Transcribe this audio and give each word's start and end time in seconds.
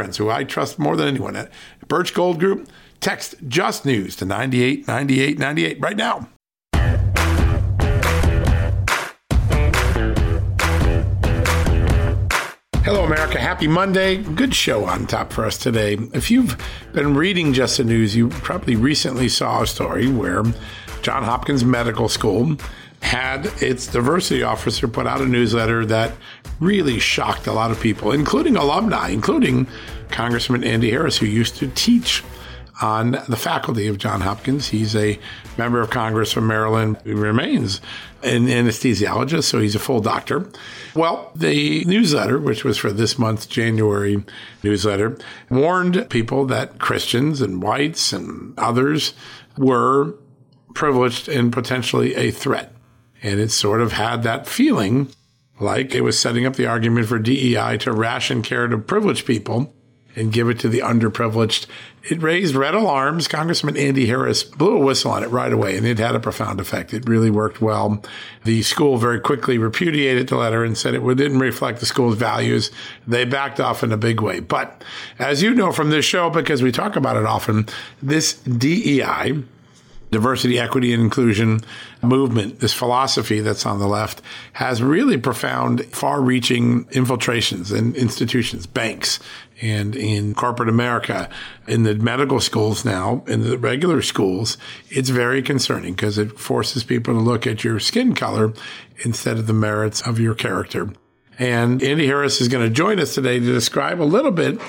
friends 0.00 0.16
who 0.16 0.30
I 0.30 0.44
trust 0.44 0.78
more 0.78 0.96
than 0.96 1.08
anyone 1.08 1.36
at 1.36 1.52
Birch 1.86 2.14
Gold 2.14 2.40
Group. 2.40 2.70
Text 3.00 3.34
Just 3.48 3.84
News 3.84 4.16
to 4.16 4.24
989898 4.24 5.78
right 5.78 5.94
now. 5.94 6.26
Hello, 12.82 13.04
America. 13.04 13.38
Happy 13.38 13.68
Monday. 13.68 14.22
Good 14.22 14.54
show 14.54 14.86
on 14.86 15.06
top 15.06 15.34
for 15.34 15.44
us 15.44 15.58
today. 15.58 15.98
If 16.14 16.30
you've 16.30 16.56
been 16.94 17.12
reading 17.12 17.52
Just 17.52 17.76
the 17.76 17.84
News, 17.84 18.16
you 18.16 18.30
probably 18.30 18.76
recently 18.76 19.28
saw 19.28 19.60
a 19.60 19.66
story 19.66 20.08
where 20.10 20.42
John 21.02 21.24
Hopkins 21.24 21.62
Medical 21.62 22.08
School 22.08 22.56
had 23.00 23.46
its 23.62 23.86
diversity 23.86 24.42
officer 24.42 24.86
put 24.86 25.06
out 25.06 25.20
a 25.20 25.26
newsletter 25.26 25.84
that 25.86 26.12
really 26.60 26.98
shocked 26.98 27.46
a 27.46 27.52
lot 27.52 27.70
of 27.70 27.80
people, 27.80 28.12
including 28.12 28.56
alumni, 28.56 29.08
including 29.08 29.66
Congressman 30.10 30.64
Andy 30.64 30.90
Harris, 30.90 31.18
who 31.18 31.26
used 31.26 31.56
to 31.56 31.68
teach 31.68 32.22
on 32.82 33.12
the 33.28 33.36
faculty 33.36 33.86
of 33.86 33.98
John 33.98 34.20
Hopkins. 34.20 34.68
He's 34.68 34.96
a 34.96 35.18
member 35.58 35.80
of 35.80 35.90
Congress 35.90 36.32
from 36.32 36.46
Maryland 36.46 36.96
He 37.04 37.12
remains 37.12 37.80
an 38.22 38.46
anesthesiologist, 38.46 39.44
so 39.44 39.60
he's 39.60 39.74
a 39.74 39.78
full 39.78 40.00
doctor. 40.00 40.50
Well, 40.94 41.30
the 41.34 41.84
newsletter, 41.84 42.38
which 42.38 42.64
was 42.64 42.78
for 42.78 42.90
this 42.90 43.18
month's 43.18 43.46
January 43.46 44.24
newsletter, 44.62 45.18
warned 45.48 46.08
people 46.10 46.46
that 46.46 46.78
Christians 46.78 47.40
and 47.40 47.62
whites 47.62 48.12
and 48.12 48.58
others 48.58 49.14
were 49.56 50.14
privileged 50.74 51.28
and 51.28 51.52
potentially 51.52 52.14
a 52.14 52.30
threat. 52.30 52.72
And 53.22 53.40
it 53.40 53.50
sort 53.50 53.80
of 53.80 53.92
had 53.92 54.22
that 54.22 54.46
feeling 54.46 55.08
like 55.58 55.94
it 55.94 56.00
was 56.00 56.18
setting 56.18 56.46
up 56.46 56.56
the 56.56 56.66
argument 56.66 57.06
for 57.06 57.18
DEI 57.18 57.76
to 57.78 57.92
ration 57.92 58.42
care 58.42 58.66
to 58.66 58.78
privileged 58.78 59.26
people 59.26 59.74
and 60.16 60.32
give 60.32 60.48
it 60.48 60.58
to 60.60 60.68
the 60.68 60.80
underprivileged. 60.80 61.66
It 62.02 62.22
raised 62.22 62.54
red 62.54 62.74
alarms. 62.74 63.28
Congressman 63.28 63.76
Andy 63.76 64.06
Harris 64.06 64.42
blew 64.42 64.76
a 64.76 64.84
whistle 64.84 65.10
on 65.10 65.22
it 65.22 65.28
right 65.28 65.52
away, 65.52 65.76
and 65.76 65.86
it 65.86 65.98
had 65.98 66.14
a 66.14 66.20
profound 66.20 66.58
effect. 66.58 66.94
It 66.94 67.08
really 67.08 67.30
worked 67.30 67.60
well. 67.60 68.02
The 68.44 68.62
school 68.62 68.96
very 68.96 69.20
quickly 69.20 69.58
repudiated 69.58 70.28
the 70.28 70.36
letter 70.36 70.64
and 70.64 70.76
said 70.76 70.94
it 70.94 71.16
didn't 71.16 71.38
reflect 71.38 71.80
the 71.80 71.86
school's 71.86 72.16
values. 72.16 72.70
They 73.06 73.24
backed 73.24 73.60
off 73.60 73.82
in 73.82 73.92
a 73.92 73.96
big 73.96 74.20
way. 74.20 74.40
But 74.40 74.82
as 75.18 75.42
you 75.42 75.54
know 75.54 75.72
from 75.72 75.90
this 75.90 76.06
show, 76.06 76.30
because 76.30 76.62
we 76.62 76.72
talk 76.72 76.96
about 76.96 77.16
it 77.16 77.26
often, 77.26 77.66
this 78.02 78.34
DEI, 78.34 79.42
diversity, 80.10 80.58
equity, 80.58 80.92
and 80.92 81.02
inclusion 81.02 81.60
movement, 82.02 82.60
this 82.60 82.72
philosophy 82.72 83.40
that's 83.40 83.64
on 83.64 83.78
the 83.78 83.86
left, 83.86 84.22
has 84.54 84.82
really 84.82 85.16
profound, 85.16 85.84
far 85.86 86.20
reaching 86.20 86.86
infiltrations 86.90 87.72
in 87.72 87.94
institutions, 87.94 88.66
banks, 88.66 89.20
and 89.62 89.94
in 89.94 90.34
corporate 90.34 90.68
America, 90.68 91.28
in 91.66 91.82
the 91.82 91.94
medical 91.94 92.40
schools 92.40 92.84
now, 92.84 93.22
in 93.26 93.42
the 93.42 93.58
regular 93.58 94.02
schools, 94.02 94.56
it's 94.88 95.10
very 95.10 95.42
concerning 95.42 95.94
because 95.94 96.18
it 96.18 96.38
forces 96.38 96.82
people 96.82 97.14
to 97.14 97.20
look 97.20 97.46
at 97.46 97.62
your 97.62 97.78
skin 97.78 98.14
color 98.14 98.52
instead 99.04 99.38
of 99.38 99.46
the 99.46 99.52
merits 99.52 100.00
of 100.02 100.18
your 100.18 100.34
character. 100.34 100.90
And 101.38 101.82
Andy 101.82 102.06
Harris 102.06 102.40
is 102.40 102.48
going 102.48 102.68
to 102.68 102.74
join 102.74 103.00
us 103.00 103.14
today 103.14 103.38
to 103.38 103.46
describe 103.46 104.00
a 104.00 104.04
little 104.04 104.30
bit 104.30 104.60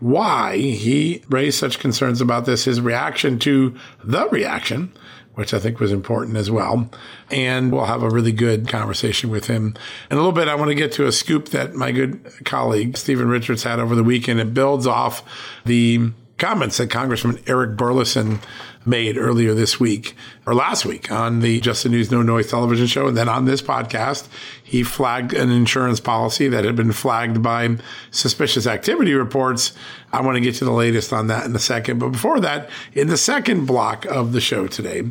why 0.00 0.56
he 0.56 1.22
raised 1.28 1.58
such 1.58 1.78
concerns 1.78 2.20
about 2.20 2.46
this, 2.46 2.64
his 2.64 2.80
reaction 2.80 3.38
to 3.40 3.74
the 4.04 4.28
reaction, 4.28 4.92
which 5.34 5.54
I 5.54 5.58
think 5.58 5.80
was 5.80 5.92
important 5.92 6.36
as 6.36 6.50
well. 6.50 6.90
And 7.30 7.72
we'll 7.72 7.84
have 7.84 8.02
a 8.02 8.10
really 8.10 8.32
good 8.32 8.68
conversation 8.68 9.30
with 9.30 9.46
him. 9.46 9.74
In 10.10 10.16
a 10.16 10.20
little 10.20 10.32
bit, 10.32 10.48
I 10.48 10.54
want 10.54 10.70
to 10.70 10.74
get 10.74 10.92
to 10.92 11.06
a 11.06 11.12
scoop 11.12 11.50
that 11.50 11.74
my 11.74 11.92
good 11.92 12.44
colleague, 12.44 12.96
Stephen 12.96 13.28
Richards, 13.28 13.62
had 13.62 13.78
over 13.78 13.94
the 13.94 14.04
weekend. 14.04 14.40
It 14.40 14.54
builds 14.54 14.86
off 14.86 15.22
the 15.64 16.10
comments 16.38 16.78
that 16.78 16.90
Congressman 16.90 17.40
Eric 17.46 17.76
Burlison 17.76 18.40
made 18.88 19.16
earlier 19.16 19.54
this 19.54 19.78
week 19.78 20.16
or 20.46 20.54
last 20.54 20.84
week 20.84 21.12
on 21.12 21.40
the 21.40 21.60
Just 21.60 21.82
the 21.82 21.88
News 21.88 22.10
No 22.10 22.22
Noise 22.22 22.50
television 22.50 22.86
show. 22.86 23.06
And 23.06 23.16
then 23.16 23.28
on 23.28 23.44
this 23.44 23.62
podcast, 23.62 24.28
he 24.64 24.82
flagged 24.82 25.34
an 25.34 25.50
insurance 25.50 26.00
policy 26.00 26.48
that 26.48 26.64
had 26.64 26.74
been 26.74 26.92
flagged 26.92 27.42
by 27.42 27.76
suspicious 28.10 28.66
activity 28.66 29.14
reports. 29.14 29.72
I 30.12 30.22
want 30.22 30.36
to 30.36 30.40
get 30.40 30.54
to 30.56 30.64
the 30.64 30.72
latest 30.72 31.12
on 31.12 31.26
that 31.28 31.44
in 31.44 31.54
a 31.54 31.60
second. 31.60 31.98
But 31.98 32.10
before 32.10 32.40
that, 32.40 32.70
in 32.94 33.08
the 33.08 33.16
second 33.16 33.66
block 33.66 34.04
of 34.06 34.32
the 34.32 34.40
show 34.40 34.66
today, 34.66 35.02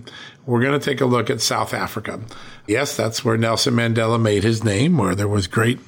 we're 0.46 0.62
going 0.62 0.80
to 0.80 0.86
take 0.86 1.02
a 1.02 1.06
look 1.06 1.30
at 1.30 1.42
South 1.42 1.74
Africa. 1.74 2.20
Yes, 2.68 2.98
that's 2.98 3.24
where 3.24 3.38
Nelson 3.38 3.76
Mandela 3.76 4.20
made 4.20 4.44
his 4.44 4.64
name, 4.64 4.98
where 4.98 5.16
there 5.16 5.28
was 5.28 5.48
great 5.48 5.80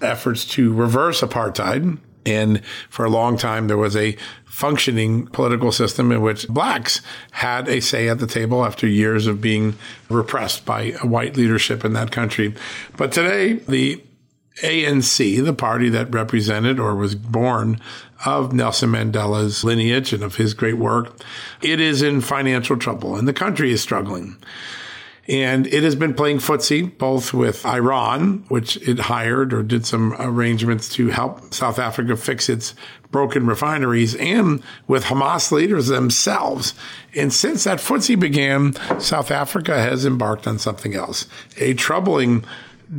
efforts 0.00 0.44
to 0.44 0.72
reverse 0.72 1.20
apartheid 1.20 1.98
and 2.28 2.64
for 2.90 3.04
a 3.04 3.10
long 3.10 3.36
time, 3.36 3.68
there 3.68 3.76
was 3.76 3.96
a 3.96 4.16
functioning 4.58 5.24
political 5.28 5.70
system 5.70 6.10
in 6.10 6.20
which 6.20 6.48
blacks 6.48 7.00
had 7.30 7.68
a 7.68 7.80
say 7.80 8.08
at 8.08 8.18
the 8.18 8.26
table 8.26 8.64
after 8.64 8.88
years 8.88 9.28
of 9.28 9.40
being 9.40 9.72
repressed 10.10 10.66
by 10.66 10.90
white 11.00 11.36
leadership 11.36 11.84
in 11.84 11.92
that 11.92 12.10
country. 12.10 12.52
But 12.96 13.12
today, 13.12 13.52
the 13.52 14.02
ANC, 14.64 15.44
the 15.44 15.52
party 15.52 15.88
that 15.90 16.12
represented 16.12 16.80
or 16.80 16.96
was 16.96 17.14
born 17.14 17.80
of 18.26 18.52
Nelson 18.52 18.90
Mandela's 18.90 19.62
lineage 19.62 20.12
and 20.12 20.24
of 20.24 20.34
his 20.34 20.54
great 20.54 20.76
work, 20.76 21.16
it 21.62 21.78
is 21.78 22.02
in 22.02 22.20
financial 22.20 22.76
trouble 22.76 23.14
and 23.14 23.28
the 23.28 23.32
country 23.32 23.70
is 23.70 23.80
struggling. 23.80 24.38
And 25.28 25.66
it 25.66 25.82
has 25.82 25.94
been 25.94 26.14
playing 26.14 26.38
footsie 26.38 26.96
both 26.96 27.34
with 27.34 27.66
Iran, 27.66 28.44
which 28.48 28.76
it 28.88 28.98
hired 28.98 29.52
or 29.52 29.62
did 29.62 29.84
some 29.84 30.14
arrangements 30.18 30.88
to 30.94 31.08
help 31.08 31.52
South 31.52 31.78
Africa 31.78 32.16
fix 32.16 32.48
its 32.48 32.74
broken 33.10 33.46
refineries, 33.46 34.14
and 34.14 34.62
with 34.86 35.04
Hamas 35.04 35.52
leaders 35.52 35.88
themselves. 35.88 36.74
And 37.14 37.32
since 37.32 37.64
that 37.64 37.78
footsie 37.78 38.18
began, 38.18 38.74
South 39.00 39.30
Africa 39.30 39.78
has 39.78 40.04
embarked 40.04 40.46
on 40.46 40.58
something 40.58 40.94
else. 40.94 41.26
A 41.58 41.74
troubling 41.74 42.44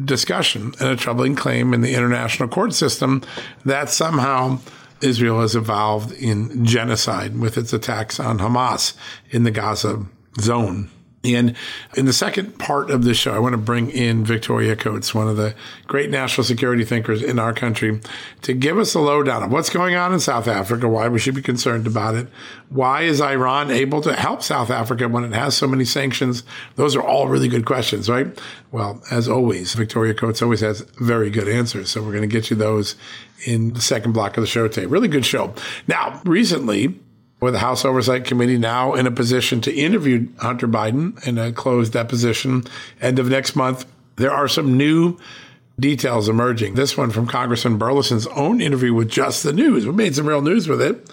discussion 0.06 0.74
and 0.80 0.90
a 0.90 0.96
troubling 0.96 1.36
claim 1.36 1.74
in 1.74 1.82
the 1.82 1.96
international 1.96 2.50
court 2.50 2.74
system 2.74 3.24
that 3.66 3.90
somehow 3.90 4.60
Israel 5.02 5.42
has 5.42 5.56
evolved 5.56 6.12
in 6.12 6.66
genocide 6.66 7.40
with 7.40 7.58
its 7.58 7.74
attacks 7.74 8.20
on 8.20 8.40
Hamas 8.40 8.96
in 9.32 9.44
the 9.44 9.52
Gaza 9.52 10.06
zone. 10.40 10.90
And 11.22 11.58
in 11.98 12.06
the 12.06 12.14
second 12.14 12.60
part 12.60 12.90
of 12.90 13.04
the 13.04 13.14
show, 13.14 13.34
I 13.34 13.40
want 13.40 13.52
to 13.52 13.58
bring 13.58 13.90
in 13.90 14.24
Victoria 14.24 14.78
Coates, 14.78 15.14
one 15.14 15.28
of 15.28 15.36
the 15.36 15.54
great 15.86 16.10
national 16.10 16.46
security 16.46 16.86
thinkers 16.86 17.22
in 17.22 17.38
our 17.40 17.52
country, 17.52 18.00
to 18.44 18.54
give 18.54 18.78
us 18.78 18.94
a 18.94 19.02
lowdown 19.02 19.44
of 19.44 19.52
what's 19.52 19.70
going 19.70 19.96
on 19.96 20.14
in 20.14 20.22
South 20.22 20.48
Africa, 20.48 20.88
why 20.88 21.10
we 21.10 21.20
should 21.20 21.36
be 21.36 21.42
concerned 21.42 21.88
about 21.88 22.16
it. 22.16 22.28
Why 22.70 23.02
is 23.02 23.20
Iran 23.20 23.70
able 23.70 24.02
to 24.02 24.14
help 24.14 24.44
South 24.44 24.70
Africa 24.70 25.10
when 25.10 25.26
it 25.26 25.34
has 25.34 25.58
so 25.58 25.68
many 25.68 25.84
sanctions? 25.84 26.44
Those 26.76 26.96
are 26.96 27.04
all 27.04 27.28
really 27.28 27.50
good 27.50 27.66
questions, 27.66 28.10
right? 28.10 28.28
Well, 28.72 29.04
as 29.12 29.28
always, 29.28 29.74
Victoria 29.74 30.14
Coates 30.14 30.42
always 30.42 30.62
has 30.62 30.82
very 31.02 31.30
good 31.30 31.50
answers. 31.50 31.92
So 31.92 32.02
we're 32.02 32.14
going 32.14 32.22
to 32.22 32.28
get 32.28 32.50
you 32.50 32.56
those 32.56 32.96
in 33.46 33.74
the 33.74 33.82
second 33.82 34.14
block 34.14 34.38
of 34.38 34.42
the 34.42 34.48
show 34.48 34.70
today. 34.70 34.86
Really 34.86 35.10
good 35.10 35.26
show. 35.26 35.54
Now, 35.88 36.22
recently, 36.24 36.98
with 37.40 37.54
the 37.54 37.60
House 37.60 37.86
Oversight 37.86 38.26
Committee 38.26 38.58
now 38.58 38.94
in 38.94 39.08
a 39.08 39.12
position 39.12 39.62
to 39.62 39.74
interview 39.74 40.28
Hunter 40.40 40.68
Biden 40.68 41.26
in 41.26 41.38
a 41.38 41.48
uh, 41.48 41.52
closed 41.52 41.94
deposition 41.94 42.64
end 43.02 43.20
of 43.20 43.30
next 43.30 43.56
month. 43.56 43.86
There 44.18 44.32
are 44.32 44.48
some 44.48 44.78
new 44.78 45.18
details 45.80 46.28
emerging. 46.28 46.76
This 46.76 46.98
one 46.98 47.12
from 47.12 47.28
Congressman 47.28 47.80
Burlison's 47.80 48.28
own 48.28 48.60
interview 48.60 48.94
with 48.94 49.10
Just 49.10 49.44
the 49.44 49.54
News. 49.54 49.86
We 49.86 49.94
made 49.94 50.16
some 50.16 50.28
real 50.28 50.42
news 50.42 50.68
with 50.68 50.82
it. 50.82 51.10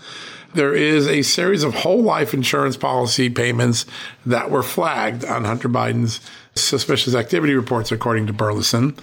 there 0.54 0.74
is 0.74 1.06
a 1.06 1.22
series 1.22 1.62
of 1.62 1.74
whole 1.74 2.02
life 2.02 2.34
insurance 2.34 2.76
policy 2.76 3.30
payments 3.30 3.84
that 4.24 4.50
were 4.50 4.62
flagged 4.62 5.24
on 5.24 5.44
Hunter 5.44 5.68
Biden's 5.68 6.20
suspicious 6.54 7.14
activity 7.14 7.54
reports, 7.54 7.92
according 7.92 8.26
to 8.26 8.32
Burlison. 8.32 8.98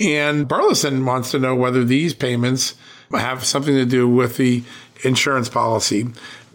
And 0.00 0.48
Burlison 0.48 1.04
wants 1.04 1.30
to 1.30 1.38
know 1.38 1.54
whether 1.54 1.84
these 1.84 2.14
payments 2.14 2.74
have 3.12 3.44
something 3.44 3.74
to 3.74 3.86
do 3.86 4.08
with 4.08 4.36
the 4.36 4.64
insurance 5.04 5.48
policy. 5.48 6.06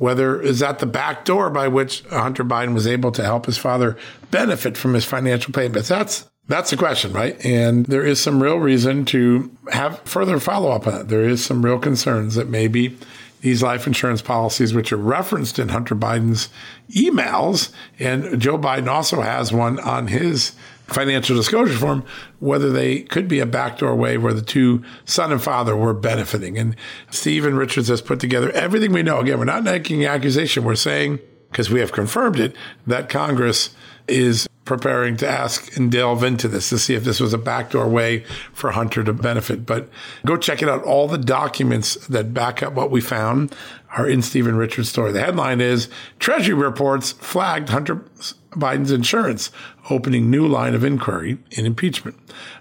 Whether 0.02 0.42
is 0.42 0.58
that 0.62 0.80
the 0.80 0.88
back 0.88 1.26
door 1.26 1.52
by 1.52 1.68
which 1.68 2.02
Hunter 2.10 2.44
Biden 2.44 2.74
was 2.74 2.88
able 2.88 3.12
to 3.12 3.24
help 3.24 3.46
his 3.46 3.60
father 3.60 3.96
benefit 4.32 4.76
from 4.76 4.96
his 4.96 5.06
financial 5.06 5.54
payments? 5.54 5.90
That's 5.90 6.28
that's 6.48 6.72
the 6.72 6.78
question, 6.78 7.14
right? 7.14 7.40
And 7.46 7.86
there 7.86 8.04
is 8.04 8.20
some 8.20 8.42
real 8.42 8.58
reason 8.58 9.06
to 9.06 9.56
have 9.72 10.00
further 10.00 10.40
follow 10.40 10.72
up 10.72 10.88
on 10.88 11.02
it. 11.02 11.08
There 11.10 11.22
is 11.22 11.46
some 11.46 11.64
real 11.64 11.78
concerns 11.78 12.34
that 12.34 12.50
maybe 12.50 12.98
these 13.42 13.62
life 13.62 13.86
insurance 13.86 14.24
policies, 14.24 14.74
which 14.74 14.92
are 14.92 14.98
referenced 14.98 15.60
in 15.60 15.70
Hunter 15.70 15.96
Biden's 15.96 16.50
emails, 16.90 17.72
and 18.00 18.42
Joe 18.42 18.58
Biden 18.58 18.88
also 18.88 19.22
has 19.22 19.54
one 19.54 19.80
on 19.80 20.08
his 20.08 20.54
financial 20.94 21.36
disclosure 21.36 21.78
form, 21.78 22.04
whether 22.40 22.72
they 22.72 23.02
could 23.02 23.28
be 23.28 23.40
a 23.40 23.46
backdoor 23.46 23.96
way 23.96 24.18
where 24.18 24.34
the 24.34 24.42
two 24.42 24.84
son 25.06 25.32
and 25.32 25.42
father 25.42 25.76
were 25.76 25.94
benefiting. 25.94 26.58
And 26.58 26.76
Stephen 27.10 27.56
Richards 27.56 27.88
has 27.88 28.02
put 28.02 28.20
together 28.20 28.52
everything 28.52 28.94
we 28.94 29.04
know. 29.04 29.20
Again, 29.20 29.40
we're 29.40 29.46
not 29.46 29.64
making 29.64 30.04
an 30.04 30.12
accusation. 30.12 30.64
We're 30.64 30.76
saying, 30.76 31.20
because 31.52 31.70
we 31.70 31.80
have 31.80 31.92
confirmed 31.92 32.40
it, 32.40 32.56
that 32.88 33.10
Congress 33.10 33.72
is 34.08 34.48
preparing 34.66 35.18
to 35.18 35.28
ask 35.28 35.76
and 35.76 35.92
delve 35.92 36.24
into 36.24 36.48
this 36.48 36.70
to 36.70 36.78
see 36.78 36.94
if 36.94 37.04
this 37.04 37.20
was 37.20 37.34
a 37.34 37.38
backdoor 37.38 37.88
way 37.88 38.24
for 38.54 38.72
Hunter 38.72 39.04
to 39.04 39.14
benefit. 39.14 39.66
But 39.66 39.90
go 40.26 40.38
check 40.38 40.62
it 40.62 40.70
out. 40.70 40.84
All 40.84 41.08
the 41.08 41.18
documents 41.18 41.96
that 42.08 42.34
back 42.34 42.62
up 42.62 42.74
what 42.74 42.92
we 42.92 43.02
found 43.02 43.56
are 43.98 44.08
in 44.08 44.22
Stephen 44.22 44.56
Richards' 44.56 44.90
story. 44.90 45.12
The 45.12 45.22
headline 45.22 45.62
is 45.62 45.90
Treasury 46.20 46.56
reports 46.56 47.12
flagged 47.12 47.70
Hunter 47.70 48.04
Biden's 48.52 48.92
insurance 48.92 49.50
opening 49.90 50.30
new 50.30 50.48
line 50.48 50.76
of 50.76 50.84
inquiry 50.84 51.38
in 51.52 51.66
impeachment. 51.66 52.16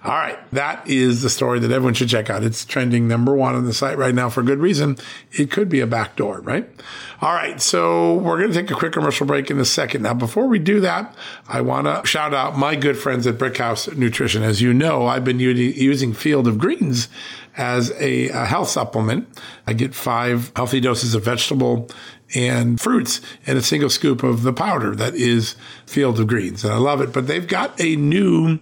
All 0.04 0.12
right. 0.12 0.38
That 0.52 0.88
is 0.88 1.22
the 1.22 1.28
story 1.28 1.58
that 1.60 1.70
everyone 1.70 1.94
should 1.94 2.08
check 2.08 2.30
out. 2.30 2.42
It's 2.42 2.64
trending 2.64 3.06
number 3.06 3.34
one 3.34 3.54
on 3.54 3.64
the 3.66 3.74
site 3.74 3.98
right 3.98 4.14
now 4.14 4.30
for 4.30 4.42
good 4.42 4.58
reason. 4.58 4.96
It 5.32 5.50
could 5.50 5.68
be 5.68 5.80
a 5.80 5.86
backdoor, 5.86 6.40
right? 6.40 6.68
All 7.20 7.34
right. 7.34 7.60
So 7.60 8.14
we're 8.14 8.38
going 8.38 8.52
to 8.52 8.60
take 8.60 8.70
a 8.70 8.74
quick 8.74 8.92
commercial 8.92 9.26
break 9.26 9.50
in 9.50 9.58
a 9.58 9.64
second. 9.64 10.02
Now, 10.02 10.14
before 10.14 10.46
we 10.46 10.58
do 10.58 10.80
that, 10.80 11.14
I 11.48 11.60
want 11.60 11.86
to 11.86 12.06
shout 12.08 12.32
out 12.32 12.56
my 12.56 12.74
good 12.74 12.96
friends 12.96 13.26
at 13.26 13.36
Brickhouse 13.36 13.94
Nutrition. 13.96 14.42
As 14.42 14.62
you 14.62 14.72
know, 14.72 15.06
I've 15.06 15.24
been 15.24 15.40
using 15.40 16.14
Field 16.14 16.48
of 16.48 16.56
Greens 16.56 17.08
as 17.56 17.90
a, 17.98 18.28
a 18.28 18.44
health 18.44 18.68
supplement. 18.68 19.28
I 19.66 19.72
get 19.72 19.94
five 19.94 20.52
healthy 20.56 20.80
doses 20.80 21.14
of 21.14 21.24
vegetable 21.24 21.88
and 22.34 22.80
fruits 22.80 23.20
and 23.46 23.58
a 23.58 23.62
single 23.62 23.90
scoop 23.90 24.22
of 24.22 24.42
the 24.42 24.52
powder 24.52 24.94
that 24.96 25.14
is 25.14 25.56
Field 25.86 26.20
of 26.20 26.26
Greens. 26.26 26.64
And 26.64 26.72
I 26.72 26.76
love 26.76 27.00
it. 27.00 27.12
But 27.12 27.26
they've 27.26 27.46
got 27.46 27.78
a 27.80 27.96
new 27.96 28.60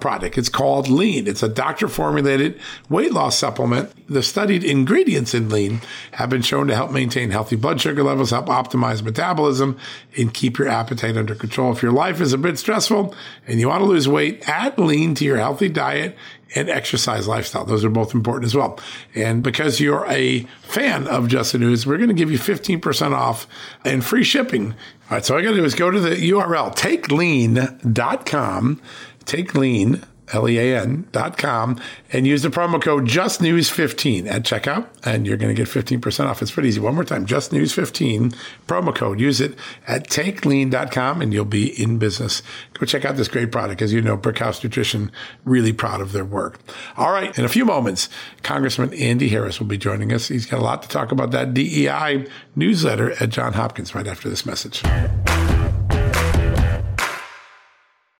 product. 0.00 0.38
It's 0.38 0.48
called 0.48 0.88
Lean. 0.88 1.26
It's 1.26 1.42
a 1.42 1.48
doctor 1.48 1.88
formulated 1.88 2.58
weight 2.88 3.12
loss 3.12 3.36
supplement. 3.36 3.92
The 4.08 4.22
studied 4.22 4.64
ingredients 4.64 5.34
in 5.34 5.48
Lean 5.48 5.80
have 6.12 6.30
been 6.30 6.42
shown 6.42 6.68
to 6.68 6.74
help 6.74 6.90
maintain 6.90 7.30
healthy 7.30 7.56
blood 7.56 7.80
sugar 7.80 8.02
levels, 8.02 8.30
help 8.30 8.46
optimize 8.46 9.02
metabolism, 9.02 9.78
and 10.16 10.32
keep 10.32 10.58
your 10.58 10.68
appetite 10.68 11.16
under 11.16 11.34
control. 11.34 11.72
If 11.72 11.82
your 11.82 11.92
life 11.92 12.20
is 12.20 12.32
a 12.32 12.38
bit 12.38 12.58
stressful 12.58 13.14
and 13.46 13.60
you 13.60 13.68
want 13.68 13.82
to 13.82 13.86
lose 13.86 14.08
weight, 14.08 14.48
add 14.48 14.78
Lean 14.78 15.14
to 15.16 15.24
your 15.24 15.36
healthy 15.36 15.68
diet 15.68 16.16
and 16.54 16.68
exercise 16.68 17.28
lifestyle. 17.28 17.64
Those 17.64 17.84
are 17.84 17.90
both 17.90 18.14
important 18.14 18.46
as 18.46 18.54
well. 18.54 18.78
And 19.14 19.42
because 19.42 19.80
you're 19.80 20.06
a 20.06 20.40
fan 20.62 21.06
of 21.06 21.28
Just 21.28 21.52
the 21.52 21.58
News, 21.58 21.86
we're 21.86 21.96
going 21.96 22.08
to 22.08 22.14
give 22.14 22.30
you 22.30 22.38
15% 22.38 23.12
off 23.12 23.46
and 23.84 24.04
free 24.04 24.24
shipping. 24.24 24.72
All 24.72 25.16
right. 25.16 25.24
So 25.24 25.34
all 25.34 25.40
you 25.40 25.46
got 25.46 25.54
to 25.54 25.60
do 25.60 25.64
is 25.64 25.74
go 25.74 25.90
to 25.90 26.00
the 26.00 26.16
URL, 26.30 26.74
takelean.com 26.74 28.82
take 29.24 29.54
lean, 29.54 30.04
L-E-A-N 30.32 31.08
dot 31.12 31.36
com 31.38 31.80
and 32.12 32.26
use 32.26 32.42
the 32.42 32.48
promo 32.48 32.80
code 32.80 33.06
JustNews15 33.06 34.30
at 34.30 34.42
checkout 34.42 34.88
and 35.04 35.26
you're 35.26 35.36
going 35.36 35.54
to 35.54 35.60
get 35.60 35.68
15% 35.68 36.26
off. 36.26 36.42
It's 36.42 36.50
pretty 36.50 36.68
easy. 36.68 36.80
One 36.80 36.94
more 36.94 37.04
time, 37.04 37.26
JustNews15 37.26 38.34
promo 38.66 38.94
code. 38.94 39.20
Use 39.20 39.40
it 39.40 39.56
at 39.86 40.08
takelean.com 40.08 41.20
and 41.20 41.32
you'll 41.32 41.44
be 41.44 41.80
in 41.82 41.98
business. 41.98 42.42
Go 42.74 42.86
check 42.86 43.04
out 43.04 43.16
this 43.16 43.28
great 43.28 43.50
product. 43.50 43.82
As 43.82 43.92
you 43.92 44.00
know, 44.00 44.16
Brickhouse 44.16 44.62
Nutrition, 44.62 45.10
really 45.44 45.72
proud 45.72 46.00
of 46.00 46.12
their 46.12 46.24
work. 46.24 46.60
All 46.96 47.12
right. 47.12 47.36
In 47.38 47.44
a 47.44 47.48
few 47.48 47.64
moments, 47.64 48.08
Congressman 48.42 48.94
Andy 48.94 49.28
Harris 49.28 49.58
will 49.58 49.66
be 49.66 49.78
joining 49.78 50.12
us. 50.12 50.28
He's 50.28 50.46
got 50.46 50.60
a 50.60 50.64
lot 50.64 50.82
to 50.82 50.88
talk 50.88 51.12
about 51.12 51.30
that 51.32 51.54
DEI 51.54 52.26
newsletter 52.54 53.12
at 53.22 53.30
John 53.30 53.54
Hopkins 53.54 53.94
right 53.94 54.06
after 54.06 54.28
this 54.28 54.46
message. 54.46 54.82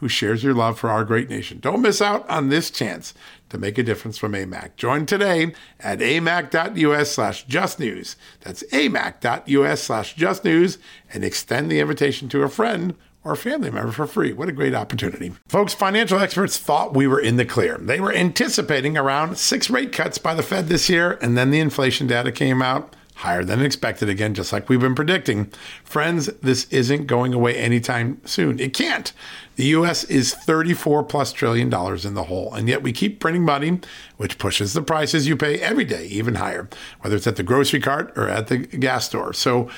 who 0.00 0.08
shares 0.08 0.44
your 0.44 0.54
love 0.54 0.78
for 0.78 0.90
our 0.90 1.04
great 1.04 1.28
nation. 1.28 1.58
Don't 1.60 1.82
miss 1.82 2.00
out 2.00 2.28
on 2.28 2.48
this 2.48 2.70
chance 2.70 3.14
to 3.48 3.58
make 3.58 3.78
a 3.78 3.82
difference 3.82 4.18
from 4.18 4.32
AMAC. 4.32 4.76
Join 4.76 5.06
today 5.06 5.52
at 5.80 5.98
amac.us 5.98 7.10
slash 7.10 7.46
justnews. 7.46 8.16
That's 8.40 8.62
amac.us 8.64 9.82
slash 9.82 10.16
justnews 10.16 10.78
and 11.12 11.24
extend 11.24 11.70
the 11.70 11.80
invitation 11.80 12.28
to 12.28 12.42
a 12.42 12.48
friend 12.48 12.94
or 13.24 13.34
family 13.34 13.70
member 13.70 13.92
for 13.92 14.06
free. 14.06 14.32
What 14.32 14.48
a 14.48 14.52
great 14.52 14.74
opportunity. 14.74 15.32
Folks, 15.48 15.74
financial 15.74 16.18
experts 16.18 16.58
thought 16.58 16.94
we 16.94 17.06
were 17.06 17.20
in 17.20 17.36
the 17.36 17.44
clear. 17.44 17.76
They 17.78 18.00
were 18.00 18.12
anticipating 18.12 18.96
around 18.96 19.36
six 19.36 19.68
rate 19.68 19.92
cuts 19.92 20.18
by 20.18 20.34
the 20.34 20.42
Fed 20.42 20.68
this 20.68 20.88
year, 20.88 21.18
and 21.20 21.36
then 21.36 21.50
the 21.50 21.60
inflation 21.60 22.06
data 22.06 22.30
came 22.30 22.62
out 22.62 22.94
higher 23.16 23.42
than 23.42 23.60
expected 23.60 24.08
again, 24.08 24.32
just 24.32 24.52
like 24.52 24.68
we've 24.68 24.80
been 24.80 24.94
predicting. 24.94 25.50
Friends, 25.82 26.26
this 26.40 26.66
isn't 26.70 27.06
going 27.06 27.34
away 27.34 27.56
anytime 27.56 28.20
soon. 28.24 28.60
It 28.60 28.72
can't. 28.72 29.12
The 29.58 29.74
US 29.74 30.04
is 30.04 30.34
34 30.34 31.02
plus 31.02 31.32
trillion 31.32 31.68
dollars 31.68 32.04
in 32.06 32.14
the 32.14 32.22
hole, 32.22 32.54
and 32.54 32.68
yet 32.68 32.80
we 32.80 32.92
keep 32.92 33.18
printing 33.18 33.44
money, 33.44 33.80
which 34.16 34.38
pushes 34.38 34.72
the 34.72 34.82
prices 34.82 35.26
you 35.26 35.36
pay 35.36 35.58
every 35.58 35.84
day 35.84 36.06
even 36.06 36.36
higher, 36.36 36.68
whether 37.00 37.16
it's 37.16 37.26
at 37.26 37.34
the 37.34 37.42
grocery 37.42 37.80
cart 37.80 38.12
or 38.16 38.28
at 38.28 38.46
the 38.46 38.58
gas 38.58 39.06
store. 39.06 39.32
So 39.32 39.68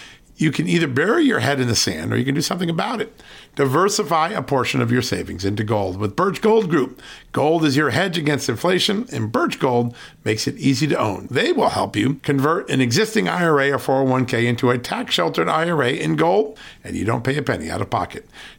you 0.41 0.51
can 0.51 0.67
either 0.67 0.87
bury 0.87 1.25
your 1.25 1.41
head 1.41 1.61
in 1.61 1.69
the 1.69 1.77
sand 1.77 2.13
or 2.13 2.17
you 2.17 2.25
can 2.25 2.35
do 2.35 2.41
something 2.41 2.71
about 2.71 3.01
it. 3.01 3.23
Diversify 3.57 4.29
a 4.31 4.43
portion 4.43 4.81
of 4.81 4.91
your 4.91 5.03
savings 5.03 5.45
into 5.45 5.65
gold 5.65 5.99
with 5.99 6.17
Birch 6.17 6.41
Gold 6.41 6.71
Group. 6.71 7.03
Gold 7.33 7.63
is 7.65 7.77
your 7.77 7.91
hedge 7.91 8.17
against 8.17 8.49
inflation, 8.49 9.07
and 9.13 9.31
Birch 9.31 9.59
Gold 9.59 9.95
makes 10.25 10.47
it 10.47 10.57
easy 10.57 10.87
to 10.87 10.99
own. 10.99 11.27
They 11.31 11.53
will 11.53 11.69
help 11.69 11.95
you 11.95 12.15
convert 12.15 12.71
an 12.71 12.81
existing 12.81 13.29
IRA 13.29 13.71
or 13.71 13.79
401k 13.79 14.47
into 14.47 14.71
a 14.71 14.79
tax 14.79 15.15
sheltered 15.15 15.49
IRA 15.49 15.91
in 15.91 16.17
gold, 16.17 16.59
and 16.83 16.97
you 16.97 17.05
don't 17.05 17.25
pay 17.25 17.37
a 17.37 17.43
penny 17.43 17.71
out 17.71 17.83
of 17.83 17.91
pocket. 17.91 18.27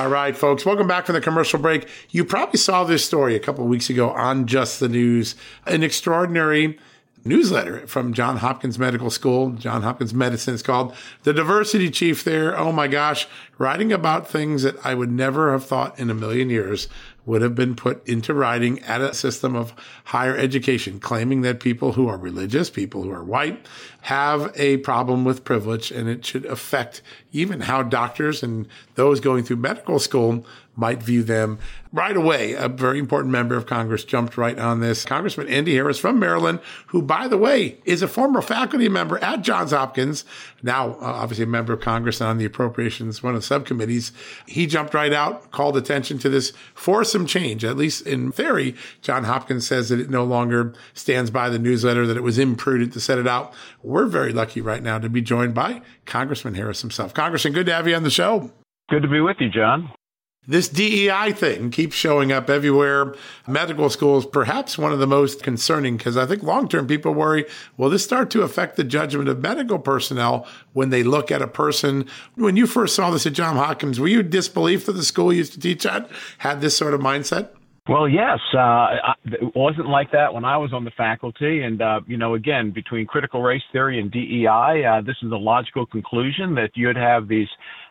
All 0.00 0.08
right, 0.08 0.34
folks, 0.34 0.64
welcome 0.64 0.86
back 0.88 1.04
from 1.04 1.14
the 1.14 1.20
commercial 1.20 1.58
break. 1.58 1.86
You 2.08 2.24
probably 2.24 2.56
saw 2.56 2.84
this 2.84 3.04
story 3.04 3.36
a 3.36 3.38
couple 3.38 3.66
weeks 3.66 3.90
ago 3.90 4.08
on 4.08 4.46
Just 4.46 4.80
the 4.80 4.88
News. 4.88 5.34
An 5.66 5.82
extraordinary 5.82 6.78
newsletter 7.22 7.86
from 7.86 8.14
John 8.14 8.38
Hopkins 8.38 8.78
Medical 8.78 9.10
School, 9.10 9.50
John 9.50 9.82
Hopkins 9.82 10.14
Medicine. 10.14 10.54
It's 10.54 10.62
called 10.62 10.94
The 11.24 11.34
Diversity 11.34 11.90
Chief 11.90 12.24
there. 12.24 12.58
Oh 12.58 12.72
my 12.72 12.88
gosh, 12.88 13.28
writing 13.58 13.92
about 13.92 14.26
things 14.26 14.62
that 14.62 14.76
I 14.86 14.94
would 14.94 15.12
never 15.12 15.52
have 15.52 15.66
thought 15.66 15.98
in 15.98 16.08
a 16.08 16.14
million 16.14 16.48
years 16.48 16.88
would 17.26 17.42
have 17.42 17.54
been 17.54 17.74
put 17.74 18.06
into 18.08 18.34
writing 18.34 18.80
at 18.80 19.00
a 19.00 19.14
system 19.14 19.54
of 19.54 19.74
higher 20.04 20.36
education, 20.36 20.98
claiming 21.00 21.42
that 21.42 21.60
people 21.60 21.92
who 21.92 22.08
are 22.08 22.16
religious, 22.16 22.70
people 22.70 23.02
who 23.02 23.10
are 23.10 23.24
white, 23.24 23.66
have 24.02 24.52
a 24.56 24.78
problem 24.78 25.24
with 25.24 25.44
privilege 25.44 25.90
and 25.90 26.08
it 26.08 26.24
should 26.24 26.46
affect 26.46 27.02
even 27.32 27.60
how 27.60 27.82
doctors 27.82 28.42
and 28.42 28.66
those 28.94 29.20
going 29.20 29.44
through 29.44 29.56
medical 29.56 29.98
school 29.98 30.44
might 30.76 31.02
view 31.02 31.22
them. 31.22 31.58
Right 31.92 32.16
away, 32.16 32.52
a 32.52 32.68
very 32.68 32.98
important 32.98 33.32
member 33.32 33.56
of 33.56 33.66
Congress 33.66 34.04
jumped 34.04 34.36
right 34.36 34.58
on 34.58 34.80
this. 34.80 35.04
Congressman 35.04 35.48
Andy 35.48 35.74
Harris 35.74 35.98
from 35.98 36.18
Maryland, 36.18 36.60
who, 36.88 37.02
by 37.02 37.26
the 37.26 37.36
way, 37.36 37.78
is 37.84 38.02
a 38.02 38.08
former 38.08 38.40
faculty 38.40 38.88
member 38.88 39.18
at 39.18 39.42
Johns 39.42 39.72
Hopkins, 39.72 40.24
now 40.62 40.90
uh, 40.94 41.04
obviously 41.04 41.44
a 41.44 41.48
member 41.48 41.72
of 41.72 41.80
Congress 41.80 42.20
and 42.20 42.30
on 42.30 42.38
the 42.38 42.44
appropriations, 42.44 43.22
one 43.22 43.34
of 43.34 43.40
the 43.40 43.46
subcommittees. 43.46 44.12
He 44.46 44.66
jumped 44.66 44.94
right 44.94 45.12
out, 45.12 45.50
called 45.50 45.76
attention 45.76 46.18
to 46.20 46.28
this 46.28 46.52
for 46.74 47.02
some 47.04 47.26
change. 47.26 47.64
At 47.64 47.76
least 47.76 48.06
in 48.06 48.30
theory, 48.30 48.76
John 49.02 49.24
Hopkins 49.24 49.66
says 49.66 49.88
that 49.88 50.00
it 50.00 50.10
no 50.10 50.24
longer 50.24 50.72
stands 50.94 51.30
by 51.30 51.48
the 51.48 51.58
newsletter, 51.58 52.06
that 52.06 52.16
it 52.16 52.22
was 52.22 52.38
imprudent 52.38 52.92
to 52.92 53.00
set 53.00 53.18
it 53.18 53.26
out. 53.26 53.52
We're 53.82 54.06
very 54.06 54.32
lucky 54.32 54.60
right 54.60 54.82
now 54.82 54.98
to 54.98 55.08
be 55.08 55.22
joined 55.22 55.54
by 55.54 55.82
Congressman 56.06 56.54
Harris 56.54 56.80
himself. 56.80 57.14
Congressman, 57.14 57.52
good 57.52 57.66
to 57.66 57.74
have 57.74 57.88
you 57.88 57.96
on 57.96 58.02
the 58.04 58.10
show. 58.10 58.52
Good 58.88 59.02
to 59.02 59.08
be 59.08 59.20
with 59.20 59.36
you, 59.40 59.48
John. 59.48 59.90
This 60.48 60.70
DEI 60.70 61.32
thing 61.32 61.70
keeps 61.70 61.94
showing 61.94 62.32
up 62.32 62.48
everywhere. 62.48 63.14
Medical 63.46 63.90
schools, 63.90 64.24
perhaps 64.24 64.78
one 64.78 64.90
of 64.90 64.98
the 64.98 65.06
most 65.06 65.42
concerning, 65.42 65.98
because 65.98 66.16
I 66.16 66.24
think 66.24 66.42
long 66.42 66.66
term 66.66 66.86
people 66.86 67.12
worry, 67.12 67.44
will 67.76 67.90
this 67.90 68.04
start 68.04 68.30
to 68.30 68.42
affect 68.42 68.76
the 68.76 68.84
judgment 68.84 69.28
of 69.28 69.40
medical 69.40 69.78
personnel 69.78 70.46
when 70.72 70.88
they 70.88 71.02
look 71.02 71.30
at 71.30 71.42
a 71.42 71.46
person? 71.46 72.06
When 72.36 72.56
you 72.56 72.66
first 72.66 72.96
saw 72.96 73.10
this 73.10 73.26
at 73.26 73.34
John 73.34 73.56
Hopkins, 73.56 74.00
were 74.00 74.08
you 74.08 74.22
disbelief 74.22 74.86
that 74.86 74.92
the 74.92 75.04
school 75.04 75.30
used 75.30 75.52
to 75.52 75.60
teach 75.60 75.84
at 75.84 76.10
had 76.38 76.62
this 76.62 76.74
sort 76.74 76.94
of 76.94 77.02
mindset? 77.02 77.50
Well, 77.86 78.08
yes, 78.08 78.38
uh, 78.56 79.14
it 79.24 79.54
wasn't 79.54 79.88
like 79.88 80.12
that 80.12 80.32
when 80.32 80.44
I 80.44 80.56
was 80.56 80.72
on 80.72 80.84
the 80.84 80.90
faculty. 80.92 81.62
And, 81.62 81.82
uh, 81.82 82.00
you 82.06 82.16
know, 82.16 82.34
again, 82.34 82.70
between 82.70 83.06
critical 83.06 83.42
race 83.42 83.62
theory 83.72 83.98
and 83.98 84.10
DEI, 84.10 84.84
uh, 84.84 85.00
this 85.00 85.16
is 85.22 85.32
a 85.32 85.36
logical 85.36 85.86
conclusion 85.86 86.54
that 86.54 86.70
you'd 86.74 86.96
have 86.96 87.26
these 87.26 87.48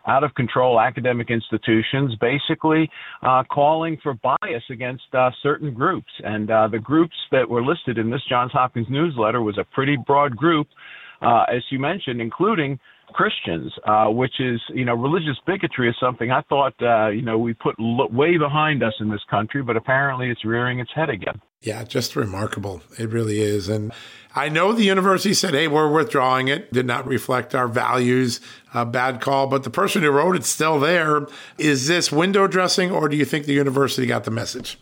out 0.09 0.23
of 0.23 0.33
control 0.33 0.79
academic 0.79 1.29
institutions 1.29 2.15
basically 2.19 2.89
uh, 3.21 3.43
calling 3.49 3.97
for 4.01 4.15
bias 4.15 4.63
against 4.69 5.03
uh, 5.13 5.29
certain 5.43 5.73
groups. 5.73 6.11
And 6.23 6.49
uh, 6.49 6.67
the 6.67 6.79
groups 6.79 7.15
that 7.31 7.47
were 7.47 7.63
listed 7.63 7.97
in 7.97 8.09
this 8.09 8.21
Johns 8.27 8.51
Hopkins 8.51 8.87
newsletter 8.89 9.41
was 9.41 9.57
a 9.57 9.65
pretty 9.75 9.97
broad 10.09 10.35
group, 10.35 10.67
uh, 11.21 11.43
as 11.55 11.61
you 11.69 11.79
mentioned, 11.79 12.19
including 12.21 12.79
Christians, 13.13 13.71
uh, 13.87 14.07
which 14.07 14.39
is, 14.39 14.59
you 14.73 14.85
know, 14.85 14.93
religious 14.93 15.37
bigotry 15.45 15.89
is 15.89 15.95
something 15.99 16.31
I 16.31 16.41
thought, 16.49 16.73
uh, 16.81 17.09
you 17.09 17.21
know, 17.21 17.37
we 17.37 17.53
put 17.53 17.75
l- 17.79 18.09
way 18.11 18.37
behind 18.37 18.83
us 18.83 18.93
in 18.99 19.09
this 19.09 19.21
country, 19.29 19.61
but 19.63 19.75
apparently 19.77 20.29
it's 20.29 20.45
rearing 20.45 20.79
its 20.79 20.91
head 20.95 21.09
again. 21.09 21.39
Yeah, 21.61 21.83
just 21.83 22.15
remarkable. 22.15 22.81
It 22.97 23.09
really 23.09 23.41
is. 23.41 23.67
And 23.67 23.91
I 24.33 24.47
know 24.47 24.71
the 24.71 24.83
university 24.83 25.33
said, 25.33 25.53
hey, 25.53 25.67
we're 25.67 25.91
withdrawing 25.91 26.47
it, 26.47 26.71
did 26.71 26.85
not 26.85 27.05
reflect 27.05 27.53
our 27.53 27.67
values, 27.67 28.39
a 28.73 28.85
bad 28.85 29.19
call, 29.19 29.47
but 29.47 29.63
the 29.63 29.69
person 29.69 30.01
who 30.01 30.11
wrote 30.11 30.37
it's 30.37 30.47
still 30.47 30.79
there. 30.79 31.27
Is 31.57 31.87
this 31.87 32.11
window 32.11 32.47
dressing, 32.47 32.91
or 32.91 33.09
do 33.09 33.17
you 33.17 33.25
think 33.25 33.45
the 33.45 33.53
university 33.53 34.07
got 34.07 34.23
the 34.23 34.31
message? 34.31 34.77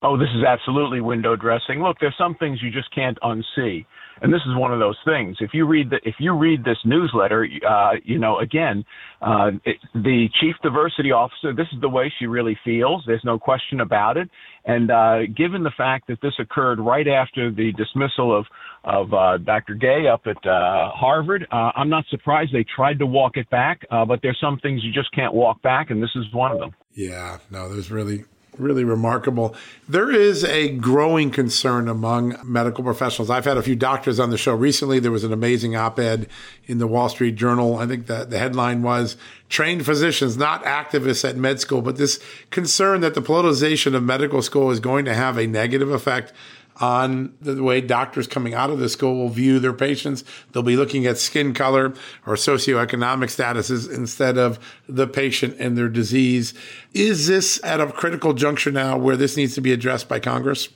Oh, 0.00 0.16
this 0.16 0.30
is 0.34 0.44
absolutely 0.44 1.00
window 1.00 1.36
dressing. 1.36 1.82
Look, 1.82 1.98
there's 2.00 2.16
some 2.16 2.34
things 2.36 2.62
you 2.62 2.70
just 2.70 2.94
can't 2.94 3.18
unsee 3.22 3.84
and 4.22 4.32
this 4.32 4.40
is 4.46 4.56
one 4.56 4.72
of 4.72 4.78
those 4.78 4.98
things. 5.04 5.36
If 5.40 5.50
you 5.52 5.66
read 5.66 5.90
the, 5.90 5.96
if 6.04 6.16
you 6.18 6.36
read 6.36 6.64
this 6.64 6.78
newsletter, 6.84 7.46
uh, 7.68 7.92
you 8.04 8.18
know, 8.18 8.38
again, 8.38 8.84
uh, 9.20 9.50
it, 9.64 9.76
the 9.94 10.28
chief 10.40 10.54
diversity 10.62 11.12
officer, 11.12 11.54
this 11.54 11.66
is 11.72 11.80
the 11.80 11.88
way 11.88 12.12
she 12.18 12.26
really 12.26 12.58
feels. 12.64 13.02
There's 13.06 13.24
no 13.24 13.38
question 13.38 13.80
about 13.80 14.16
it. 14.16 14.28
And 14.64 14.90
uh, 14.90 15.26
given 15.36 15.62
the 15.62 15.72
fact 15.76 16.06
that 16.08 16.20
this 16.22 16.32
occurred 16.38 16.80
right 16.80 17.06
after 17.06 17.50
the 17.50 17.72
dismissal 17.72 18.36
of 18.36 18.46
of 18.84 19.14
uh, 19.14 19.38
Dr. 19.38 19.74
Gay 19.74 20.06
up 20.12 20.22
at 20.26 20.36
uh, 20.46 20.90
Harvard, 20.90 21.46
uh, 21.50 21.70
I'm 21.74 21.88
not 21.88 22.04
surprised 22.10 22.52
they 22.52 22.66
tried 22.76 22.98
to 22.98 23.06
walk 23.06 23.38
it 23.38 23.48
back. 23.48 23.80
Uh, 23.90 24.04
but 24.04 24.20
there's 24.22 24.38
some 24.40 24.58
things 24.58 24.82
you 24.84 24.92
just 24.92 25.10
can't 25.14 25.32
walk 25.32 25.62
back, 25.62 25.90
and 25.90 26.02
this 26.02 26.10
is 26.14 26.24
one 26.34 26.52
of 26.52 26.58
them. 26.58 26.74
Yeah, 26.92 27.38
no, 27.50 27.68
there's 27.72 27.90
really 27.90 28.24
really 28.58 28.84
remarkable. 28.84 29.54
There 29.88 30.10
is 30.10 30.44
a 30.44 30.70
growing 30.70 31.30
concern 31.30 31.88
among 31.88 32.36
medical 32.44 32.84
professionals. 32.84 33.30
I've 33.30 33.44
had 33.44 33.56
a 33.56 33.62
few 33.62 33.76
doctors 33.76 34.20
on 34.20 34.30
the 34.30 34.38
show 34.38 34.54
recently. 34.54 34.98
There 34.98 35.10
was 35.10 35.24
an 35.24 35.32
amazing 35.32 35.76
op 35.76 35.98
ed 35.98 36.28
in 36.66 36.78
the 36.78 36.86
Wall 36.86 37.08
Street 37.08 37.36
Journal. 37.36 37.78
I 37.78 37.86
think 37.86 38.06
the, 38.06 38.24
the 38.24 38.38
headline 38.38 38.82
was 38.82 39.16
trained 39.48 39.84
physicians, 39.84 40.36
not 40.36 40.64
activists 40.64 41.28
at 41.28 41.36
med 41.36 41.60
school, 41.60 41.82
but 41.82 41.96
this 41.96 42.20
concern 42.50 43.00
that 43.00 43.14
the 43.14 43.22
politicization 43.22 43.94
of 43.94 44.02
medical 44.02 44.42
school 44.42 44.70
is 44.70 44.80
going 44.80 45.04
to 45.04 45.14
have 45.14 45.38
a 45.38 45.46
negative 45.46 45.90
effect 45.90 46.32
on 46.80 47.34
the 47.40 47.62
way 47.62 47.80
doctors 47.80 48.26
coming 48.26 48.54
out 48.54 48.70
of 48.70 48.78
the 48.78 48.88
school 48.88 49.16
will 49.16 49.28
view 49.28 49.58
their 49.58 49.72
patients. 49.72 50.24
They'll 50.52 50.62
be 50.62 50.76
looking 50.76 51.06
at 51.06 51.18
skin 51.18 51.54
color 51.54 51.94
or 52.26 52.34
socioeconomic 52.34 53.28
statuses 53.28 53.92
instead 53.92 54.38
of 54.38 54.58
the 54.88 55.06
patient 55.06 55.56
and 55.58 55.78
their 55.78 55.88
disease. 55.88 56.54
Is 56.92 57.26
this 57.26 57.60
at 57.64 57.80
a 57.80 57.92
critical 57.92 58.34
juncture 58.34 58.72
now 58.72 58.98
where 58.98 59.16
this 59.16 59.36
needs 59.36 59.54
to 59.54 59.60
be 59.60 59.72
addressed 59.72 60.08
by 60.08 60.20
Congress? 60.20 60.68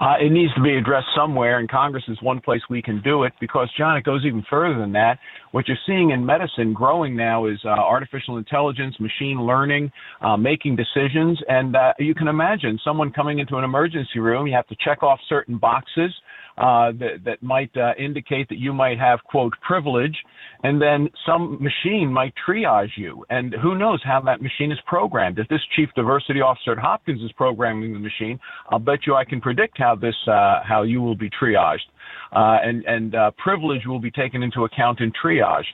Uh, 0.00 0.14
it 0.18 0.32
needs 0.32 0.52
to 0.54 0.62
be 0.62 0.76
addressed 0.76 1.08
somewhere, 1.14 1.58
and 1.58 1.70
Congress 1.70 2.04
is 2.08 2.16
one 2.22 2.40
place 2.40 2.62
we 2.70 2.80
can 2.80 3.02
do 3.02 3.24
it 3.24 3.34
because, 3.38 3.68
John, 3.76 3.98
it 3.98 4.04
goes 4.04 4.24
even 4.24 4.42
further 4.48 4.80
than 4.80 4.92
that. 4.92 5.18
What 5.52 5.68
you're 5.68 5.76
seeing 5.86 6.10
in 6.10 6.24
medicine 6.24 6.72
growing 6.72 7.14
now 7.14 7.46
is 7.46 7.58
uh, 7.66 7.68
artificial 7.68 8.38
intelligence, 8.38 8.94
machine 8.98 9.42
learning, 9.42 9.92
uh, 10.22 10.38
making 10.38 10.76
decisions. 10.76 11.38
And 11.48 11.76
uh, 11.76 11.92
you 11.98 12.14
can 12.14 12.28
imagine 12.28 12.78
someone 12.82 13.12
coming 13.12 13.40
into 13.40 13.56
an 13.56 13.64
emergency 13.64 14.20
room, 14.20 14.46
you 14.46 14.54
have 14.54 14.66
to 14.68 14.76
check 14.82 15.02
off 15.02 15.20
certain 15.28 15.58
boxes 15.58 16.12
uh, 16.60 16.92
that, 16.92 17.24
that 17.24 17.42
might 17.42 17.74
uh, 17.76 17.92
indicate 17.98 18.48
that 18.50 18.58
you 18.58 18.72
might 18.72 18.98
have, 18.98 19.18
quote, 19.24 19.54
privilege, 19.62 20.16
and 20.62 20.80
then 20.80 21.08
some 21.24 21.58
machine 21.60 22.12
might 22.12 22.34
triage 22.46 22.90
you. 22.96 23.24
And 23.30 23.54
who 23.62 23.76
knows 23.76 24.00
how 24.04 24.20
that 24.22 24.42
machine 24.42 24.70
is 24.70 24.78
programmed. 24.86 25.38
If 25.38 25.48
this 25.48 25.60
chief 25.74 25.88
diversity 25.96 26.40
officer 26.40 26.72
at 26.72 26.78
Hopkins 26.78 27.22
is 27.22 27.32
programming 27.32 27.94
the 27.94 27.98
machine, 27.98 28.38
I'll 28.68 28.78
bet 28.78 29.06
you 29.06 29.14
I 29.14 29.24
can 29.24 29.40
predict 29.40 29.78
how 29.78 29.94
this, 29.94 30.14
uh, 30.26 30.60
how 30.62 30.82
you 30.82 31.00
will 31.00 31.16
be 31.16 31.30
triaged 31.30 31.88
uh, 32.32 32.58
and, 32.62 32.84
and 32.84 33.14
uh, 33.14 33.30
privilege 33.38 33.82
will 33.86 33.98
be 33.98 34.10
taken 34.10 34.42
into 34.42 34.64
account 34.64 35.00
in 35.00 35.12
triage. 35.12 35.64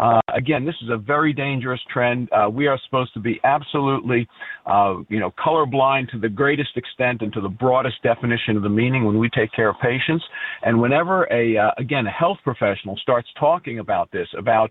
Uh, 0.00 0.20
again, 0.34 0.64
this 0.64 0.74
is 0.82 0.88
a 0.90 0.96
very 0.96 1.32
dangerous 1.32 1.80
trend. 1.92 2.28
Uh, 2.32 2.48
we 2.48 2.66
are 2.66 2.78
supposed 2.84 3.12
to 3.14 3.20
be 3.20 3.40
absolutely, 3.44 4.26
uh, 4.66 4.96
you 5.08 5.20
know, 5.20 5.32
colorblind 5.44 6.10
to 6.10 6.18
the 6.18 6.28
greatest 6.28 6.76
extent 6.76 7.22
and 7.22 7.32
to 7.32 7.40
the 7.40 7.48
broadest 7.48 7.96
definition 8.02 8.56
of 8.56 8.62
the 8.62 8.68
meaning 8.68 9.04
when 9.04 9.18
we 9.18 9.28
take 9.30 9.52
care 9.52 9.68
of 9.68 9.76
patients. 9.80 10.24
And 10.62 10.80
whenever 10.80 11.24
a, 11.32 11.56
uh, 11.56 11.70
again, 11.78 12.06
a 12.06 12.10
health 12.10 12.38
professional 12.44 12.96
starts 12.96 13.28
talking 13.38 13.78
about 13.78 14.10
this, 14.12 14.28
about 14.38 14.70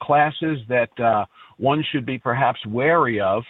classes 0.00 0.58
that 0.68 1.26
one 1.56 1.84
should 1.92 2.06
be 2.06 2.18
perhaps 2.18 2.58
wary 2.66 3.20
of, 3.20 3.42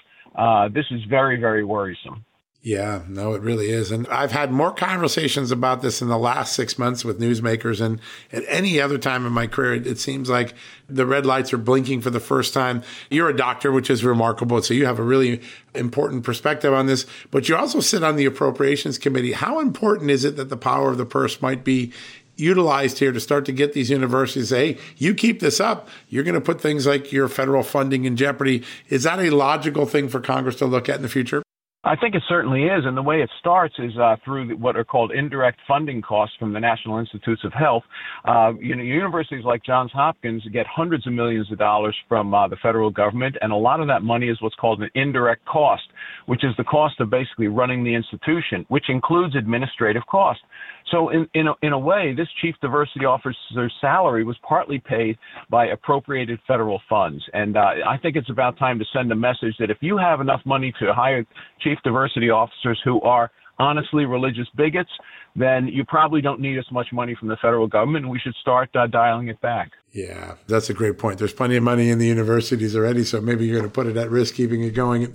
this 0.72 0.86
is 0.90 1.00
very, 1.08 1.40
very 1.40 1.64
worrisome. 1.64 2.24
Yeah, 2.66 3.02
no, 3.08 3.34
it 3.34 3.42
really 3.42 3.68
is. 3.68 3.90
And 3.90 4.08
I've 4.08 4.32
had 4.32 4.50
more 4.50 4.72
conversations 4.72 5.50
about 5.50 5.82
this 5.82 6.00
in 6.00 6.08
the 6.08 6.16
last 6.16 6.54
six 6.54 6.78
months 6.78 7.04
with 7.04 7.20
newsmakers. 7.20 7.78
And 7.78 8.00
at 8.32 8.42
any 8.48 8.80
other 8.80 8.96
time 8.96 9.26
in 9.26 9.34
my 9.34 9.46
career, 9.46 9.74
it 9.74 9.98
seems 9.98 10.30
like 10.30 10.54
the 10.88 11.04
red 11.04 11.26
lights 11.26 11.52
are 11.52 11.58
blinking 11.58 12.00
for 12.00 12.08
the 12.08 12.20
first 12.20 12.54
time. 12.54 12.82
You're 13.10 13.28
a 13.28 13.36
doctor, 13.36 13.70
which 13.70 13.90
is 13.90 14.02
remarkable. 14.02 14.62
So 14.62 14.72
you 14.72 14.86
have 14.86 14.98
a 14.98 15.02
really 15.02 15.42
important 15.74 16.24
perspective 16.24 16.72
on 16.72 16.86
this, 16.86 17.04
but 17.30 17.50
you 17.50 17.56
also 17.56 17.80
sit 17.80 18.02
on 18.02 18.16
the 18.16 18.24
appropriations 18.24 18.96
committee. 18.96 19.32
How 19.32 19.60
important 19.60 20.10
is 20.10 20.24
it 20.24 20.36
that 20.36 20.48
the 20.48 20.56
power 20.56 20.90
of 20.90 20.96
the 20.96 21.04
purse 21.04 21.42
might 21.42 21.64
be 21.64 21.92
utilized 22.34 22.98
here 22.98 23.12
to 23.12 23.20
start 23.20 23.44
to 23.44 23.52
get 23.52 23.74
these 23.74 23.90
universities 23.90 24.48
say, 24.48 24.72
hey, 24.72 24.80
you 24.96 25.14
keep 25.14 25.40
this 25.40 25.60
up, 25.60 25.86
you're 26.08 26.24
going 26.24 26.32
to 26.32 26.40
put 26.40 26.62
things 26.62 26.86
like 26.86 27.12
your 27.12 27.28
federal 27.28 27.62
funding 27.62 28.06
in 28.06 28.16
jeopardy. 28.16 28.64
Is 28.88 29.02
that 29.02 29.18
a 29.18 29.28
logical 29.28 29.84
thing 29.84 30.08
for 30.08 30.18
Congress 30.18 30.56
to 30.56 30.64
look 30.64 30.88
at 30.88 30.96
in 30.96 31.02
the 31.02 31.10
future? 31.10 31.42
I 31.86 31.96
think 31.96 32.14
it 32.14 32.22
certainly 32.28 32.62
is, 32.62 32.86
and 32.86 32.96
the 32.96 33.02
way 33.02 33.20
it 33.20 33.28
starts 33.38 33.74
is 33.78 33.92
uh, 33.98 34.16
through 34.24 34.56
what 34.56 34.74
are 34.74 34.84
called 34.84 35.12
indirect 35.12 35.58
funding 35.68 36.00
costs 36.00 36.34
from 36.38 36.54
the 36.54 36.60
National 36.60 36.98
Institutes 36.98 37.42
of 37.44 37.52
Health. 37.52 37.82
Uh, 38.24 38.52
you 38.58 38.74
know, 38.74 38.82
universities 38.82 39.44
like 39.44 39.62
Johns 39.62 39.92
Hopkins 39.92 40.42
get 40.50 40.66
hundreds 40.66 41.06
of 41.06 41.12
millions 41.12 41.52
of 41.52 41.58
dollars 41.58 41.94
from 42.08 42.32
uh, 42.32 42.48
the 42.48 42.56
federal 42.56 42.90
government, 42.90 43.36
and 43.42 43.52
a 43.52 43.56
lot 43.56 43.80
of 43.80 43.88
that 43.88 44.02
money 44.02 44.28
is 44.28 44.40
what's 44.40 44.54
called 44.54 44.80
an 44.80 44.88
indirect 44.94 45.44
cost, 45.44 45.82
which 46.24 46.42
is 46.42 46.52
the 46.56 46.64
cost 46.64 47.00
of 47.00 47.10
basically 47.10 47.48
running 47.48 47.84
the 47.84 47.94
institution, 47.94 48.64
which 48.68 48.88
includes 48.88 49.36
administrative 49.36 50.06
cost. 50.06 50.40
So 50.90 51.08
in 51.08 51.26
in 51.34 51.48
a, 51.48 51.54
in 51.62 51.72
a 51.72 51.78
way, 51.78 52.14
this 52.16 52.28
chief 52.40 52.54
diversity 52.60 53.04
officer's 53.04 53.72
salary 53.80 54.24
was 54.24 54.36
partly 54.46 54.78
paid 54.78 55.18
by 55.50 55.66
appropriated 55.66 56.38
federal 56.46 56.80
funds, 56.88 57.24
and 57.32 57.56
uh, 57.56 57.60
I 57.86 57.96
think 57.98 58.16
it's 58.16 58.30
about 58.30 58.58
time 58.58 58.78
to 58.78 58.84
send 58.92 59.10
a 59.10 59.16
message 59.16 59.54
that 59.58 59.70
if 59.70 59.78
you 59.80 59.96
have 59.96 60.20
enough 60.20 60.42
money 60.44 60.72
to 60.80 60.92
hire 60.92 61.24
chief 61.60 61.78
diversity 61.84 62.30
officers 62.30 62.80
who 62.84 63.00
are 63.00 63.30
honestly 63.58 64.04
religious 64.04 64.48
bigots, 64.56 64.90
then 65.36 65.68
you 65.68 65.84
probably 65.84 66.20
don't 66.20 66.40
need 66.40 66.58
as 66.58 66.64
much 66.72 66.88
money 66.92 67.16
from 67.18 67.28
the 67.28 67.36
federal 67.36 67.66
government. 67.66 68.04
And 68.04 68.12
we 68.12 68.18
should 68.18 68.34
start 68.40 68.70
uh, 68.74 68.86
dialing 68.86 69.28
it 69.28 69.40
back. 69.40 69.70
Yeah, 69.92 70.34
that's 70.48 70.70
a 70.70 70.74
great 70.74 70.98
point. 70.98 71.18
There's 71.18 71.32
plenty 71.32 71.56
of 71.56 71.62
money 71.62 71.88
in 71.88 71.98
the 71.98 72.06
universities 72.06 72.74
already, 72.74 73.04
so 73.04 73.20
maybe 73.20 73.46
you're 73.46 73.58
going 73.58 73.70
to 73.70 73.74
put 73.74 73.86
it 73.86 73.96
at 73.96 74.10
risk 74.10 74.34
keeping 74.34 74.62
it 74.62 74.74
going. 74.74 75.14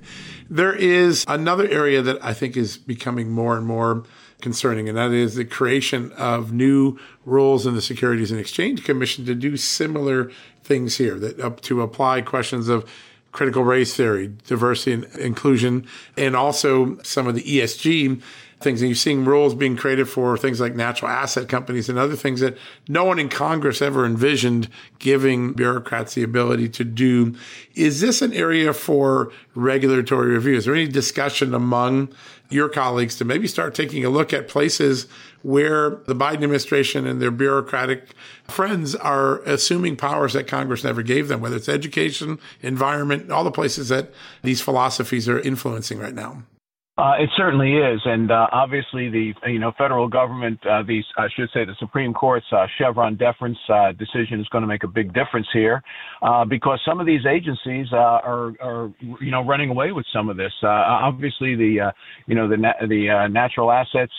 There 0.50 0.74
is 0.74 1.26
another 1.28 1.68
area 1.68 2.02
that 2.02 2.24
I 2.24 2.34
think 2.34 2.56
is 2.56 2.78
becoming 2.78 3.30
more 3.30 3.58
and 3.58 3.66
more 3.66 4.04
concerning, 4.42 4.88
and 4.88 4.98
that 4.98 5.12
is 5.12 5.36
the 5.36 5.46
creation 5.46 6.12
of 6.14 6.52
new 6.52 6.98
rules 7.26 7.66
in 7.66 7.76
the 7.76 7.82
Securities 7.82 8.32
and 8.32 8.40
Exchange 8.40 8.84
Commission 8.84 9.26
to 9.26 9.36
do 9.36 9.58
similar 9.58 10.32
things 10.64 10.98
here, 10.98 11.16
that 11.20 11.40
up 11.40 11.62
to 11.62 11.82
apply 11.82 12.22
questions 12.22 12.70
of 12.70 12.90
critical 13.32 13.64
race 13.64 13.96
theory, 13.96 14.34
diversity 14.48 14.94
and 14.94 15.06
inclusion, 15.16 15.86
and 16.18 16.36
also 16.36 16.98
some 17.04 17.28
of 17.28 17.36
the 17.36 17.44
ESG 17.44 18.22
things. 18.60 18.82
And 18.82 18.90
you're 18.90 18.96
seeing 18.96 19.26
rules 19.26 19.56
being 19.56 19.78
created 19.78 20.10
for 20.10 20.38
things 20.38 20.60
like 20.60 20.76
natural 20.76 21.12
asset 21.12 21.48
companies 21.48 21.90
and 21.90 21.98
other 21.98 22.16
things 22.16 22.42
that 22.42 22.58
no 22.88 23.06
one 23.06 23.20
in 23.20 23.30
Congress 23.30 23.82
ever 23.82 24.06
envisioned 24.06 24.70
giving 25.00 25.54
bureaucrats 25.54 26.14
the 26.14 26.24
ability 26.24 26.70
to 26.70 26.84
do. 26.84 27.36
Is 27.76 28.02
this 28.02 28.22
an 28.22 28.34
area 28.34 28.74
for 28.74 29.32
regulatory 29.56 30.34
review? 30.34 30.56
Is 30.56 30.66
there 30.66 30.76
any 30.76 30.88
discussion 30.88 31.54
among 31.54 32.10
your 32.50 32.68
colleagues 32.68 33.16
to 33.18 33.26
maybe 33.26 33.48
start 33.48 33.76
taking 33.76 34.04
a 34.04 34.10
look 34.10 34.34
at 34.34 34.48
places 34.48 35.08
where 35.44 35.92
the 36.08 36.16
Biden 36.16 36.36
administration 36.36 37.06
and 37.06 37.22
their 37.22 37.32
bureaucratic 37.32 38.10
friends 38.46 38.96
are 38.96 39.40
assuming 39.44 39.96
powers 39.96 40.34
that 40.34 40.48
Congress 40.48 40.84
never 40.84 41.04
gave 41.04 41.28
them, 41.28 41.42
whether 41.42 41.56
it's 41.56 41.70
education, 41.70 42.40
environment, 42.62 43.32
all 43.32 43.44
the 43.44 43.52
places 43.52 43.90
that 43.90 44.12
these 44.42 44.62
philosophies 44.62 45.30
are 45.30 45.40
influencing 45.40 46.00
right 46.00 46.16
now? 46.16 46.44
Uh, 47.00 47.14
it 47.18 47.30
certainly 47.38 47.76
is, 47.76 48.02
and 48.04 48.30
uh, 48.30 48.48
obviously 48.52 49.10
the 49.10 49.32
you 49.48 49.58
know 49.58 49.72
federal 49.78 50.10
government, 50.10 50.60
uh, 50.70 50.84
the 50.84 51.02
I 51.18 51.28
should 51.34 51.48
say 51.54 51.64
the 51.64 51.76
Supreme 51.80 52.14
Court's 52.14 52.46
uh, 52.52 52.66
Chevron 52.78 53.16
deference 53.16 53.58
uh, 53.70 53.94
decision 53.94 54.42
is 54.42 54.48
going 54.50 54.64
to 54.64 54.68
make 54.68 54.84
a 54.84 54.88
big 54.88 55.14
difference 55.14 55.48
here, 55.54 55.82
uh, 56.22 56.44
because 56.44 56.82
some 56.86 57.00
of 57.00 57.06
these 57.06 57.26
agencies 57.26 57.88
are 57.94 58.54
are 58.60 58.92
you 59.00 59.32
know 59.32 59.46
running 59.46 59.70
away 59.70 59.94
with 59.94 60.06
some 60.12 60.28
of 60.28 60.36
this. 60.36 60.52
obviously 60.62 61.56
the 61.56 61.94
you 62.28 62.36
know 62.36 62.50
the 62.50 62.58
the 62.58 63.30
natural 63.32 63.72
assets 63.72 64.12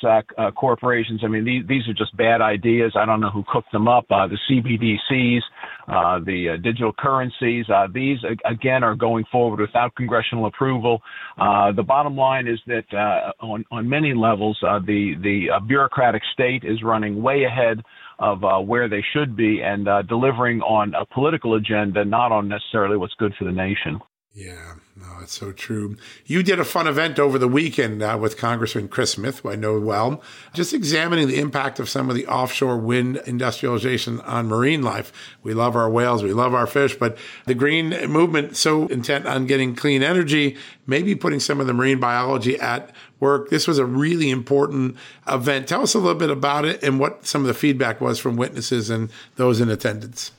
corporations. 0.56 1.20
I 1.22 1.26
mean 1.26 1.44
these 1.44 1.66
these 1.68 1.86
are 1.86 1.92
just 1.92 2.16
bad 2.16 2.40
ideas. 2.40 2.92
I 2.96 3.04
don't 3.04 3.20
know 3.20 3.30
who 3.30 3.44
cooked 3.46 3.72
them 3.72 3.88
up. 3.88 4.06
the 4.08 4.38
CBDCs, 4.48 5.42
the 5.86 6.58
digital 6.62 6.92
currencies. 6.98 7.66
Uh 7.68 7.86
these 7.92 8.18
again 8.44 8.82
are 8.82 8.94
going 8.94 9.24
forward 9.30 9.60
without 9.60 9.94
congressional 9.94 10.46
approval. 10.46 11.00
Uh 11.38 11.72
the 11.72 11.82
bottom 11.82 12.16
line 12.16 12.46
is 12.46 12.58
that 12.66 12.84
uh, 12.92 13.32
on 13.44 13.64
on 13.70 13.88
many 13.88 14.14
levels, 14.14 14.58
uh, 14.66 14.78
the 14.78 15.14
the 15.22 15.50
uh, 15.50 15.60
bureaucratic 15.60 16.22
state 16.32 16.64
is 16.64 16.82
running 16.82 17.22
way 17.22 17.44
ahead 17.44 17.82
of 18.18 18.44
uh, 18.44 18.58
where 18.58 18.88
they 18.88 19.02
should 19.12 19.36
be 19.36 19.62
and 19.62 19.88
uh, 19.88 20.02
delivering 20.02 20.60
on 20.60 20.94
a 20.94 21.06
political 21.06 21.54
agenda, 21.54 22.04
not 22.04 22.32
on 22.32 22.48
necessarily 22.48 22.96
what's 22.96 23.14
good 23.18 23.34
for 23.38 23.44
the 23.44 23.52
nation. 23.52 23.98
Yeah, 24.32 24.76
no, 24.94 25.18
it's 25.22 25.32
so 25.32 25.50
true. 25.50 25.96
You 26.24 26.44
did 26.44 26.60
a 26.60 26.64
fun 26.64 26.86
event 26.86 27.18
over 27.18 27.36
the 27.36 27.48
weekend 27.48 28.00
uh, 28.00 28.16
with 28.20 28.36
Congressman 28.36 28.86
Chris 28.86 29.10
Smith, 29.10 29.40
who 29.40 29.50
I 29.50 29.56
know 29.56 29.80
well, 29.80 30.22
just 30.54 30.72
examining 30.72 31.26
the 31.26 31.40
impact 31.40 31.80
of 31.80 31.88
some 31.88 32.08
of 32.08 32.14
the 32.14 32.28
offshore 32.28 32.76
wind 32.76 33.20
industrialization 33.26 34.20
on 34.20 34.46
marine 34.46 34.82
life. 34.82 35.12
We 35.42 35.52
love 35.52 35.74
our 35.74 35.90
whales, 35.90 36.22
we 36.22 36.32
love 36.32 36.54
our 36.54 36.68
fish, 36.68 36.94
but 36.94 37.18
the 37.46 37.56
green 37.56 37.90
movement 38.08 38.56
so 38.56 38.86
intent 38.86 39.26
on 39.26 39.46
getting 39.46 39.74
clean 39.74 40.00
energy, 40.00 40.56
maybe 40.86 41.16
putting 41.16 41.40
some 41.40 41.60
of 41.60 41.66
the 41.66 41.74
marine 41.74 41.98
biology 41.98 42.56
at 42.60 42.94
work. 43.18 43.50
This 43.50 43.66
was 43.66 43.78
a 43.78 43.84
really 43.84 44.30
important 44.30 44.96
event. 45.26 45.66
Tell 45.66 45.82
us 45.82 45.94
a 45.94 45.98
little 45.98 46.14
bit 46.14 46.30
about 46.30 46.64
it 46.64 46.84
and 46.84 47.00
what 47.00 47.26
some 47.26 47.40
of 47.40 47.48
the 47.48 47.54
feedback 47.54 48.00
was 48.00 48.20
from 48.20 48.36
witnesses 48.36 48.90
and 48.90 49.10
those 49.34 49.60
in 49.60 49.68
attendance. 49.68 50.30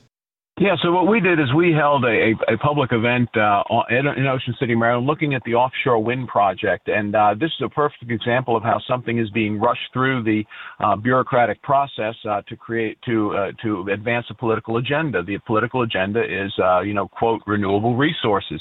Yeah, 0.60 0.76
so 0.82 0.92
what 0.92 1.08
we 1.08 1.18
did 1.18 1.40
is 1.40 1.46
we 1.54 1.72
held 1.72 2.04
a, 2.04 2.34
a 2.46 2.58
public 2.58 2.92
event 2.92 3.30
uh, 3.34 3.62
in, 3.88 4.06
in 4.06 4.26
Ocean 4.26 4.54
City, 4.60 4.74
Maryland, 4.74 5.06
looking 5.06 5.32
at 5.32 5.42
the 5.44 5.54
offshore 5.54 6.04
wind 6.04 6.28
project. 6.28 6.88
And 6.88 7.16
uh, 7.16 7.34
this 7.40 7.48
is 7.58 7.64
a 7.64 7.70
perfect 7.70 8.10
example 8.10 8.54
of 8.54 8.62
how 8.62 8.78
something 8.86 9.18
is 9.18 9.30
being 9.30 9.58
rushed 9.58 9.88
through 9.94 10.24
the 10.24 10.44
uh, 10.78 10.96
bureaucratic 10.96 11.62
process 11.62 12.14
uh, 12.28 12.42
to 12.48 12.56
create, 12.56 12.98
to, 13.06 13.34
uh, 13.34 13.52
to 13.62 13.88
advance 13.94 14.26
a 14.28 14.34
political 14.34 14.76
agenda. 14.76 15.22
The 15.22 15.38
political 15.46 15.82
agenda 15.82 16.20
is, 16.22 16.52
uh, 16.62 16.80
you 16.80 16.92
know, 16.92 17.08
quote, 17.08 17.40
renewable 17.46 17.96
resources 17.96 18.60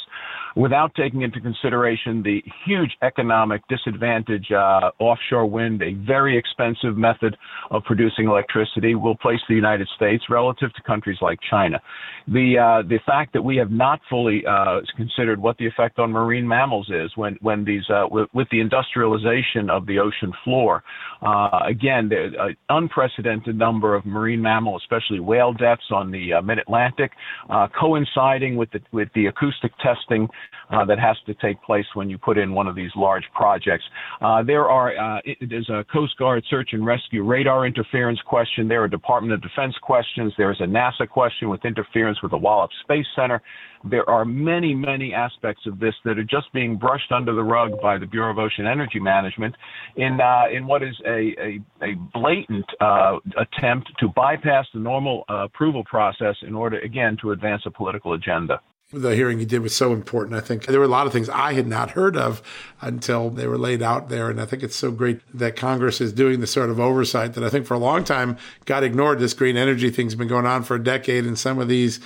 without 0.55 0.93
taking 0.95 1.21
into 1.21 1.39
consideration 1.39 2.21
the 2.23 2.43
huge 2.65 2.91
economic 3.01 3.61
disadvantage 3.67 4.51
uh, 4.51 4.91
offshore 4.99 5.45
wind, 5.45 5.81
a 5.81 5.93
very 6.05 6.37
expensive 6.37 6.97
method 6.97 7.37
of 7.69 7.83
producing 7.83 8.27
electricity, 8.27 8.95
will 8.95 9.15
place 9.15 9.39
the 9.47 9.55
United 9.55 9.87
States 9.95 10.25
relative 10.29 10.73
to 10.73 10.81
countries 10.83 11.17
like 11.21 11.39
China. 11.49 11.79
The 12.27 12.57
uh, 12.57 12.87
the 12.87 12.99
fact 13.05 13.33
that 13.33 13.41
we 13.41 13.57
have 13.57 13.71
not 13.71 13.99
fully 14.09 14.43
uh, 14.45 14.81
considered 14.95 15.41
what 15.41 15.57
the 15.57 15.67
effect 15.67 15.99
on 15.99 16.11
marine 16.11 16.47
mammals 16.47 16.89
is 16.89 17.11
when 17.15 17.37
when 17.41 17.63
these 17.65 17.89
uh, 17.89 18.05
with, 18.09 18.47
the 18.51 18.59
industrialization 18.59 19.69
of 19.69 19.85
the 19.85 19.97
ocean 19.99 20.33
floor, 20.43 20.83
uh, 21.21 21.59
again, 21.65 22.11
an 22.11 22.35
uh, 22.39 22.47
unprecedented 22.69 23.57
number 23.57 23.95
of 23.95 24.05
marine 24.05 24.41
mammal, 24.41 24.77
especially 24.77 25.19
whale 25.19 25.53
deaths 25.53 25.85
on 25.91 26.11
the 26.11 26.33
Mid 26.43 26.59
Atlantic, 26.59 27.11
coinciding 27.79 28.55
with 28.55 28.69
the 28.71 28.79
with 28.91 29.09
the 29.15 29.27
acoustic 29.27 29.71
testing 29.77 30.27
uh, 30.69 30.85
that 30.85 30.99
has 30.99 31.17
to 31.25 31.33
take 31.35 31.61
place 31.63 31.85
when 31.93 32.09
you 32.09 32.17
put 32.17 32.37
in 32.37 32.53
one 32.53 32.67
of 32.67 32.75
these 32.75 32.91
large 32.95 33.25
projects. 33.33 33.83
Uh, 34.21 34.43
there 34.43 34.69
are 34.69 34.97
uh, 34.97 35.21
there's 35.41 35.69
a 35.69 35.85
Coast 35.91 36.17
Guard 36.17 36.43
search 36.49 36.69
and 36.73 36.85
rescue 36.85 37.23
radar 37.23 37.65
interference 37.65 38.19
question. 38.25 38.67
There 38.67 38.83
are 38.83 38.87
Department 38.87 39.33
of 39.33 39.41
Defense 39.41 39.75
questions. 39.81 40.33
There's 40.37 40.61
a 40.61 40.65
NASA 40.65 41.07
question 41.07 41.49
with 41.49 41.65
interference 41.65 42.21
with 42.21 42.31
the 42.31 42.37
Wallops 42.37 42.75
Space 42.83 43.07
Center. 43.15 43.41
There 43.83 44.07
are 44.07 44.25
many, 44.25 44.75
many 44.75 45.11
aspects 45.13 45.65
of 45.65 45.79
this 45.79 45.95
that 46.05 46.19
are 46.19 46.23
just 46.23 46.53
being 46.53 46.75
brushed 46.75 47.11
under 47.11 47.33
the 47.33 47.43
rug 47.43 47.81
by 47.81 47.97
the 47.97 48.05
Bureau 48.05 48.29
of 48.29 48.37
Ocean 48.37 48.67
Energy 48.67 48.99
Management 48.99 49.55
in 49.95 50.19
uh, 50.21 50.43
in 50.53 50.67
what 50.67 50.83
is 50.83 50.95
a 51.05 51.35
a, 51.41 51.59
a 51.81 51.95
blatant 52.13 52.65
uh, 52.79 53.17
attempt 53.37 53.91
to 53.99 54.07
bypass 54.09 54.65
the 54.73 54.79
normal 54.79 55.23
uh, 55.29 55.45
approval 55.45 55.83
process 55.83 56.35
in 56.47 56.53
order, 56.53 56.79
again, 56.79 57.17
to 57.21 57.31
advance 57.31 57.63
a 57.65 57.71
political 57.71 58.13
agenda. 58.13 58.61
The 58.93 59.15
hearing 59.15 59.39
you 59.39 59.45
did 59.45 59.61
was 59.61 59.73
so 59.73 59.93
important. 59.93 60.35
I 60.35 60.41
think 60.41 60.65
there 60.65 60.79
were 60.79 60.85
a 60.85 60.89
lot 60.89 61.07
of 61.07 61.13
things 61.13 61.29
I 61.29 61.53
had 61.53 61.65
not 61.65 61.91
heard 61.91 62.17
of 62.17 62.41
until 62.81 63.29
they 63.29 63.47
were 63.47 63.57
laid 63.57 63.81
out 63.81 64.09
there. 64.09 64.29
And 64.29 64.41
I 64.41 64.45
think 64.45 64.63
it's 64.63 64.75
so 64.75 64.91
great 64.91 65.21
that 65.33 65.55
Congress 65.55 66.01
is 66.01 66.11
doing 66.11 66.41
the 66.41 66.47
sort 66.47 66.69
of 66.69 66.77
oversight 66.77 67.33
that 67.35 67.43
I 67.43 67.49
think 67.49 67.65
for 67.65 67.75
a 67.75 67.79
long 67.79 68.03
time 68.03 68.37
got 68.65 68.83
ignored. 68.83 69.19
This 69.19 69.33
green 69.33 69.55
energy 69.55 69.89
thing's 69.91 70.15
been 70.15 70.27
going 70.27 70.45
on 70.45 70.63
for 70.63 70.75
a 70.75 70.83
decade, 70.83 71.25
and 71.25 71.39
some 71.39 71.57
of 71.59 71.69
these 71.69 72.01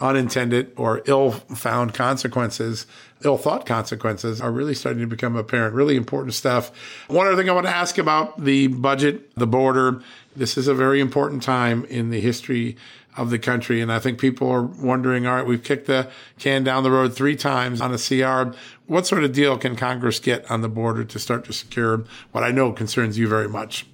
unintended 0.00 0.72
or 0.76 1.02
ill 1.04 1.30
found 1.30 1.92
consequences, 1.92 2.86
ill 3.22 3.36
thought 3.36 3.66
consequences 3.66 4.40
are 4.40 4.50
really 4.50 4.74
starting 4.74 5.02
to 5.02 5.06
become 5.06 5.36
apparent. 5.36 5.74
Really 5.74 5.96
important 5.96 6.32
stuff. 6.32 6.70
One 7.08 7.26
other 7.26 7.36
thing 7.36 7.50
I 7.50 7.52
want 7.52 7.66
to 7.66 7.76
ask 7.76 7.98
about 7.98 8.42
the 8.42 8.68
budget, 8.68 9.34
the 9.34 9.46
border. 9.46 10.02
This 10.34 10.56
is 10.56 10.68
a 10.68 10.74
very 10.74 11.00
important 11.00 11.42
time 11.42 11.84
in 11.84 12.08
the 12.08 12.20
history 12.20 12.76
of 13.16 13.30
the 13.30 13.38
country. 13.38 13.80
And 13.80 13.92
I 13.92 13.98
think 13.98 14.18
people 14.18 14.50
are 14.50 14.62
wondering, 14.62 15.26
all 15.26 15.36
right, 15.36 15.46
we've 15.46 15.62
kicked 15.62 15.86
the 15.86 16.10
can 16.38 16.64
down 16.64 16.82
the 16.82 16.90
road 16.90 17.14
three 17.14 17.36
times 17.36 17.80
on 17.80 17.92
a 17.92 17.98
CR. 17.98 18.56
What 18.86 19.06
sort 19.06 19.24
of 19.24 19.32
deal 19.32 19.56
can 19.58 19.76
Congress 19.76 20.18
get 20.18 20.50
on 20.50 20.60
the 20.60 20.68
border 20.68 21.04
to 21.04 21.18
start 21.18 21.44
to 21.46 21.52
secure 21.52 22.04
what 22.32 22.44
I 22.44 22.50
know 22.50 22.72
concerns 22.72 23.18
you 23.18 23.28
very 23.28 23.48
much? 23.48 23.86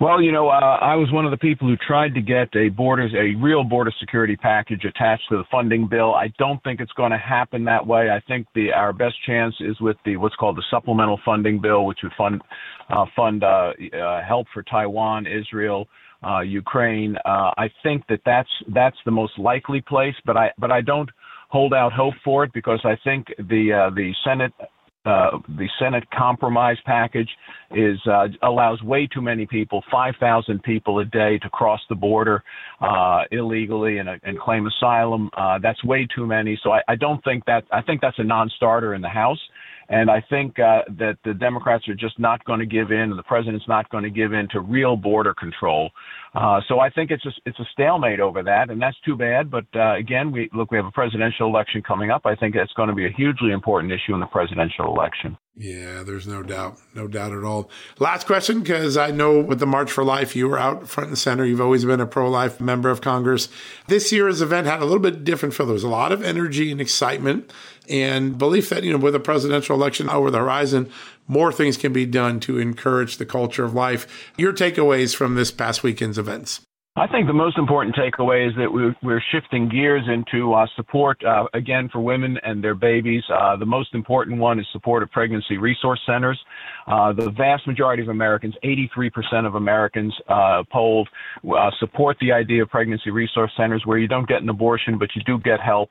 Well, 0.00 0.22
you 0.22 0.30
know, 0.30 0.48
uh, 0.48 0.78
I 0.80 0.94
was 0.94 1.10
one 1.10 1.24
of 1.24 1.32
the 1.32 1.36
people 1.36 1.66
who 1.66 1.76
tried 1.76 2.14
to 2.14 2.20
get 2.20 2.54
a 2.54 2.68
borders, 2.68 3.12
a 3.14 3.34
real 3.42 3.64
border 3.64 3.92
security 3.98 4.36
package 4.36 4.84
attached 4.84 5.24
to 5.30 5.38
the 5.38 5.44
funding 5.50 5.88
bill. 5.88 6.14
I 6.14 6.32
don't 6.38 6.62
think 6.62 6.78
it's 6.78 6.92
going 6.92 7.10
to 7.10 7.18
happen 7.18 7.64
that 7.64 7.84
way. 7.84 8.08
I 8.08 8.20
think 8.28 8.46
the 8.54 8.72
our 8.72 8.92
best 8.92 9.16
chance 9.26 9.56
is 9.58 9.80
with 9.80 9.96
the 10.04 10.16
what's 10.16 10.36
called 10.36 10.56
the 10.56 10.62
supplemental 10.70 11.18
funding 11.24 11.60
bill, 11.60 11.84
which 11.84 11.98
would 12.04 12.12
fund 12.16 12.40
uh, 12.90 13.06
fund 13.16 13.42
uh, 13.42 13.72
uh 13.92 14.22
help 14.22 14.46
for 14.54 14.62
Taiwan, 14.62 15.26
Israel, 15.26 15.88
uh, 16.26 16.40
Ukraine. 16.40 17.16
Uh, 17.24 17.52
I 17.56 17.70
think 17.82 18.06
that 18.08 18.20
that's 18.24 18.48
that's 18.68 18.96
the 19.04 19.10
most 19.10 19.38
likely 19.38 19.80
place, 19.80 20.14
but 20.24 20.36
I 20.36 20.50
but 20.58 20.70
I 20.70 20.80
don't 20.80 21.10
hold 21.48 21.72
out 21.72 21.92
hope 21.92 22.14
for 22.24 22.44
it 22.44 22.52
because 22.52 22.80
I 22.84 22.96
think 23.04 23.26
the 23.38 23.72
uh, 23.72 23.94
the 23.94 24.12
Senate 24.24 24.52
uh, 25.08 25.38
the 25.56 25.68
Senate 25.78 26.04
compromise 26.10 26.76
package 26.84 27.30
is 27.70 27.98
uh, 28.06 28.26
allows 28.42 28.82
way 28.82 29.06
too 29.06 29.22
many 29.22 29.46
people, 29.46 29.82
5,000 29.90 30.62
people 30.62 30.98
a 30.98 31.04
day, 31.04 31.38
to 31.38 31.48
cross 31.48 31.80
the 31.88 31.94
border 31.94 32.42
uh, 32.80 33.22
illegally 33.30 33.98
and, 33.98 34.08
and, 34.08 34.38
claim 34.38 34.66
asylum. 34.66 35.30
Uh, 35.34 35.58
that's 35.62 35.82
way 35.84 36.06
too 36.14 36.26
many. 36.26 36.60
So 36.62 36.72
I, 36.72 36.80
I, 36.88 36.96
don't 36.96 37.22
think 37.24 37.44
that 37.46 37.64
I 37.72 37.80
think 37.80 38.02
that's 38.02 38.18
a 38.18 38.24
non-starter 38.24 38.94
in 38.94 39.00
the 39.00 39.08
House. 39.08 39.40
And 39.90 40.10
I 40.10 40.22
think 40.28 40.58
uh, 40.58 40.82
that 40.98 41.16
the 41.24 41.32
Democrats 41.32 41.88
are 41.88 41.94
just 41.94 42.18
not 42.18 42.44
going 42.44 42.60
to 42.60 42.66
give 42.66 42.90
in, 42.90 43.10
and 43.10 43.18
the 43.18 43.22
president's 43.22 43.66
not 43.68 43.88
going 43.88 44.04
to 44.04 44.10
give 44.10 44.34
in 44.34 44.46
to 44.48 44.60
real 44.60 44.96
border 44.96 45.32
control. 45.32 45.90
Uh, 46.34 46.60
so 46.68 46.78
I 46.78 46.90
think 46.90 47.10
it's 47.10 47.24
a, 47.24 47.30
it's 47.46 47.58
a 47.58 47.66
stalemate 47.72 48.20
over 48.20 48.42
that, 48.42 48.70
and 48.70 48.80
that's 48.80 48.98
too 49.04 49.16
bad. 49.16 49.50
But 49.50 49.66
uh, 49.74 49.94
again, 49.96 50.30
we 50.30 50.50
look, 50.52 50.70
we 50.70 50.76
have 50.76 50.86
a 50.86 50.90
presidential 50.90 51.46
election 51.46 51.82
coming 51.82 52.10
up. 52.10 52.22
I 52.26 52.34
think 52.34 52.54
that's 52.54 52.72
going 52.74 52.88
to 52.88 52.94
be 52.94 53.06
a 53.06 53.10
hugely 53.10 53.50
important 53.50 53.92
issue 53.92 54.14
in 54.14 54.20
the 54.20 54.26
presidential 54.26 54.86
election. 54.86 55.38
Yeah, 55.60 56.04
there's 56.04 56.28
no 56.28 56.44
doubt, 56.44 56.78
no 56.94 57.08
doubt 57.08 57.32
at 57.32 57.42
all. 57.42 57.68
Last 57.98 58.28
question, 58.28 58.60
because 58.60 58.96
I 58.96 59.10
know 59.10 59.40
with 59.40 59.58
the 59.58 59.66
March 59.66 59.90
for 59.90 60.04
Life, 60.04 60.36
you 60.36 60.48
were 60.48 60.58
out 60.58 60.88
front 60.88 61.08
and 61.08 61.18
center. 61.18 61.44
You've 61.44 61.60
always 61.60 61.84
been 61.84 62.00
a 62.00 62.06
pro-life 62.06 62.60
member 62.60 62.90
of 62.90 63.00
Congress. 63.00 63.48
This 63.88 64.12
year's 64.12 64.40
event 64.40 64.68
had 64.68 64.80
a 64.80 64.84
little 64.84 65.00
bit 65.00 65.24
different 65.24 65.56
feel. 65.56 65.66
There 65.66 65.72
was 65.72 65.82
a 65.82 65.88
lot 65.88 66.12
of 66.12 66.22
energy 66.22 66.70
and 66.70 66.80
excitement 66.80 67.52
and 67.88 68.38
belief 68.38 68.68
that, 68.68 68.84
you 68.84 68.92
know, 68.92 68.98
with 68.98 69.16
a 69.16 69.20
presidential 69.20 69.74
election 69.74 70.08
over 70.08 70.30
the 70.30 70.38
horizon, 70.38 70.92
more 71.28 71.52
things 71.52 71.76
can 71.76 71.92
be 71.92 72.06
done 72.06 72.40
to 72.40 72.58
encourage 72.58 73.18
the 73.18 73.26
culture 73.26 73.64
of 73.64 73.74
life. 73.74 74.32
Your 74.36 74.52
takeaways 74.52 75.14
from 75.14 75.34
this 75.34 75.50
past 75.52 75.84
weekend's 75.84 76.18
events? 76.18 76.62
I 76.98 77.06
think 77.06 77.28
the 77.28 77.32
most 77.32 77.58
important 77.58 77.94
takeaway 77.94 78.48
is 78.48 78.54
that 78.56 78.72
we're 78.72 79.22
shifting 79.30 79.68
gears 79.68 80.02
into 80.12 80.52
uh, 80.52 80.66
support, 80.74 81.22
uh, 81.24 81.44
again, 81.54 81.88
for 81.92 82.00
women 82.00 82.36
and 82.42 82.64
their 82.64 82.74
babies. 82.74 83.22
Uh, 83.32 83.56
the 83.56 83.66
most 83.66 83.94
important 83.94 84.38
one 84.38 84.58
is 84.58 84.66
support 84.72 85.04
of 85.04 85.10
pregnancy 85.12 85.58
resource 85.58 86.00
centers. 86.04 86.40
Uh, 86.88 87.12
the 87.12 87.30
vast 87.36 87.66
majority 87.66 88.02
of 88.02 88.08
Americans, 88.08 88.54
83% 88.64 89.46
of 89.46 89.54
Americans 89.54 90.14
uh, 90.28 90.62
polled, 90.72 91.08
uh, 91.44 91.70
support 91.78 92.16
the 92.20 92.32
idea 92.32 92.62
of 92.62 92.70
pregnancy 92.70 93.10
resource 93.10 93.50
centers 93.56 93.82
where 93.84 93.98
you 93.98 94.08
don't 94.08 94.28
get 94.28 94.42
an 94.42 94.48
abortion, 94.48 94.98
but 94.98 95.08
you 95.14 95.22
do 95.24 95.38
get 95.38 95.60
help 95.60 95.90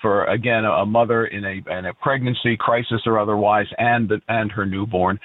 for, 0.00 0.24
again, 0.26 0.64
a 0.64 0.86
mother 0.86 1.26
in 1.26 1.44
a, 1.44 1.78
in 1.78 1.86
a 1.86 1.94
pregnancy 1.94 2.56
crisis 2.58 3.00
or 3.06 3.18
otherwise 3.18 3.66
and, 3.78 4.08
the, 4.08 4.20
and 4.28 4.52
her 4.52 4.64
newborn. 4.64 5.18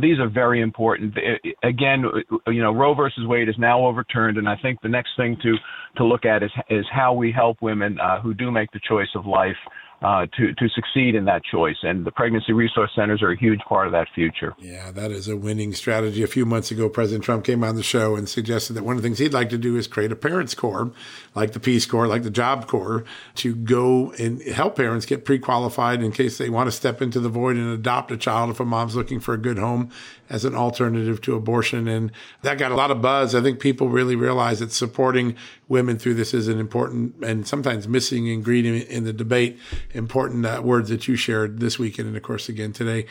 these 0.00 0.18
are 0.18 0.28
very 0.28 0.60
important. 0.60 1.16
Again, 1.62 2.04
you 2.46 2.62
know, 2.62 2.72
Roe 2.72 2.94
versus 2.94 3.26
Wade 3.26 3.48
is 3.48 3.56
now 3.58 3.84
overturned, 3.84 4.36
and 4.38 4.48
I 4.48 4.56
think 4.56 4.80
the 4.82 4.88
next 4.88 5.10
thing 5.16 5.36
to 5.42 5.56
to 5.96 6.04
look 6.04 6.24
at 6.24 6.42
is 6.42 6.50
is 6.68 6.84
how 6.92 7.12
we 7.12 7.32
help 7.32 7.60
women 7.60 7.98
uh, 8.00 8.20
who 8.20 8.34
do 8.34 8.50
make 8.50 8.70
the 8.72 8.80
choice 8.88 9.08
of 9.14 9.26
life 9.26 9.56
uh, 10.02 10.26
to 10.36 10.54
to 10.54 10.68
succeed 10.70 11.14
in 11.14 11.24
that 11.26 11.42
choice. 11.44 11.76
And 11.82 12.04
the 12.04 12.10
pregnancy 12.10 12.52
resource 12.52 12.90
centers 12.94 13.22
are 13.22 13.30
a 13.30 13.38
huge 13.38 13.60
part 13.60 13.86
of 13.86 13.92
that 13.92 14.08
future. 14.14 14.54
Yeah, 14.58 14.90
that 14.92 15.10
is 15.10 15.28
a 15.28 15.36
winning 15.36 15.74
strategy. 15.74 16.22
A 16.22 16.26
few 16.26 16.46
months 16.46 16.70
ago, 16.70 16.88
President 16.88 17.24
Trump 17.24 17.44
came 17.44 17.62
on 17.62 17.76
the 17.76 17.82
show 17.82 18.16
and 18.16 18.28
suggested 18.28 18.74
that 18.74 18.84
one 18.84 18.96
of 18.96 19.02
the 19.02 19.06
things 19.06 19.18
he'd 19.18 19.34
like 19.34 19.50
to 19.50 19.58
do 19.58 19.76
is 19.76 19.86
create 19.86 20.12
a 20.12 20.16
parents 20.16 20.54
corps, 20.54 20.92
like 21.34 21.52
the 21.52 21.60
Peace 21.60 21.86
Corps, 21.86 22.06
like 22.06 22.22
the 22.22 22.30
Job 22.30 22.66
Corps, 22.66 23.04
to 23.36 23.54
go 23.54 24.12
and 24.12 24.42
help 24.42 24.76
parents 24.76 25.06
get 25.06 25.24
pre-qualified 25.24 26.02
in 26.02 26.12
case 26.12 26.38
they 26.38 26.48
want 26.48 26.66
to 26.68 26.72
step 26.72 27.02
into 27.02 27.20
the 27.20 27.28
void 27.28 27.56
and 27.56 27.70
adopt 27.70 28.10
a 28.10 28.16
child 28.16 28.50
if 28.50 28.60
a 28.60 28.64
mom's 28.64 28.96
looking 28.96 29.20
for 29.20 29.34
a 29.34 29.38
good 29.38 29.58
home 29.58 29.90
as 30.30 30.44
an 30.44 30.54
alternative 30.54 31.20
to 31.22 31.34
abortion. 31.34 31.88
And 31.88 32.12
that 32.42 32.56
got 32.56 32.72
a 32.72 32.76
lot 32.76 32.90
of 32.90 33.02
buzz. 33.02 33.34
I 33.34 33.42
think 33.42 33.60
people 33.60 33.88
really 33.88 34.16
realize 34.16 34.60
that 34.60 34.72
supporting 34.72 35.36
women 35.68 35.98
through 35.98 36.14
this 36.14 36.32
is 36.32 36.48
an 36.48 36.58
important 36.58 37.16
and 37.22 37.46
sometimes 37.46 37.88
missing 37.88 38.28
ingredient 38.28 38.88
in 38.88 39.04
the 39.04 39.12
debate. 39.12 39.58
Important 39.92 40.46
uh, 40.46 40.62
words 40.64 40.88
that 40.88 41.08
you 41.08 41.16
shared 41.16 41.58
this 41.58 41.78
weekend 41.78 42.08
and 42.08 42.16
of 42.16 42.22
course 42.22 42.48
again 42.48 42.72
today. 42.72 43.06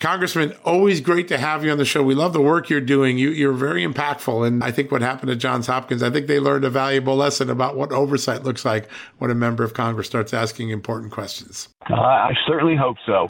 Congressman, 0.00 0.54
always 0.64 1.00
great 1.00 1.26
to 1.28 1.38
have 1.38 1.64
you 1.64 1.72
on 1.72 1.78
the 1.78 1.84
show. 1.84 2.04
We 2.04 2.14
love 2.14 2.32
the 2.32 2.40
work 2.40 2.70
you're 2.70 2.80
doing. 2.80 3.18
You, 3.18 3.30
you're 3.30 3.52
very 3.52 3.84
impactful. 3.84 4.46
And 4.46 4.62
I 4.62 4.70
think 4.70 4.92
what 4.92 5.02
happened 5.02 5.30
at 5.30 5.38
Johns 5.38 5.66
Hopkins, 5.66 6.04
I 6.04 6.10
think 6.10 6.28
they 6.28 6.38
learned 6.38 6.64
a 6.64 6.70
valuable 6.70 7.16
lesson 7.16 7.50
about 7.50 7.76
what 7.76 7.90
oversight 7.90 8.44
looks 8.44 8.64
like 8.64 8.88
when 9.18 9.30
a 9.30 9.34
member 9.34 9.64
of 9.64 9.74
Congress 9.74 10.06
starts 10.06 10.32
asking 10.32 10.70
important 10.70 11.10
questions. 11.10 11.68
Uh, 11.90 11.94
I 11.94 12.32
certainly 12.46 12.76
hope 12.76 12.96
so. 13.06 13.28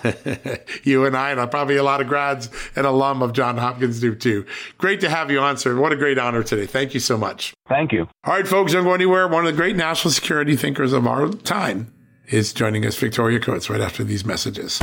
you 0.82 1.06
and 1.06 1.16
I, 1.16 1.30
and 1.30 1.50
probably 1.50 1.76
a 1.76 1.82
lot 1.82 2.02
of 2.02 2.06
grads 2.06 2.50
and 2.76 2.86
alum 2.86 3.22
of 3.22 3.32
Johns 3.32 3.60
Hopkins 3.60 4.00
do 4.00 4.14
too. 4.14 4.44
Great 4.76 5.00
to 5.00 5.08
have 5.08 5.30
you 5.30 5.40
on, 5.40 5.56
sir. 5.56 5.74
What 5.80 5.92
a 5.92 5.96
great 5.96 6.18
honor 6.18 6.42
today. 6.42 6.66
Thank 6.66 6.92
you 6.92 7.00
so 7.00 7.16
much. 7.16 7.54
Thank 7.68 7.92
you. 7.92 8.08
All 8.24 8.34
right, 8.34 8.46
folks, 8.46 8.72
don't 8.72 8.84
go 8.84 8.92
anywhere. 8.92 9.26
One 9.26 9.46
of 9.46 9.52
the 9.52 9.56
great 9.56 9.76
national 9.76 10.12
security 10.12 10.54
thinkers 10.54 10.92
of 10.92 11.06
our 11.06 11.28
time 11.28 11.94
is 12.26 12.52
joining 12.52 12.84
us, 12.84 12.96
Victoria 12.96 13.40
Coates, 13.40 13.70
right 13.70 13.80
after 13.80 14.04
these 14.04 14.24
messages. 14.24 14.82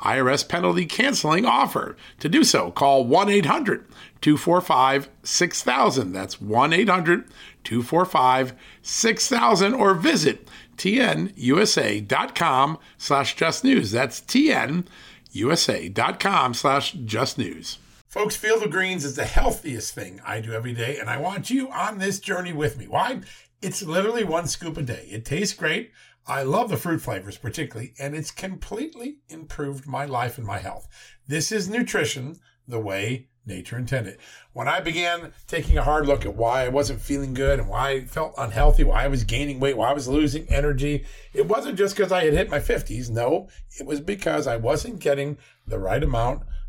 IRS 0.00 0.48
penalty 0.48 0.86
canceling 0.86 1.44
offer. 1.44 1.96
To 2.20 2.28
do 2.28 2.44
so, 2.44 2.70
call 2.70 3.04
1 3.04 3.28
800 3.28 3.84
245 4.20 5.08
6000. 5.22 6.12
That's 6.12 6.40
1 6.40 6.72
800 6.72 7.24
245 7.64 8.52
6000 8.82 9.74
or 9.74 9.94
visit 9.94 10.48
tnusa.com 10.76 12.78
slash 12.98 13.34
just 13.34 13.64
news. 13.64 13.90
That's 13.90 14.20
tnusa.com 14.20 14.84
slash 16.54 16.92
just 16.92 17.38
news. 17.38 17.78
Folks, 18.06 18.36
Field 18.36 18.62
of 18.62 18.70
Greens 18.70 19.04
is 19.04 19.16
the 19.16 19.26
healthiest 19.26 19.94
thing 19.94 20.20
I 20.24 20.40
do 20.40 20.52
every 20.52 20.72
day, 20.72 20.98
and 20.98 21.10
I 21.10 21.18
want 21.18 21.50
you 21.50 21.70
on 21.70 21.98
this 21.98 22.18
journey 22.18 22.54
with 22.54 22.78
me. 22.78 22.86
Why? 22.86 23.20
It's 23.62 23.82
literally 23.82 24.24
one 24.24 24.46
scoop 24.46 24.76
a 24.76 24.82
day. 24.82 25.08
It 25.10 25.24
tastes 25.24 25.56
great. 25.56 25.90
I 26.26 26.42
love 26.42 26.68
the 26.68 26.76
fruit 26.76 27.00
flavors 27.00 27.38
particularly, 27.38 27.94
and 27.98 28.14
it's 28.14 28.30
completely 28.30 29.18
improved 29.28 29.86
my 29.86 30.04
life 30.04 30.38
and 30.38 30.46
my 30.46 30.58
health. 30.58 30.88
This 31.26 31.52
is 31.52 31.68
nutrition 31.68 32.36
the 32.68 32.80
way 32.80 33.28
nature 33.46 33.78
intended. 33.78 34.18
When 34.52 34.66
I 34.68 34.80
began 34.80 35.32
taking 35.46 35.78
a 35.78 35.84
hard 35.84 36.06
look 36.06 36.26
at 36.26 36.34
why 36.34 36.64
I 36.64 36.68
wasn't 36.68 37.00
feeling 37.00 37.32
good 37.32 37.60
and 37.60 37.68
why 37.68 37.90
I 37.90 38.04
felt 38.04 38.34
unhealthy, 38.36 38.84
why 38.84 39.04
I 39.04 39.08
was 39.08 39.24
gaining 39.24 39.60
weight, 39.60 39.76
why 39.76 39.90
I 39.90 39.94
was 39.94 40.08
losing 40.08 40.48
energy, 40.50 41.06
it 41.32 41.46
wasn't 41.46 41.78
just 41.78 41.96
because 41.96 42.10
I 42.10 42.24
had 42.24 42.34
hit 42.34 42.50
my 42.50 42.58
50s. 42.58 43.08
No, 43.08 43.48
it 43.78 43.86
was 43.86 44.00
because 44.00 44.46
I 44.46 44.56
wasn't 44.56 44.98
getting 44.98 45.38
the 45.66 45.78
right 45.78 46.02
amount 46.02 46.42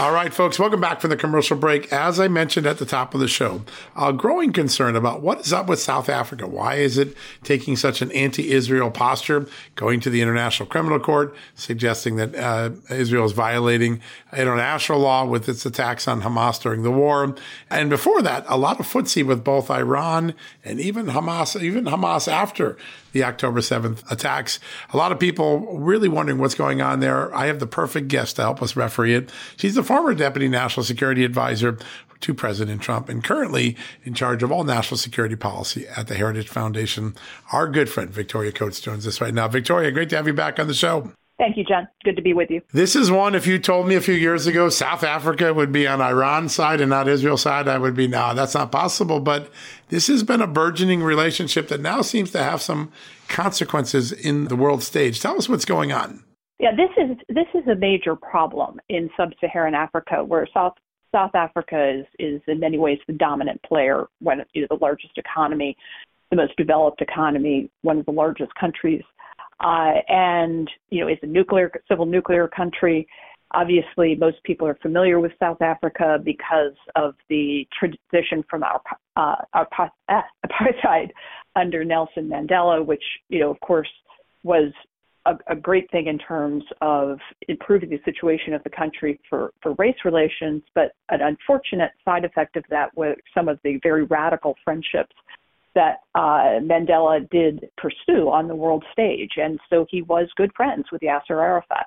All 0.00 0.10
right, 0.10 0.34
folks, 0.34 0.58
welcome 0.58 0.80
back 0.80 1.00
from 1.00 1.10
the 1.10 1.16
commercial 1.16 1.56
break. 1.56 1.92
As 1.92 2.18
I 2.18 2.26
mentioned 2.26 2.66
at 2.66 2.78
the 2.78 2.84
top 2.84 3.14
of 3.14 3.20
the 3.20 3.28
show, 3.28 3.62
a 3.96 4.12
growing 4.12 4.52
concern 4.52 4.96
about 4.96 5.20
what 5.20 5.38
is 5.42 5.52
up 5.52 5.68
with 5.68 5.78
South 5.78 6.08
Africa. 6.08 6.48
Why 6.48 6.74
is 6.74 6.98
it 6.98 7.16
taking 7.44 7.76
such 7.76 8.02
an 8.02 8.10
anti 8.10 8.50
Israel 8.50 8.90
posture, 8.90 9.46
going 9.76 10.00
to 10.00 10.10
the 10.10 10.20
International 10.20 10.68
Criminal 10.68 10.98
Court, 10.98 11.32
suggesting 11.54 12.16
that 12.16 12.34
uh, 12.34 12.70
Israel 12.90 13.24
is 13.24 13.30
violating 13.30 14.00
international 14.36 14.98
law 14.98 15.24
with 15.24 15.48
its 15.48 15.64
attacks 15.64 16.08
on 16.08 16.22
Hamas 16.22 16.60
during 16.60 16.82
the 16.82 16.90
war? 16.90 17.36
And 17.70 17.88
before 17.88 18.20
that, 18.20 18.44
a 18.48 18.58
lot 18.58 18.80
of 18.80 18.88
footsie 18.88 19.24
with 19.24 19.44
both 19.44 19.70
Iran 19.70 20.34
and 20.64 20.80
even 20.80 21.06
Hamas, 21.06 21.62
even 21.62 21.84
Hamas 21.84 22.26
after 22.26 22.76
the 23.14 23.24
October 23.24 23.60
7th 23.60 24.10
attacks. 24.10 24.60
A 24.92 24.96
lot 24.98 25.12
of 25.12 25.18
people 25.18 25.78
really 25.78 26.08
wondering 26.08 26.38
what's 26.38 26.54
going 26.54 26.82
on 26.82 27.00
there. 27.00 27.34
I 27.34 27.46
have 27.46 27.60
the 27.60 27.66
perfect 27.66 28.08
guest 28.08 28.36
to 28.36 28.42
help 28.42 28.60
us 28.60 28.76
referee 28.76 29.14
it. 29.14 29.30
She's 29.56 29.76
the 29.76 29.82
former 29.82 30.14
deputy 30.14 30.48
national 30.48 30.84
security 30.84 31.24
advisor 31.24 31.78
to 32.20 32.34
President 32.34 32.82
Trump 32.82 33.08
and 33.08 33.22
currently 33.22 33.76
in 34.02 34.14
charge 34.14 34.42
of 34.42 34.50
all 34.50 34.64
national 34.64 34.98
security 34.98 35.36
policy 35.36 35.86
at 35.96 36.08
the 36.08 36.14
Heritage 36.14 36.48
Foundation. 36.48 37.14
Our 37.52 37.68
good 37.68 37.88
friend 37.88 38.10
Victoria 38.10 38.50
Coates 38.50 38.80
joins 38.80 39.06
us 39.06 39.20
right 39.20 39.32
now. 39.32 39.46
Victoria, 39.46 39.92
great 39.92 40.10
to 40.10 40.16
have 40.16 40.26
you 40.26 40.34
back 40.34 40.58
on 40.58 40.66
the 40.66 40.74
show. 40.74 41.12
Thank 41.36 41.56
you, 41.56 41.64
John. 41.64 41.88
Good 42.04 42.14
to 42.14 42.22
be 42.22 42.32
with 42.32 42.48
you. 42.50 42.62
This 42.72 42.94
is 42.94 43.10
one, 43.10 43.34
if 43.34 43.44
you 43.46 43.58
told 43.58 43.88
me 43.88 43.96
a 43.96 44.00
few 44.00 44.14
years 44.14 44.46
ago 44.46 44.68
South 44.68 45.02
Africa 45.02 45.52
would 45.52 45.72
be 45.72 45.86
on 45.86 46.00
Iran's 46.00 46.54
side 46.54 46.80
and 46.80 46.90
not 46.90 47.08
Israel's 47.08 47.42
side, 47.42 47.66
I 47.66 47.76
would 47.76 47.96
be, 47.96 48.06
no, 48.06 48.34
that's 48.34 48.54
not 48.54 48.70
possible. 48.70 49.18
But 49.18 49.50
this 49.88 50.06
has 50.06 50.22
been 50.22 50.40
a 50.40 50.46
burgeoning 50.46 51.02
relationship 51.02 51.68
that 51.68 51.80
now 51.80 52.02
seems 52.02 52.30
to 52.32 52.42
have 52.42 52.62
some 52.62 52.92
consequences 53.28 54.12
in 54.12 54.44
the 54.44 54.54
world 54.54 54.84
stage. 54.84 55.20
Tell 55.20 55.36
us 55.36 55.48
what's 55.48 55.64
going 55.64 55.92
on. 55.92 56.22
Yeah, 56.60 56.70
this 56.70 56.90
is 56.96 57.16
this 57.28 57.48
is 57.52 57.66
a 57.66 57.74
major 57.74 58.14
problem 58.14 58.80
in 58.88 59.10
sub-Saharan 59.16 59.74
Africa, 59.74 60.22
where 60.22 60.46
South 60.54 60.74
South 61.12 61.34
Africa 61.34 61.98
is 61.98 62.06
is 62.20 62.42
in 62.46 62.60
many 62.60 62.78
ways 62.78 62.98
the 63.08 63.12
dominant 63.12 63.60
player, 63.64 64.06
one 64.20 64.44
you 64.52 64.62
know, 64.62 64.68
the 64.70 64.78
largest 64.80 65.18
economy, 65.18 65.76
the 66.30 66.36
most 66.36 66.56
developed 66.56 67.02
economy, 67.02 67.70
one 67.82 67.98
of 67.98 68.06
the 68.06 68.12
largest 68.12 68.54
countries 68.54 69.02
uh, 69.64 69.94
and 70.08 70.70
you 70.90 71.00
know, 71.00 71.08
is 71.08 71.18
a 71.22 71.26
nuclear 71.26 71.72
civil 71.88 72.06
nuclear 72.06 72.46
country. 72.46 73.08
Obviously, 73.52 74.14
most 74.14 74.42
people 74.44 74.66
are 74.66 74.76
familiar 74.82 75.20
with 75.20 75.32
South 75.40 75.62
Africa 75.62 76.18
because 76.22 76.74
of 76.96 77.14
the 77.28 77.66
transition 77.78 78.44
from 78.50 78.62
our, 78.62 78.80
uh, 79.16 79.36
our 79.54 79.68
uh, 80.08 80.20
apartheid 80.46 81.10
under 81.56 81.84
Nelson 81.84 82.28
Mandela, 82.28 82.84
which 82.84 83.02
you 83.28 83.40
know, 83.40 83.50
of 83.50 83.60
course, 83.60 83.88
was 84.42 84.72
a, 85.24 85.36
a, 85.46 85.56
great 85.56 85.90
thing 85.90 86.08
in 86.08 86.18
terms 86.18 86.64
of 86.82 87.18
improving 87.48 87.88
the 87.88 88.00
situation 88.04 88.52
of 88.52 88.62
the 88.64 88.70
country 88.70 89.18
for, 89.30 89.52
for 89.62 89.74
race 89.78 89.96
relations, 90.04 90.62
but 90.74 90.92
an 91.08 91.22
unfortunate 91.22 91.92
side 92.04 92.24
effect 92.24 92.56
of 92.56 92.64
that 92.68 92.94
was 92.96 93.16
some 93.34 93.48
of 93.48 93.58
the 93.64 93.78
very 93.82 94.04
radical 94.04 94.54
friendships 94.64 95.14
that 95.74 96.00
uh, 96.14 96.60
Mandela 96.62 97.28
did 97.30 97.68
pursue 97.76 98.30
on 98.30 98.48
the 98.48 98.54
world 98.54 98.84
stage. 98.92 99.32
And 99.36 99.58
so 99.70 99.86
he 99.90 100.02
was 100.02 100.28
good 100.36 100.52
friends 100.56 100.86
with 100.92 101.02
Yasser 101.02 101.42
Arafat 101.42 101.86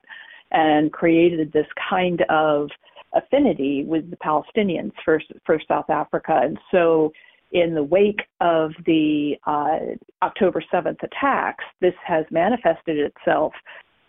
and 0.51 0.91
created 0.91 1.51
this 1.51 1.67
kind 1.89 2.23
of 2.29 2.69
affinity 3.13 3.83
with 3.85 4.09
the 4.09 4.17
Palestinians 4.17 4.91
for, 5.03 5.21
for 5.45 5.59
South 5.67 5.89
Africa. 5.89 6.39
And 6.43 6.57
so 6.71 7.11
in 7.51 7.73
the 7.73 7.83
wake 7.83 8.21
of 8.41 8.71
the 8.85 9.35
uh, 9.45 9.79
October 10.21 10.63
7th 10.73 11.01
attacks, 11.03 11.63
this 11.79 11.93
has 12.05 12.25
manifested 12.29 12.97
itself 12.97 13.53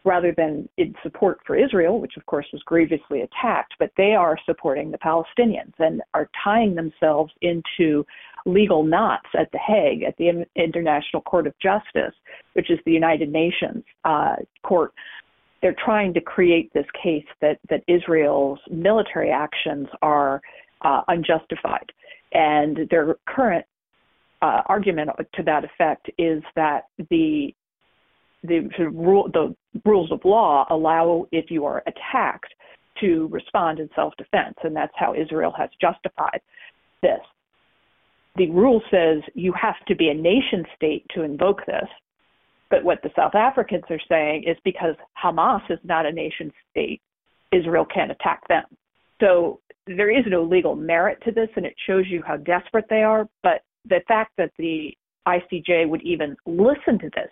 rather 0.05 0.33
than 0.37 0.69
in 0.77 0.95
support 1.03 1.39
for 1.47 1.57
Israel, 1.57 2.01
which 2.01 2.17
of 2.17 2.25
course 2.27 2.47
was 2.53 2.63
grievously 2.65 3.23
attacked, 3.23 3.75
but 3.79 3.91
they 3.97 4.15
are 4.15 4.39
supporting 4.47 4.91
the 4.91 4.99
Palestinians 4.99 5.73
and 5.79 6.03
are 6.15 6.31
tying 6.43 6.75
themselves 6.75 7.33
into 7.43 8.05
legal 8.47 8.83
knots 8.83 9.29
at 9.39 9.51
The 9.53 9.59
Hague, 9.59 10.05
at 10.05 10.17
the 10.17 10.47
International 10.57 11.23
Court 11.23 11.47
of 11.47 11.55
Justice, 11.61 12.15
which 12.55 12.71
is 12.71 12.79
the 12.87 12.93
United 12.93 13.31
Nations 13.31 13.85
uh, 14.05 14.37
court. 14.63 14.93
They're 15.61 15.77
trying 15.85 16.15
to 16.15 16.21
create 16.21 16.73
this 16.73 16.87
case 17.03 17.27
that, 17.41 17.59
that 17.69 17.83
Israel's 17.89 18.61
military 18.71 19.31
actions 19.31 19.89
are 20.03 20.41
uh, 20.83 21.03
unjustified. 21.09 21.91
And 22.33 22.89
their 22.91 23.17
current 23.27 23.67
uh, 24.41 24.63
argument 24.67 25.11
to 25.35 25.43
that 25.43 25.65
effect 25.65 26.11
is 26.17 26.43
that 26.55 26.85
the 27.11 27.53
the, 28.43 28.69
rule, 28.93 29.29
the 29.33 29.55
rules 29.85 30.13
of 30.13 30.21
law 30.25 30.67
allow, 30.71 31.27
if 31.33 31.51
you 31.51 31.65
are 31.65 31.83
attacked, 31.87 32.53
to 33.01 33.29
respond 33.31 33.79
in 33.79 33.89
self 33.95 34.13
defense, 34.17 34.55
and 34.65 34.75
that's 34.75 34.93
how 34.97 35.15
Israel 35.15 35.53
has 35.57 35.71
justified 35.81 36.41
this 37.01 37.21
the 38.39 38.51
rule 38.51 38.81
says 38.91 39.23
you 39.35 39.53
have 39.61 39.75
to 39.89 39.97
be 39.97 40.09
a 40.09 40.15
nation 40.15 40.65
state 40.77 41.05
to 41.15 41.23
invoke 41.23 41.67
this. 41.67 41.89
But 42.71 42.85
what 42.85 43.03
the 43.03 43.11
South 43.17 43.35
Africans 43.35 43.85
are 43.91 44.01
saying 44.09 44.45
is 44.45 44.57
because 44.65 44.95
Hamas 45.23 45.63
is 45.71 45.79
not 45.85 46.07
a 46.07 46.13
nation 46.13 46.53
state, 46.71 47.01
Israel 47.53 47.85
can't 47.85 48.13
attack 48.13 48.47
them. 48.49 48.65
So 49.21 49.61
there 49.87 50.17
is 50.17 50.25
no 50.29 50.43
legal 50.43 50.77
merit 50.77 51.19
to 51.25 51.33
this, 51.33 51.49
and 51.57 51.67
it 51.67 51.75
shows 51.87 52.05
you 52.09 52.23
how 52.27 52.37
desperate 52.37 52.85
they 52.89 53.03
are. 53.03 53.29
But 53.43 53.63
the 53.89 54.01
fact 54.07 54.33
that 54.39 54.53
the 54.59 54.95
ICJ 55.27 55.89
would 55.89 56.03
even 56.03 56.37
listen 56.47 56.99
to 57.01 57.11
this 57.15 57.31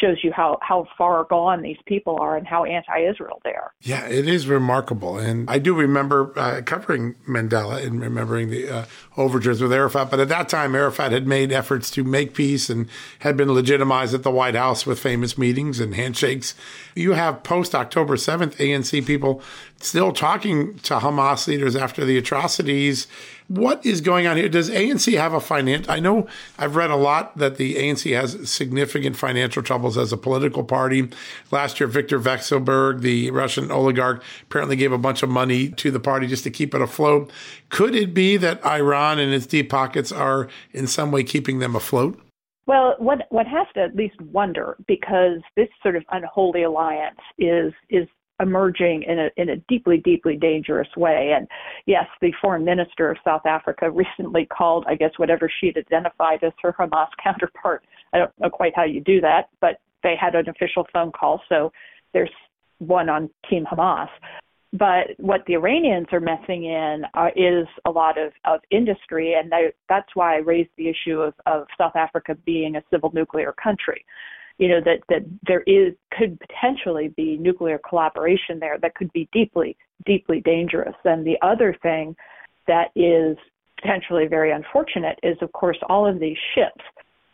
shows 0.00 0.18
you 0.22 0.32
how 0.32 0.58
how 0.62 0.86
far 0.96 1.24
gone 1.24 1.62
these 1.62 1.78
people 1.86 2.18
are 2.20 2.36
and 2.36 2.46
how 2.46 2.64
anti-Israel 2.64 3.40
they 3.44 3.54
are. 3.54 3.72
Yeah, 3.80 4.06
it 4.06 4.28
is 4.28 4.46
remarkable, 4.46 5.18
and 5.18 5.48
I 5.48 5.58
do 5.58 5.74
remember 5.74 6.32
uh, 6.36 6.62
covering 6.64 7.14
Mandela 7.28 7.84
and 7.84 8.00
remembering 8.00 8.50
the 8.50 8.68
uh, 8.68 8.84
overtures 9.16 9.60
with 9.60 9.72
Arafat. 9.72 10.10
But 10.10 10.20
at 10.20 10.28
that 10.28 10.48
time, 10.48 10.74
Arafat 10.74 11.12
had 11.12 11.26
made 11.26 11.52
efforts 11.52 11.90
to 11.92 12.04
make 12.04 12.34
peace 12.34 12.70
and 12.70 12.88
had 13.20 13.36
been 13.36 13.52
legitimized 13.52 14.14
at 14.14 14.22
the 14.22 14.30
White 14.30 14.54
House 14.54 14.86
with 14.86 14.98
famous 14.98 15.36
meetings 15.38 15.80
and 15.80 15.94
handshakes. 15.94 16.54
You 16.94 17.12
have 17.12 17.42
post 17.42 17.74
October 17.74 18.16
seventh 18.16 18.58
ANC 18.58 19.06
people 19.06 19.42
still 19.80 20.12
talking 20.12 20.78
to 20.78 20.98
Hamas 20.98 21.46
leaders 21.46 21.76
after 21.76 22.04
the 22.04 22.16
atrocities 22.16 23.06
what 23.48 23.84
is 23.86 24.00
going 24.00 24.26
on 24.26 24.36
here? 24.36 24.48
Does 24.48 24.70
ANC 24.70 25.16
have 25.18 25.32
a 25.32 25.40
finance? 25.40 25.88
I 25.88 26.00
know 26.00 26.26
I've 26.58 26.76
read 26.76 26.90
a 26.90 26.96
lot 26.96 27.36
that 27.38 27.56
the 27.56 27.76
ANC 27.76 28.14
has 28.16 28.50
significant 28.50 29.16
financial 29.16 29.62
troubles 29.62 29.96
as 29.96 30.12
a 30.12 30.16
political 30.16 30.64
party. 30.64 31.08
Last 31.50 31.78
year, 31.78 31.86
Viktor 31.86 32.18
Vekselberg, 32.18 33.00
the 33.00 33.30
Russian 33.30 33.70
oligarch, 33.70 34.22
apparently 34.42 34.76
gave 34.76 34.92
a 34.92 34.98
bunch 34.98 35.22
of 35.22 35.28
money 35.28 35.68
to 35.70 35.90
the 35.90 36.00
party 36.00 36.26
just 36.26 36.44
to 36.44 36.50
keep 36.50 36.74
it 36.74 36.82
afloat. 36.82 37.30
Could 37.68 37.94
it 37.94 38.14
be 38.14 38.36
that 38.36 38.64
Iran 38.64 39.18
and 39.18 39.32
its 39.32 39.46
deep 39.46 39.70
pockets 39.70 40.10
are 40.10 40.48
in 40.72 40.86
some 40.86 41.12
way 41.12 41.22
keeping 41.22 41.58
them 41.58 41.76
afloat? 41.76 42.20
Well, 42.66 42.96
one 42.98 43.22
one 43.30 43.46
has 43.46 43.68
to 43.74 43.82
at 43.82 43.94
least 43.94 44.20
wonder 44.20 44.76
because 44.88 45.40
this 45.54 45.68
sort 45.82 45.94
of 45.94 46.04
unholy 46.10 46.64
alliance 46.64 47.20
is 47.38 47.72
is 47.90 48.08
emerging 48.40 49.04
in 49.04 49.18
a 49.18 49.28
in 49.36 49.50
a 49.50 49.56
deeply 49.68 49.98
deeply 49.98 50.36
dangerous 50.36 50.88
way. 50.96 51.32
And 51.36 51.46
yes 51.86 52.06
the 52.20 52.32
foreign 52.40 52.64
minister 52.64 53.10
of 53.10 53.16
south 53.24 53.46
africa 53.46 53.90
recently 54.04 54.46
called 54.46 54.84
i 54.88 54.94
guess 54.94 55.12
whatever 55.16 55.50
she'd 55.60 55.78
identified 55.78 56.42
as 56.42 56.52
her 56.62 56.74
hamas 56.78 57.08
counterpart. 57.22 57.84
I 58.12 58.18
don't 58.18 58.32
know 58.40 58.50
quite 58.50 58.72
how 58.76 58.84
you 58.84 59.00
do 59.00 59.20
that 59.20 59.48
but 59.60 59.80
they 60.02 60.14
had 60.20 60.34
an 60.34 60.48
official 60.48 60.86
phone 60.92 61.12
call 61.12 61.40
so 61.48 61.72
there's 62.12 62.30
one 62.78 63.08
on 63.08 63.30
team 63.48 63.64
hamas. 63.70 64.08
But 64.72 65.18
what 65.18 65.40
the 65.46 65.54
iranians 65.54 66.08
are 66.12 66.20
messing 66.20 66.64
in 66.64 67.04
uh, 67.14 67.28
is 67.34 67.66
a 67.86 67.90
lot 67.90 68.18
of 68.18 68.32
of 68.44 68.60
industry 68.70 69.34
and 69.34 69.50
they, 69.50 69.72
that's 69.88 70.08
why 70.14 70.34
i 70.34 70.38
raised 70.38 70.70
the 70.76 70.88
issue 70.88 71.20
of 71.20 71.32
of 71.46 71.66
south 71.78 71.96
africa 71.96 72.36
being 72.44 72.76
a 72.76 72.82
civil 72.92 73.10
nuclear 73.14 73.52
country 73.52 74.04
you 74.58 74.68
know 74.68 74.80
that 74.84 75.00
that 75.08 75.22
there 75.46 75.62
is 75.62 75.94
could 76.16 76.38
potentially 76.40 77.08
be 77.16 77.36
nuclear 77.38 77.78
collaboration 77.88 78.58
there 78.58 78.78
that 78.78 78.94
could 78.94 79.12
be 79.12 79.28
deeply 79.32 79.76
deeply 80.04 80.40
dangerous 80.40 80.94
and 81.04 81.26
the 81.26 81.36
other 81.42 81.76
thing 81.82 82.14
that 82.66 82.88
is 82.94 83.36
potentially 83.80 84.26
very 84.26 84.52
unfortunate 84.52 85.18
is 85.22 85.36
of 85.42 85.52
course 85.52 85.78
all 85.88 86.06
of 86.06 86.18
these 86.18 86.36
ships 86.54 86.84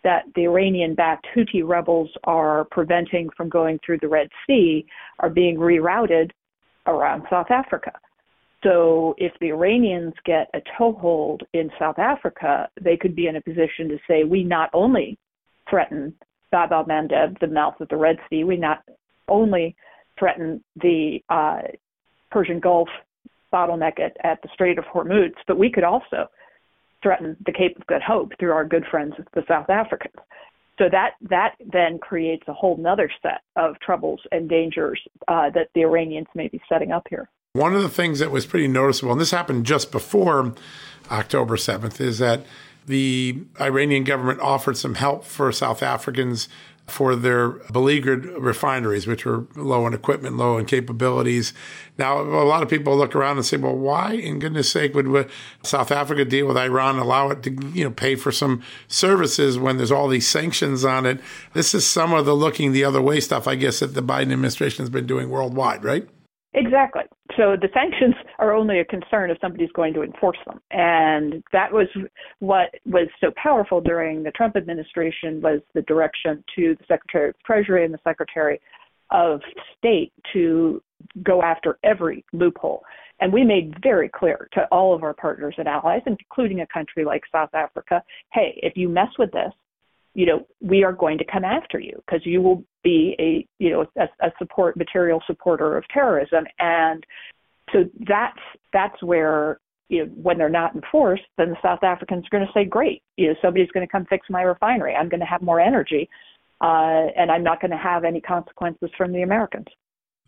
that 0.05 0.25
the 0.35 0.43
Iranian 0.43 0.95
backed 0.95 1.27
Houthi 1.35 1.63
rebels 1.65 2.11
are 2.25 2.67
preventing 2.71 3.29
from 3.37 3.49
going 3.49 3.79
through 3.85 3.99
the 4.01 4.09
Red 4.09 4.29
Sea 4.47 4.85
are 5.21 5.31
being 5.31 5.57
rerouted 5.57 6.31
around 6.87 7.23
South 7.31 7.51
Africa. 7.51 7.93
So 8.65 9.15
if 9.19 9.33
the 9.41 9.49
Iranians 9.49 10.15
get 10.25 10.49
a 10.55 10.61
toehold 10.77 11.43
in 11.53 11.71
South 11.79 11.99
Africa, 11.99 12.69
they 12.81 12.97
could 12.97 13.15
be 13.15 13.27
in 13.27 13.37
a 13.37 13.41
position 13.41 13.89
to 13.89 13.99
say, 14.09 14.25
we 14.25 14.45
not 14.45 14.71
only 14.73 15.19
threaten 15.69 16.15
Bab 16.53 16.71
al 16.71 16.85
Mandeb, 16.85 17.41
the 17.41 17.49
mouth 17.49 17.81
of 17.81 17.89
the 17.89 17.97
Red 17.97 18.19
Sea. 18.31 18.45
We 18.45 18.57
not 18.57 18.85
only 19.27 19.75
threaten 20.19 20.63
the 20.77 21.19
uh, 21.29 21.63
Persian 22.31 22.61
Gulf 22.61 22.89
bottleneck 23.53 23.99
at, 23.99 24.17
at 24.23 24.41
the 24.43 24.49
Strait 24.55 24.79
of 24.79 24.85
Hormuz, 24.85 25.33
but 25.49 25.59
we 25.59 25.71
could 25.71 25.85
also 25.85 26.29
threaten 27.03 27.37
the 27.45 27.53
Cape 27.53 27.77
of 27.77 27.87
Good 27.87 28.03
Hope 28.03 28.33
through 28.39 28.53
our 28.53 28.65
good 28.65 28.85
friends, 28.91 29.15
the 29.35 29.43
South 29.49 29.69
Africans. 29.69 30.15
So 30.79 30.89
that 30.91 31.13
that 31.29 31.55
then 31.61 31.99
creates 31.99 32.45
a 32.49 32.53
whole 32.53 32.81
other 32.87 33.11
set 33.21 33.43
of 33.57 33.79
troubles 33.81 34.21
and 34.31 34.49
dangers 34.49 35.01
uh, 35.29 35.51
that 35.51 35.69
the 35.75 35.83
Iranians 35.83 36.29
may 36.35 36.49
be 36.49 36.61
setting 36.69 36.93
up 36.93 37.07
here. 37.11 37.29
One 37.53 37.75
of 37.77 37.83
the 37.83 37.89
things 37.91 38.19
that 38.21 38.31
was 38.31 38.47
pretty 38.47 38.69
noticeable, 38.69 39.13
and 39.13 39.21
this 39.21 39.31
happened 39.31 39.67
just 39.67 39.93
before 39.93 40.55
October 41.11 41.57
7th, 41.57 42.01
is 42.01 42.19
that 42.19 42.47
the 42.87 43.43
Iranian 43.61 44.05
government 44.05 44.41
offered 44.41 44.77
some 44.77 44.95
help 44.95 45.25
for 45.25 45.53
South 45.53 45.83
Africans 45.83 46.49
for 46.87 47.15
their 47.15 47.51
beleaguered 47.73 48.27
refineries, 48.27 49.07
which 49.07 49.25
were 49.25 49.47
low 49.55 49.87
in 49.87 49.95
equipment, 49.95 50.37
low 50.37 50.59
in 50.59 50.67
capabilities. 50.67 51.55
Now, 51.97 52.21
a 52.21 52.45
lot 52.45 52.63
of 52.63 52.69
people 52.69 52.97
look 52.97 53.15
around 53.15 53.37
and 53.37 53.47
say, 53.47 53.57
well, 53.57 53.77
why, 53.77 54.15
in 54.15 54.41
goodness 54.41 54.71
sake, 54.71 54.95
would 54.95 55.31
South 55.63 55.93
Africa 55.93 56.25
deal 56.25 56.47
with 56.47 56.57
Iran, 56.59 56.99
allow 56.99 57.31
it 57.31 57.45
to, 57.45 57.51
you 57.73 57.85
know, 57.85 57.91
pay 57.91 58.17
for 58.17 58.33
some 58.33 58.63
services 58.89 59.59
when 59.59 59.77
there's 59.77 59.93
all 59.93 60.09
these 60.09 60.27
sanctions 60.27 60.85
on 60.85 61.07
it? 61.07 61.21
This 61.53 61.73
is 61.73 61.87
some 61.87 62.13
of 62.13 62.27
the 62.27 62.35
looking 62.35 62.73
the 62.73 62.85
other 62.85 63.01
way 63.01 63.21
stuff, 63.21 63.47
I 63.47 63.55
guess, 63.55 63.79
that 63.79 63.95
the 63.95 64.03
Biden 64.03 64.33
administration 64.33 64.83
has 64.83 64.91
been 64.91 65.07
doing 65.07 65.31
worldwide, 65.31 65.85
right? 65.85 66.09
Exactly. 66.53 67.03
So 67.37 67.57
the 67.61 67.69
sanctions 67.73 68.15
are 68.39 68.53
only 68.53 68.81
a 68.81 68.85
concern 68.85 69.31
if 69.31 69.39
somebody's 69.41 69.73
going 69.73 69.95
to 69.95 70.03
enforce 70.03 70.39
them. 70.47 70.61
And 70.71 71.43
that 71.53 71.73
was 71.73 71.87
what 72.41 72.75
was 72.85 73.09
so 73.21 73.31
powerful 73.43 73.81
during 73.81 74.23
the 74.23 74.31
Trump 74.33 74.57
administration 74.57 75.41
was 75.41 75.61
the 75.75 75.83
direction 75.83 76.45
to 76.57 76.75
the 76.79 76.85
Secretary 76.87 77.31
of 77.31 77.35
Treasury 77.45 77.85
and 77.85 77.95
the 77.95 78.01
Secretary 78.05 78.61
of 79.11 79.41
State 79.79 80.13
to 80.33 80.83
go 81.23 81.43
after 81.43 81.79
every 81.85 82.25
loophole. 82.33 82.83
And 83.21 83.33
we 83.33 83.45
made 83.45 83.75
very 83.83 84.09
clear 84.09 84.49
to 84.53 84.67
all 84.73 84.95
of 84.95 85.05
our 85.05 85.15
partners 85.15 85.55
and 85.59 85.69
allies, 85.69 86.03
including 86.07 86.61
a 86.61 86.67
country 86.67 87.05
like 87.05 87.23
South 87.31 87.55
Africa, 87.55 88.03
hey, 88.33 88.59
if 88.63 88.77
you 88.77 88.89
mess 88.89 89.11
with 89.19 89.31
this, 89.33 89.53
you 90.15 90.27
know, 90.27 90.47
we 90.61 90.85
are 90.85 90.93
going 90.93 91.19
to 91.19 91.25
come 91.25 91.45
after 91.45 91.79
you 91.79 91.95
because 92.07 92.25
you 92.27 92.43
will 92.43 92.65
be 92.85 93.17
a, 93.19 93.47
you 93.59 93.71
know, 93.71 93.87
a, 93.97 94.27
a 94.27 94.33
support 94.39 94.77
material 94.77 95.23
supporter 95.27 95.77
of 95.77 95.85
terrorism. 95.89 96.45
And 96.59 97.05
so 97.73 97.85
that's 98.07 98.39
that's 98.73 99.03
where 99.03 99.59
you 99.89 100.07
know, 100.07 100.13
when 100.15 100.39
they're 100.39 100.49
not 100.49 100.75
enforced, 100.75 101.25
then 101.37 101.51
the 101.51 101.57
South 101.63 101.83
Africans 101.83 102.25
are 102.25 102.39
going 102.39 102.47
to 102.47 102.53
say, 102.53 102.65
"Great, 102.65 103.03
you 103.17 103.29
know, 103.29 103.35
somebody's 103.43 103.71
going 103.73 103.87
to 103.87 103.91
come 103.91 104.07
fix 104.07 104.27
my 104.31 104.43
refinery. 104.43 104.95
I'm 104.95 105.09
going 105.09 105.21
to 105.21 105.27
have 105.27 105.43
more 105.43 105.61
energy, 105.61 106.09
uh, 106.61 107.09
and 107.17 107.31
I'm 107.31 107.43
not 107.43 107.61
going 107.61 107.73
to 107.73 107.77
have 107.77 108.05
any 108.05 108.21
consequences 108.21 108.91
from 108.97 109.13
the 109.13 109.23
Americans." 109.23 109.67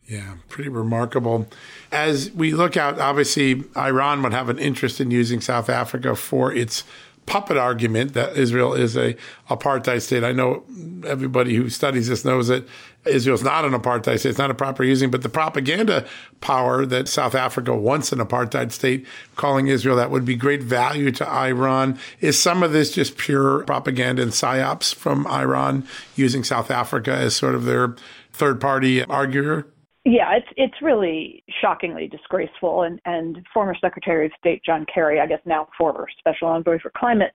Yeah, 0.06 0.34
pretty 0.48 0.68
remarkable. 0.68 1.48
As 1.90 2.30
we 2.32 2.52
look 2.52 2.76
out, 2.76 3.00
obviously, 3.00 3.64
Iran 3.74 4.22
would 4.22 4.34
have 4.34 4.50
an 4.50 4.58
interest 4.58 5.00
in 5.00 5.10
using 5.10 5.40
South 5.40 5.70
Africa 5.70 6.14
for 6.14 6.52
its 6.52 6.84
puppet 7.26 7.56
argument 7.56 8.14
that 8.14 8.36
Israel 8.36 8.74
is 8.74 8.96
a 8.96 9.16
apartheid 9.48 10.02
state. 10.02 10.24
I 10.24 10.32
know 10.32 10.64
everybody 11.06 11.54
who 11.54 11.68
studies 11.70 12.08
this 12.08 12.24
knows 12.24 12.48
that 12.48 12.66
Israel's 13.06 13.42
not 13.42 13.64
an 13.64 13.72
apartheid 13.72 14.18
state. 14.18 14.30
It's 14.30 14.38
not 14.38 14.50
a 14.50 14.54
proper 14.54 14.84
using, 14.84 15.10
but 15.10 15.22
the 15.22 15.28
propaganda 15.28 16.06
power 16.40 16.86
that 16.86 17.08
South 17.08 17.34
Africa 17.34 17.74
once 17.74 18.12
an 18.12 18.18
apartheid 18.18 18.72
state, 18.72 19.06
calling 19.36 19.68
Israel 19.68 19.96
that 19.96 20.10
would 20.10 20.24
be 20.24 20.36
great 20.36 20.62
value 20.62 21.10
to 21.12 21.28
Iran. 21.28 21.98
Is 22.20 22.40
some 22.40 22.62
of 22.62 22.72
this 22.72 22.92
just 22.92 23.16
pure 23.16 23.64
propaganda 23.64 24.22
and 24.22 24.32
psyops 24.32 24.94
from 24.94 25.26
Iran 25.26 25.86
using 26.16 26.44
South 26.44 26.70
Africa 26.70 27.12
as 27.12 27.34
sort 27.36 27.54
of 27.54 27.64
their 27.64 27.96
third 28.32 28.60
party 28.60 29.02
arguer? 29.04 29.66
Yeah, 30.04 30.36
it's 30.36 30.46
it's 30.56 30.82
really 30.82 31.42
shockingly 31.62 32.08
disgraceful. 32.08 32.82
And 32.82 33.00
and 33.06 33.44
former 33.54 33.74
Secretary 33.80 34.26
of 34.26 34.32
State 34.38 34.62
John 34.64 34.84
Kerry, 34.92 35.18
I 35.20 35.26
guess 35.26 35.40
now 35.46 35.68
former 35.78 36.06
Special 36.18 36.48
Envoy 36.48 36.78
for 36.80 36.92
Climate, 36.96 37.32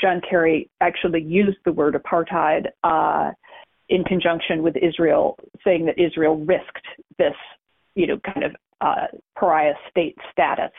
John 0.00 0.20
Kerry 0.28 0.70
actually 0.80 1.22
used 1.22 1.58
the 1.64 1.72
word 1.72 1.94
apartheid 1.94 2.66
uh, 2.84 3.32
in 3.88 4.04
conjunction 4.04 4.62
with 4.62 4.76
Israel, 4.76 5.36
saying 5.64 5.86
that 5.86 5.98
Israel 5.98 6.36
risked 6.36 6.86
this, 7.18 7.34
you 7.96 8.06
know, 8.06 8.18
kind 8.18 8.44
of 8.44 8.52
uh, 8.80 9.06
pariah 9.36 9.74
state 9.90 10.16
status 10.30 10.70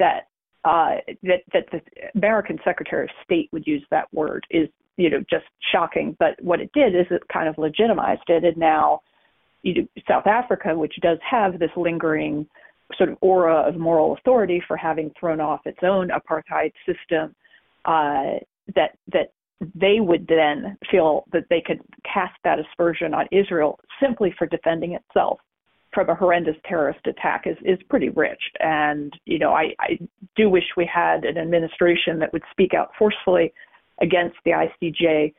that 0.00 0.28
uh, 0.64 0.96
that 1.22 1.42
that 1.52 1.66
the 1.70 1.80
American 2.16 2.58
Secretary 2.64 3.04
of 3.04 3.10
State 3.22 3.48
would 3.52 3.66
use 3.66 3.84
that 3.92 4.12
word 4.12 4.44
is 4.50 4.68
you 4.96 5.08
know 5.08 5.22
just 5.30 5.46
shocking. 5.72 6.16
But 6.18 6.34
what 6.42 6.60
it 6.60 6.72
did 6.72 6.96
is 6.96 7.06
it 7.12 7.22
kind 7.32 7.48
of 7.48 7.58
legitimized 7.58 8.28
it, 8.28 8.42
and 8.42 8.56
now 8.56 9.02
South 10.08 10.26
Africa, 10.26 10.76
which 10.76 10.94
does 11.00 11.18
have 11.28 11.58
this 11.58 11.70
lingering 11.76 12.46
sort 12.96 13.08
of 13.08 13.16
aura 13.20 13.66
of 13.66 13.76
moral 13.76 14.14
authority 14.14 14.62
for 14.66 14.76
having 14.76 15.10
thrown 15.18 15.40
off 15.40 15.60
its 15.64 15.78
own 15.82 16.10
apartheid 16.10 16.72
system, 16.86 17.34
uh, 17.86 18.38
that 18.74 18.96
that 19.12 19.32
they 19.74 20.00
would 20.00 20.26
then 20.26 20.76
feel 20.90 21.24
that 21.32 21.44
they 21.48 21.62
could 21.64 21.80
cast 22.12 22.34
that 22.44 22.58
aspersion 22.58 23.14
on 23.14 23.26
Israel 23.30 23.78
simply 24.00 24.34
for 24.36 24.46
defending 24.46 24.92
itself 24.92 25.38
from 25.94 26.10
a 26.10 26.14
horrendous 26.14 26.56
terrorist 26.68 27.06
attack 27.06 27.46
is 27.46 27.56
is 27.64 27.78
pretty 27.88 28.10
rich. 28.10 28.42
And 28.60 29.12
you 29.24 29.38
know, 29.38 29.52
I, 29.52 29.74
I 29.80 29.98
do 30.36 30.50
wish 30.50 30.64
we 30.76 30.88
had 30.92 31.24
an 31.24 31.38
administration 31.38 32.18
that 32.18 32.32
would 32.32 32.42
speak 32.50 32.74
out 32.74 32.90
forcefully 32.98 33.52
against 34.00 34.36
the 34.44 34.50
ICJ 34.50 35.32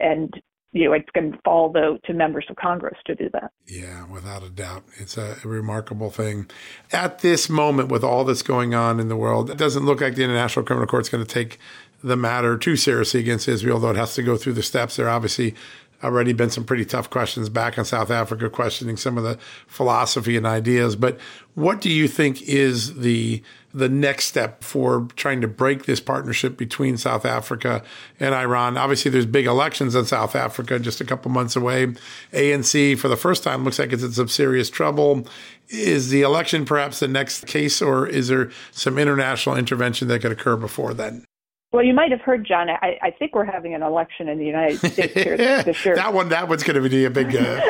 and 0.00 0.34
you 0.72 0.84
know, 0.84 0.92
it's 0.92 1.08
going 1.14 1.32
to 1.32 1.38
fall 1.44 1.70
though 1.70 1.98
to 2.04 2.12
members 2.12 2.46
of 2.48 2.56
Congress 2.56 2.98
to 3.06 3.14
do 3.14 3.28
that. 3.32 3.50
Yeah, 3.66 4.06
without 4.06 4.42
a 4.42 4.50
doubt, 4.50 4.84
it's 4.98 5.16
a 5.16 5.36
remarkable 5.44 6.10
thing. 6.10 6.48
At 6.92 7.20
this 7.20 7.48
moment, 7.48 7.88
with 7.88 8.04
all 8.04 8.24
that's 8.24 8.42
going 8.42 8.74
on 8.74 9.00
in 9.00 9.08
the 9.08 9.16
world, 9.16 9.50
it 9.50 9.58
doesn't 9.58 9.84
look 9.84 10.00
like 10.00 10.14
the 10.14 10.24
International 10.24 10.64
Criminal 10.64 10.86
Court 10.86 11.02
is 11.02 11.08
going 11.08 11.24
to 11.24 11.32
take 11.32 11.58
the 12.02 12.16
matter 12.16 12.56
too 12.56 12.76
seriously 12.76 13.20
against 13.20 13.48
Israel, 13.48 13.78
though 13.78 13.90
it 13.90 13.96
has 13.96 14.14
to 14.14 14.22
go 14.22 14.36
through 14.36 14.54
the 14.54 14.62
steps. 14.62 14.96
They're 14.96 15.08
obviously 15.08 15.54
already 16.02 16.32
been 16.32 16.50
some 16.50 16.64
pretty 16.64 16.84
tough 16.84 17.10
questions 17.10 17.48
back 17.48 17.78
in 17.78 17.84
South 17.84 18.10
Africa, 18.10 18.48
questioning 18.48 18.96
some 18.96 19.18
of 19.18 19.24
the 19.24 19.38
philosophy 19.66 20.36
and 20.36 20.46
ideas. 20.46 20.96
But 20.96 21.18
what 21.54 21.80
do 21.80 21.90
you 21.90 22.08
think 22.08 22.42
is 22.42 22.96
the 23.00 23.42
the 23.72 23.88
next 23.88 24.24
step 24.24 24.64
for 24.64 25.06
trying 25.14 25.40
to 25.40 25.46
break 25.46 25.84
this 25.84 26.00
partnership 26.00 26.56
between 26.56 26.96
South 26.96 27.24
Africa 27.24 27.82
and 28.18 28.34
Iran? 28.34 28.76
Obviously, 28.76 29.10
there's 29.10 29.26
big 29.26 29.46
elections 29.46 29.94
in 29.94 30.04
South 30.04 30.34
Africa 30.34 30.78
just 30.78 31.00
a 31.00 31.04
couple 31.04 31.30
months 31.30 31.54
away. 31.54 31.86
ANC, 32.32 32.98
for 32.98 33.08
the 33.08 33.16
first 33.16 33.44
time, 33.44 33.64
looks 33.64 33.78
like 33.78 33.92
it's 33.92 34.02
in 34.02 34.12
some 34.12 34.28
serious 34.28 34.70
trouble. 34.70 35.26
Is 35.68 36.10
the 36.10 36.22
election 36.22 36.64
perhaps 36.64 37.00
the 37.00 37.08
next 37.08 37.46
case, 37.46 37.80
or 37.80 38.06
is 38.06 38.28
there 38.28 38.50
some 38.72 38.98
international 38.98 39.56
intervention 39.56 40.08
that 40.08 40.20
could 40.20 40.32
occur 40.32 40.56
before 40.56 40.94
then? 40.94 41.24
Well, 41.72 41.84
you 41.84 41.94
might 41.94 42.10
have 42.10 42.20
heard, 42.20 42.44
John. 42.44 42.68
I, 42.68 42.98
I 43.00 43.10
think 43.12 43.34
we're 43.34 43.44
having 43.44 43.74
an 43.74 43.82
election 43.82 44.28
in 44.28 44.38
the 44.38 44.44
United 44.44 44.78
States 44.92 45.14
here 45.14 45.36
this 45.36 45.84
year. 45.84 45.94
that 45.94 46.12
one, 46.12 46.28
that 46.30 46.48
one's 46.48 46.64
going 46.64 46.82
to 46.82 46.88
be 46.88 47.04
a 47.04 47.10
big, 47.10 47.34
uh... 47.36 47.60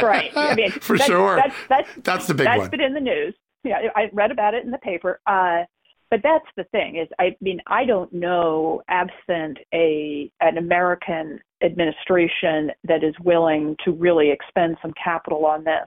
right? 0.02 0.30
I 0.36 0.54
mean, 0.54 0.70
for 0.80 0.96
that's, 0.96 1.08
sure. 1.08 1.36
That's, 1.36 1.54
that's, 1.68 1.88
that's 2.02 2.26
the 2.28 2.34
big 2.34 2.46
that's 2.46 2.58
one. 2.58 2.64
That's 2.66 2.70
been 2.70 2.80
in 2.80 2.94
the 2.94 3.00
news. 3.00 3.34
Yeah, 3.64 3.88
I 3.96 4.08
read 4.12 4.30
about 4.30 4.54
it 4.54 4.64
in 4.64 4.70
the 4.70 4.78
paper. 4.78 5.20
Uh, 5.26 5.64
but 6.10 6.20
that's 6.22 6.46
the 6.56 6.64
thing 6.64 6.96
is, 6.96 7.08
I 7.18 7.36
mean, 7.40 7.60
I 7.66 7.84
don't 7.84 8.12
know, 8.12 8.82
absent 8.88 9.58
a 9.74 10.30
an 10.40 10.56
American 10.56 11.40
administration 11.62 12.70
that 12.84 13.04
is 13.04 13.14
willing 13.22 13.76
to 13.84 13.92
really 13.92 14.30
expend 14.30 14.76
some 14.82 14.92
capital 15.02 15.46
on 15.46 15.64
this, 15.64 15.86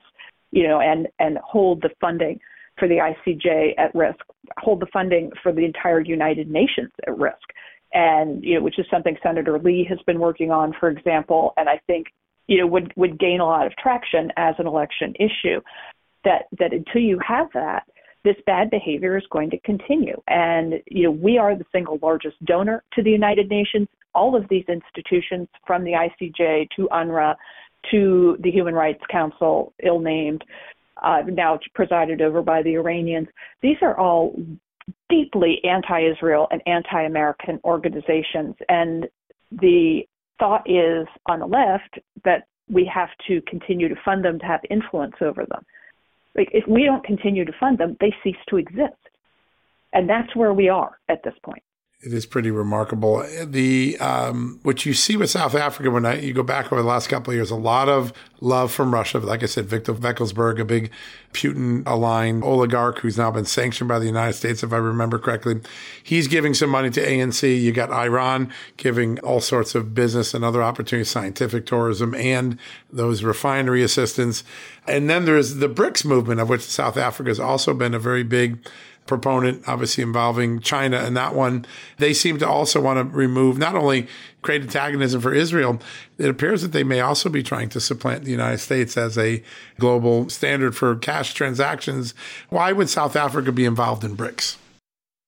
you 0.51 0.67
know, 0.67 0.79
and 0.79 1.07
and 1.19 1.39
hold 1.39 1.81
the 1.81 1.89
funding 1.99 2.39
for 2.77 2.87
the 2.87 2.95
ICJ 2.95 3.73
at 3.77 3.93
risk, 3.93 4.19
hold 4.57 4.79
the 4.79 4.87
funding 4.91 5.31
for 5.41 5.51
the 5.51 5.65
entire 5.65 6.01
United 6.01 6.49
Nations 6.49 6.91
at 7.07 7.17
risk. 7.17 7.37
And, 7.93 8.43
you 8.43 8.55
know, 8.55 8.61
which 8.61 8.79
is 8.79 8.85
something 8.89 9.15
Senator 9.21 9.59
Lee 9.59 9.85
has 9.87 9.99
been 10.07 10.19
working 10.19 10.49
on, 10.51 10.73
for 10.79 10.89
example, 10.89 11.53
and 11.57 11.69
I 11.69 11.79
think, 11.85 12.07
you 12.47 12.57
know, 12.57 12.67
would, 12.67 12.91
would 12.95 13.19
gain 13.19 13.39
a 13.39 13.45
lot 13.45 13.67
of 13.67 13.73
traction 13.77 14.31
as 14.35 14.55
an 14.57 14.67
election 14.67 15.13
issue. 15.19 15.61
That 16.23 16.43
that 16.57 16.71
until 16.71 17.01
you 17.01 17.19
have 17.27 17.49
that, 17.53 17.83
this 18.23 18.35
bad 18.45 18.69
behavior 18.69 19.17
is 19.17 19.23
going 19.29 19.49
to 19.51 19.59
continue. 19.59 20.19
And, 20.27 20.75
you 20.87 21.03
know, 21.03 21.11
we 21.11 21.37
are 21.37 21.55
the 21.55 21.65
single 21.71 21.99
largest 22.01 22.43
donor 22.45 22.83
to 22.93 23.03
the 23.03 23.11
United 23.11 23.49
Nations. 23.49 23.87
All 24.15 24.35
of 24.35 24.47
these 24.49 24.63
institutions, 24.69 25.47
from 25.67 25.83
the 25.83 25.91
ICJ 25.91 26.69
to 26.77 26.87
UNRWA 26.91 27.35
to 27.91 28.37
the 28.39 28.51
Human 28.51 28.73
Rights 28.73 29.03
Council, 29.11 29.73
ill 29.83 29.99
named, 29.99 30.43
uh, 31.03 31.21
now 31.27 31.59
presided 31.75 32.21
over 32.21 32.41
by 32.41 32.61
the 32.61 32.73
Iranians. 32.75 33.27
These 33.61 33.77
are 33.81 33.97
all 33.97 34.35
deeply 35.09 35.59
anti 35.63 36.09
Israel 36.11 36.47
and 36.51 36.61
anti 36.65 37.03
American 37.03 37.59
organizations. 37.63 38.55
And 38.69 39.07
the 39.51 40.01
thought 40.39 40.69
is 40.69 41.07
on 41.27 41.39
the 41.39 41.45
left 41.45 41.99
that 42.25 42.47
we 42.69 42.89
have 42.93 43.09
to 43.27 43.41
continue 43.41 43.89
to 43.89 43.95
fund 44.03 44.23
them 44.23 44.39
to 44.39 44.45
have 44.45 44.61
influence 44.69 45.15
over 45.21 45.45
them. 45.45 45.63
Like 46.35 46.49
if 46.53 46.67
we 46.67 46.85
don't 46.85 47.03
continue 47.03 47.45
to 47.45 47.51
fund 47.59 47.77
them, 47.77 47.97
they 47.99 48.13
cease 48.23 48.35
to 48.49 48.57
exist. 48.57 48.93
And 49.93 50.09
that's 50.09 50.35
where 50.35 50.53
we 50.53 50.69
are 50.69 50.97
at 51.09 51.23
this 51.23 51.35
point. 51.43 51.61
It 52.05 52.11
is 52.11 52.25
pretty 52.25 52.51
remarkable. 52.51 53.25
The 53.45 53.97
um, 53.99 54.59
what 54.63 54.85
you 54.85 54.93
see 54.93 55.15
with 55.15 55.29
South 55.29 55.55
Africa 55.55 55.89
when 55.89 56.05
I, 56.05 56.19
you 56.19 56.33
go 56.33 56.43
back 56.43 56.65
over 56.65 56.81
the 56.81 56.87
last 56.87 57.07
couple 57.07 57.31
of 57.31 57.35
years, 57.35 57.49
a 57.49 57.55
lot 57.55 57.87
of 57.87 58.11
love 58.41 58.73
from 58.73 58.93
Russia. 58.93 59.19
Like 59.19 59.41
I 59.41 59.45
said, 59.45 59.67
Viktor 59.67 59.93
Vekselberg, 59.93 60.59
a 60.59 60.65
big 60.65 60.91
Putin 61.31 61.81
aligned 61.85 62.43
oligarch 62.43 62.99
who's 62.99 63.17
now 63.17 63.31
been 63.31 63.45
sanctioned 63.45 63.87
by 63.87 63.99
the 63.99 64.05
United 64.05 64.33
States, 64.33 64.63
if 64.63 64.73
I 64.73 64.77
remember 64.77 65.17
correctly. 65.17 65.61
He's 66.03 66.27
giving 66.27 66.53
some 66.53 66.69
money 66.69 66.89
to 66.89 67.01
ANC. 67.01 67.61
You 67.61 67.71
got 67.71 67.89
Iran 67.89 68.51
giving 68.75 69.17
all 69.19 69.39
sorts 69.39 69.73
of 69.73 69.95
business 69.95 70.33
and 70.33 70.43
other 70.43 70.61
opportunities, 70.61 71.09
scientific 71.09 71.65
tourism, 71.65 72.13
and 72.15 72.59
those 72.91 73.23
refinery 73.23 73.81
assistance. 73.81 74.43
And 74.85 75.09
then 75.09 75.23
there's 75.23 75.55
the 75.55 75.69
BRICS 75.69 76.03
movement, 76.03 76.41
of 76.41 76.49
which 76.49 76.63
South 76.63 76.97
Africa 76.97 77.29
has 77.29 77.39
also 77.39 77.73
been 77.73 77.93
a 77.93 77.99
very 77.99 78.23
big 78.23 78.59
proponent, 79.05 79.63
obviously 79.67 80.03
involving 80.03 80.59
China 80.59 80.97
and 80.97 81.15
that 81.17 81.35
one. 81.35 81.65
They 81.97 82.13
seem 82.13 82.37
to 82.39 82.47
also 82.47 82.79
want 82.81 82.97
to 82.97 83.15
remove, 83.15 83.57
not 83.57 83.75
only 83.75 84.07
create 84.41 84.61
antagonism 84.61 85.21
for 85.21 85.33
Israel, 85.33 85.79
it 86.17 86.29
appears 86.29 86.61
that 86.61 86.71
they 86.71 86.83
may 86.83 87.01
also 87.01 87.29
be 87.29 87.43
trying 87.43 87.69
to 87.69 87.79
supplant 87.79 88.23
the 88.23 88.31
United 88.31 88.59
States 88.59 88.97
as 88.97 89.17
a 89.17 89.43
global 89.79 90.29
standard 90.29 90.75
for 90.75 90.95
cash 90.95 91.33
transactions. 91.33 92.13
Why 92.49 92.71
would 92.71 92.89
South 92.89 93.15
Africa 93.15 93.51
be 93.51 93.65
involved 93.65 94.03
in 94.03 94.15
BRICS? 94.15 94.57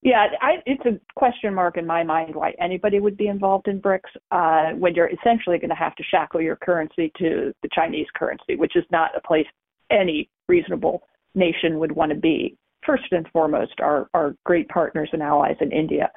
Yeah, 0.02 0.28
I, 0.40 0.62
it's 0.68 0.86
a 0.86 1.00
question 1.16 1.56
mark 1.56 1.78
in 1.78 1.88
my 1.88 2.04
mind 2.04 2.36
why 2.36 2.54
anybody 2.60 3.00
would 3.00 3.18
be 3.18 3.28
involved 3.28 3.68
in 3.68 3.82
BRICS 3.82 4.02
uh, 4.30 4.76
when 4.78 4.94
you're 4.94 5.10
essentially 5.10 5.58
going 5.58 5.70
to 5.70 5.76
have 5.76 5.96
to 5.96 6.04
shackle 6.04 6.42
your 6.42 6.58
currency 6.58 7.12
to 7.18 7.52
the 7.64 7.70
Chinese 7.74 8.06
currency, 8.16 8.56
which 8.56 8.76
is 8.76 8.84
not 8.92 9.18
a 9.18 9.22
place 9.22 9.48
any 9.90 10.30
reasonable 10.48 11.02
nation 11.34 11.80
would 11.80 11.92
want 11.92 12.12
to 12.12 12.18
be 12.18 12.56
first 12.86 13.06
and 13.12 13.28
foremost 13.34 13.74
our, 13.80 14.10
our 14.14 14.36
great 14.44 14.68
partners 14.70 15.10
and 15.14 15.22
allies 15.22 15.58
in 15.62 15.72
India. 15.72 16.10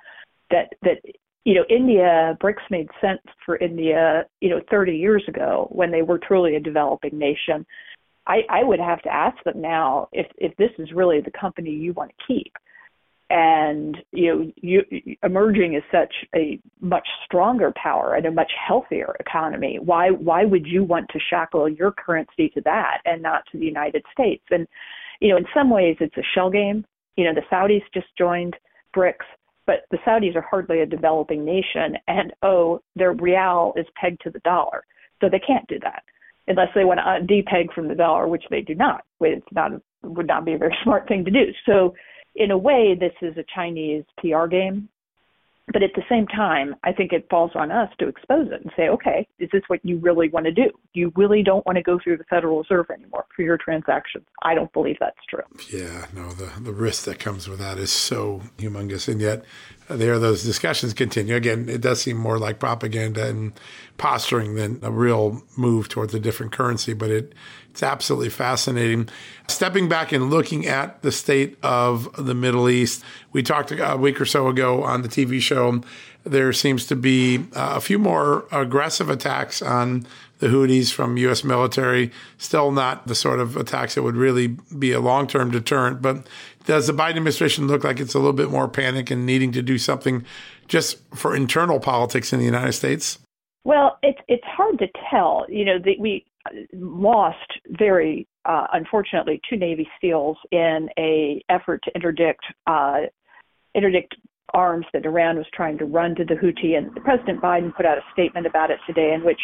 That 0.50 0.72
that 0.82 0.98
you 1.44 1.54
know 1.54 1.64
India 1.68 2.36
BRICS 2.40 2.62
made 2.70 2.88
sense 3.00 3.20
for 3.44 3.56
India 3.56 4.24
you 4.40 4.50
know 4.50 4.60
30 4.70 4.96
years 4.96 5.24
ago 5.28 5.68
when 5.70 5.90
they 5.90 6.02
were 6.02 6.18
truly 6.18 6.56
a 6.56 6.60
developing 6.60 7.18
nation. 7.18 7.66
I, 8.26 8.40
I 8.50 8.62
would 8.62 8.80
have 8.80 9.00
to 9.02 9.12
ask 9.12 9.42
them 9.44 9.60
now 9.60 10.08
if 10.12 10.26
if 10.36 10.56
this 10.56 10.70
is 10.78 10.92
really 10.92 11.20
the 11.20 11.30
company 11.38 11.70
you 11.70 11.92
want 11.92 12.10
to 12.10 12.24
keep 12.26 12.52
and 13.30 13.98
you 14.12 14.26
know 14.26 14.52
you, 14.56 14.82
emerging 15.22 15.74
is 15.74 15.82
such 15.92 16.14
a 16.34 16.58
much 16.80 17.06
stronger 17.24 17.72
power 17.80 18.14
and 18.14 18.24
a 18.24 18.30
much 18.30 18.50
healthier 18.66 19.14
economy 19.20 19.78
why 19.78 20.10
why 20.10 20.44
would 20.44 20.66
you 20.66 20.82
want 20.82 21.06
to 21.10 21.18
shackle 21.28 21.68
your 21.68 21.92
currency 21.92 22.48
to 22.48 22.60
that 22.62 22.98
and 23.04 23.22
not 23.22 23.42
to 23.52 23.58
the 23.58 23.66
united 23.66 24.02
states 24.12 24.44
and 24.50 24.66
you 25.20 25.28
know, 25.28 25.36
in 25.36 25.46
some 25.54 25.70
ways 25.70 25.96
it's 26.00 26.16
a 26.16 26.22
shell 26.34 26.50
game. 26.50 26.84
You 27.16 27.24
know, 27.24 27.34
the 27.34 27.42
Saudis 27.52 27.82
just 27.92 28.06
joined 28.16 28.54
BRICS, 28.96 29.26
but 29.66 29.80
the 29.90 29.98
Saudis 30.06 30.36
are 30.36 30.46
hardly 30.48 30.80
a 30.80 30.86
developing 30.86 31.44
nation, 31.44 31.96
and 32.06 32.32
oh, 32.42 32.80
their 32.96 33.14
riyal 33.14 33.76
is 33.78 33.86
pegged 34.00 34.20
to 34.22 34.30
the 34.30 34.40
dollar, 34.40 34.84
so 35.20 35.28
they 35.28 35.40
can't 35.40 35.66
do 35.68 35.78
that 35.80 36.02
unless 36.46 36.68
they 36.74 36.84
want 36.84 36.98
to 36.98 37.32
depeg 37.34 37.72
from 37.74 37.88
the 37.88 37.94
dollar, 37.94 38.26
which 38.26 38.44
they 38.50 38.62
do 38.62 38.74
not. 38.74 39.04
It's 39.20 39.44
not 39.52 39.72
would 40.02 40.26
not 40.26 40.44
be 40.44 40.54
a 40.54 40.58
very 40.58 40.76
smart 40.84 41.08
thing 41.08 41.24
to 41.24 41.30
do. 41.30 41.46
So, 41.66 41.94
in 42.36 42.50
a 42.50 42.58
way, 42.58 42.96
this 42.98 43.12
is 43.20 43.36
a 43.36 43.44
Chinese 43.54 44.04
PR 44.18 44.46
game 44.46 44.88
but 45.72 45.82
at 45.82 45.90
the 45.94 46.02
same 46.08 46.26
time, 46.26 46.74
I 46.84 46.92
think 46.92 47.12
it 47.12 47.26
falls 47.30 47.52
on 47.54 47.70
us 47.70 47.90
to 47.98 48.08
expose 48.08 48.48
it 48.48 48.62
and 48.62 48.70
say, 48.76 48.88
okay, 48.88 49.26
is 49.38 49.48
this 49.52 49.62
what 49.68 49.80
you 49.84 49.98
really 49.98 50.28
want 50.28 50.46
to 50.46 50.52
do? 50.52 50.70
You 50.94 51.12
really 51.16 51.42
don't 51.42 51.64
want 51.66 51.76
to 51.76 51.82
go 51.82 51.98
through 52.02 52.16
the 52.16 52.24
Federal 52.24 52.58
Reserve 52.58 52.86
anymore 52.90 53.26
for 53.34 53.42
your 53.42 53.58
transactions. 53.58 54.24
I 54.42 54.54
don't 54.54 54.72
believe 54.72 54.96
that's 55.00 55.18
true. 55.28 55.42
Yeah, 55.70 56.06
no, 56.14 56.30
the, 56.32 56.50
the 56.60 56.72
risk 56.72 57.04
that 57.04 57.18
comes 57.18 57.48
with 57.48 57.58
that 57.58 57.78
is 57.78 57.92
so 57.92 58.42
humongous. 58.56 59.08
And 59.08 59.20
yet, 59.20 59.44
uh, 59.88 59.96
there 59.96 60.18
those 60.18 60.44
discussions 60.44 60.94
continue. 60.94 61.34
Again, 61.34 61.68
it 61.68 61.80
does 61.80 62.02
seem 62.02 62.16
more 62.16 62.38
like 62.38 62.58
propaganda 62.58 63.26
and 63.26 63.52
posturing 63.96 64.54
than 64.54 64.78
a 64.82 64.90
real 64.90 65.42
move 65.56 65.88
towards 65.88 66.14
a 66.14 66.20
different 66.20 66.52
currency, 66.52 66.92
but 66.92 67.10
it 67.10 67.34
it's 67.78 67.84
absolutely 67.84 68.28
fascinating. 68.28 69.08
Stepping 69.46 69.88
back 69.88 70.10
and 70.10 70.30
looking 70.30 70.66
at 70.66 71.00
the 71.02 71.12
state 71.12 71.56
of 71.62 72.08
the 72.16 72.34
Middle 72.34 72.68
East, 72.68 73.04
we 73.32 73.40
talked 73.40 73.70
a 73.70 73.96
week 73.96 74.20
or 74.20 74.24
so 74.24 74.48
ago 74.48 74.82
on 74.82 75.02
the 75.02 75.08
TV 75.08 75.40
show. 75.40 75.80
There 76.24 76.52
seems 76.52 76.86
to 76.86 76.96
be 76.96 77.46
uh, 77.54 77.74
a 77.76 77.80
few 77.80 78.00
more 78.00 78.46
aggressive 78.50 79.08
attacks 79.08 79.62
on 79.62 80.08
the 80.40 80.48
Houthis 80.48 80.92
from 80.92 81.16
U.S. 81.18 81.44
military. 81.44 82.10
Still 82.36 82.72
not 82.72 83.06
the 83.06 83.14
sort 83.14 83.38
of 83.38 83.56
attacks 83.56 83.94
that 83.94 84.02
would 84.02 84.16
really 84.16 84.48
be 84.76 84.90
a 84.90 84.98
long 84.98 85.28
term 85.28 85.52
deterrent. 85.52 86.02
But 86.02 86.26
does 86.64 86.88
the 86.88 86.92
Biden 86.92 87.10
administration 87.10 87.68
look 87.68 87.84
like 87.84 88.00
it's 88.00 88.14
a 88.14 88.18
little 88.18 88.32
bit 88.32 88.50
more 88.50 88.66
panic 88.66 89.08
and 89.12 89.24
needing 89.24 89.52
to 89.52 89.62
do 89.62 89.78
something 89.78 90.24
just 90.66 90.98
for 91.14 91.36
internal 91.36 91.78
politics 91.78 92.32
in 92.32 92.40
the 92.40 92.44
United 92.44 92.72
States? 92.72 93.20
Well, 93.62 93.98
it's 94.02 94.20
it's 94.26 94.44
hard 94.46 94.80
to 94.80 94.88
tell. 95.08 95.46
You 95.48 95.64
know, 95.64 95.78
the, 95.78 95.96
we 96.00 96.24
lost 96.72 97.36
very 97.78 98.26
uh, 98.44 98.66
unfortunately 98.72 99.40
two 99.48 99.56
Navy 99.56 99.88
SEALs 100.00 100.36
in 100.50 100.88
a 100.98 101.42
effort 101.48 101.82
to 101.84 101.90
interdict 101.94 102.44
uh, 102.66 103.00
interdict 103.74 104.14
arms 104.54 104.86
that 104.92 105.04
Iran 105.04 105.36
was 105.36 105.46
trying 105.54 105.76
to 105.78 105.84
run 105.84 106.14
to 106.16 106.24
the 106.24 106.34
Houthi. 106.34 106.76
And 106.76 106.94
President 107.04 107.40
Biden 107.40 107.74
put 107.74 107.84
out 107.84 107.98
a 107.98 108.02
statement 108.12 108.46
about 108.46 108.70
it 108.70 108.78
today, 108.86 109.12
in 109.14 109.24
which 109.24 109.40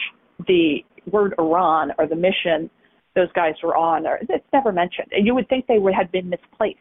the 0.47 0.79
word 1.11 1.35
Iran 1.39 1.93
or 1.99 2.07
the 2.07 2.17
mission 2.17 2.71
those 3.15 3.31
guys 3.33 3.55
were 3.63 3.77
on, 3.77 4.07
or 4.07 4.19
it's 4.23 4.47
never 4.53 4.73
mentioned. 4.73 5.09
And 5.13 5.27
you 5.27 5.35
would 5.35 5.49
think 5.49 5.67
they 5.67 5.79
would 5.79 5.95
have 5.95 6.11
been 6.11 6.29
misplaced 6.29 6.81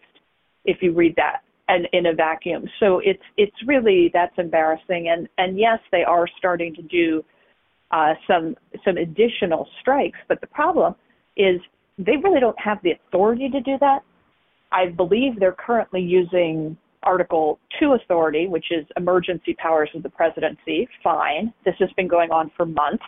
if 0.65 0.77
you 0.81 0.93
read 0.93 1.15
that 1.17 1.41
and 1.67 1.87
in 1.93 2.07
a 2.07 2.13
vacuum. 2.13 2.65
So 2.79 2.99
it's 3.03 3.23
it's 3.37 3.55
really 3.65 4.09
that's 4.13 4.33
embarrassing. 4.37 5.09
And 5.09 5.27
and 5.37 5.59
yes, 5.59 5.79
they 5.91 6.03
are 6.03 6.27
starting 6.37 6.73
to 6.75 6.81
do 6.81 7.23
uh, 7.93 8.15
some 8.27 8.55
some 8.83 8.97
additional 8.97 9.67
strikes. 9.79 10.17
But 10.27 10.41
the 10.41 10.47
problem 10.47 10.95
is 11.37 11.61
they 11.97 12.17
really 12.17 12.39
don't 12.39 12.59
have 12.59 12.79
the 12.83 12.91
authority 12.91 13.49
to 13.49 13.61
do 13.61 13.77
that. 13.79 13.99
I 14.71 14.87
believe 14.87 15.39
they're 15.39 15.55
currently 15.57 16.01
using 16.01 16.75
Article 17.03 17.59
2 17.79 17.93
authority, 17.93 18.47
which 18.47 18.65
is 18.71 18.85
emergency 18.97 19.55
powers 19.59 19.89
of 19.93 20.01
the 20.01 20.09
presidency. 20.09 20.87
Fine. 21.03 21.53
This 21.63 21.75
has 21.79 21.89
been 21.95 22.07
going 22.07 22.31
on 22.31 22.51
for 22.57 22.65
months, 22.65 23.03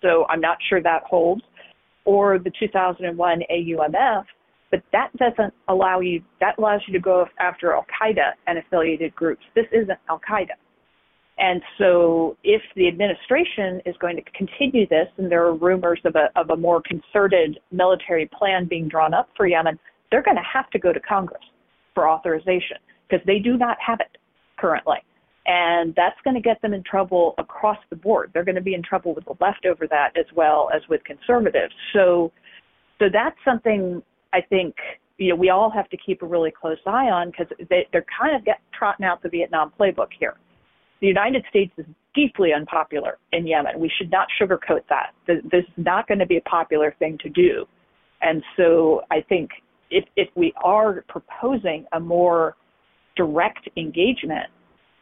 so 0.00 0.24
I'm 0.28 0.40
not 0.40 0.58
sure 0.68 0.80
that 0.82 1.02
holds. 1.02 1.42
Or 2.04 2.38
the 2.38 2.52
2001 2.58 3.42
AUMF, 3.50 4.24
but 4.70 4.82
that 4.92 5.10
doesn't 5.16 5.52
allow 5.68 6.00
you, 6.00 6.22
that 6.40 6.56
allows 6.58 6.80
you 6.86 6.92
to 6.94 7.00
go 7.00 7.26
after 7.40 7.72
Al 7.72 7.84
Qaeda 8.00 8.32
and 8.46 8.58
affiliated 8.58 9.14
groups. 9.14 9.42
This 9.54 9.66
isn't 9.72 9.98
Al 10.08 10.20
Qaeda. 10.20 10.56
And 11.38 11.62
so, 11.78 12.36
if 12.42 12.62
the 12.74 12.88
administration 12.88 13.80
is 13.86 13.94
going 14.00 14.16
to 14.16 14.22
continue 14.36 14.88
this, 14.88 15.06
and 15.18 15.30
there 15.30 15.44
are 15.46 15.54
rumors 15.54 16.00
of 16.04 16.16
a, 16.16 16.28
of 16.38 16.50
a 16.50 16.56
more 16.56 16.82
concerted 16.82 17.60
military 17.70 18.28
plan 18.36 18.66
being 18.66 18.88
drawn 18.88 19.14
up 19.14 19.28
for 19.36 19.46
Yemen, 19.46 19.78
they're 20.10 20.22
going 20.22 20.36
to 20.36 20.42
have 20.42 20.68
to 20.70 20.80
go 20.80 20.92
to 20.92 20.98
Congress 20.98 21.42
for 21.94 22.08
authorization 22.08 22.78
because 23.08 23.24
they 23.24 23.38
do 23.38 23.56
not 23.56 23.76
have 23.84 24.00
it 24.00 24.18
currently. 24.58 24.98
And 25.46 25.94
that's 25.94 26.16
going 26.24 26.34
to 26.34 26.42
get 26.42 26.60
them 26.60 26.74
in 26.74 26.82
trouble 26.82 27.34
across 27.38 27.78
the 27.88 27.96
board. 27.96 28.32
They're 28.34 28.44
going 28.44 28.56
to 28.56 28.60
be 28.60 28.74
in 28.74 28.82
trouble 28.82 29.14
with 29.14 29.24
the 29.24 29.34
left 29.40 29.64
over 29.64 29.86
that 29.86 30.10
as 30.18 30.26
well 30.34 30.68
as 30.74 30.82
with 30.88 31.02
conservatives. 31.04 31.72
So, 31.92 32.32
so 32.98 33.06
that's 33.12 33.36
something 33.44 34.02
I 34.32 34.40
think 34.40 34.74
you 35.18 35.30
know 35.30 35.36
we 35.36 35.50
all 35.50 35.70
have 35.70 35.88
to 35.90 35.96
keep 35.96 36.22
a 36.22 36.26
really 36.26 36.50
close 36.50 36.78
eye 36.84 37.10
on 37.10 37.30
because 37.30 37.46
they, 37.70 37.86
they're 37.92 38.04
kind 38.20 38.34
of 38.34 38.44
get, 38.44 38.58
trotting 38.76 39.06
out 39.06 39.22
the 39.22 39.28
Vietnam 39.28 39.72
playbook 39.78 40.08
here 40.18 40.34
the 41.00 41.06
United 41.06 41.44
States 41.48 41.72
is 41.78 41.86
deeply 42.14 42.52
unpopular 42.52 43.18
in 43.32 43.46
Yemen. 43.46 43.78
We 43.78 43.90
should 43.96 44.10
not 44.10 44.28
sugarcoat 44.40 44.82
that. 44.88 45.12
This 45.26 45.38
is 45.52 45.64
not 45.76 46.08
going 46.08 46.18
to 46.18 46.26
be 46.26 46.38
a 46.38 46.42
popular 46.42 46.94
thing 46.98 47.18
to 47.22 47.28
do. 47.28 47.66
And 48.20 48.42
so 48.56 49.02
I 49.10 49.20
think 49.28 49.50
if, 49.90 50.04
if 50.16 50.28
we 50.34 50.52
are 50.64 51.04
proposing 51.08 51.86
a 51.92 52.00
more 52.00 52.56
direct 53.16 53.68
engagement, 53.76 54.46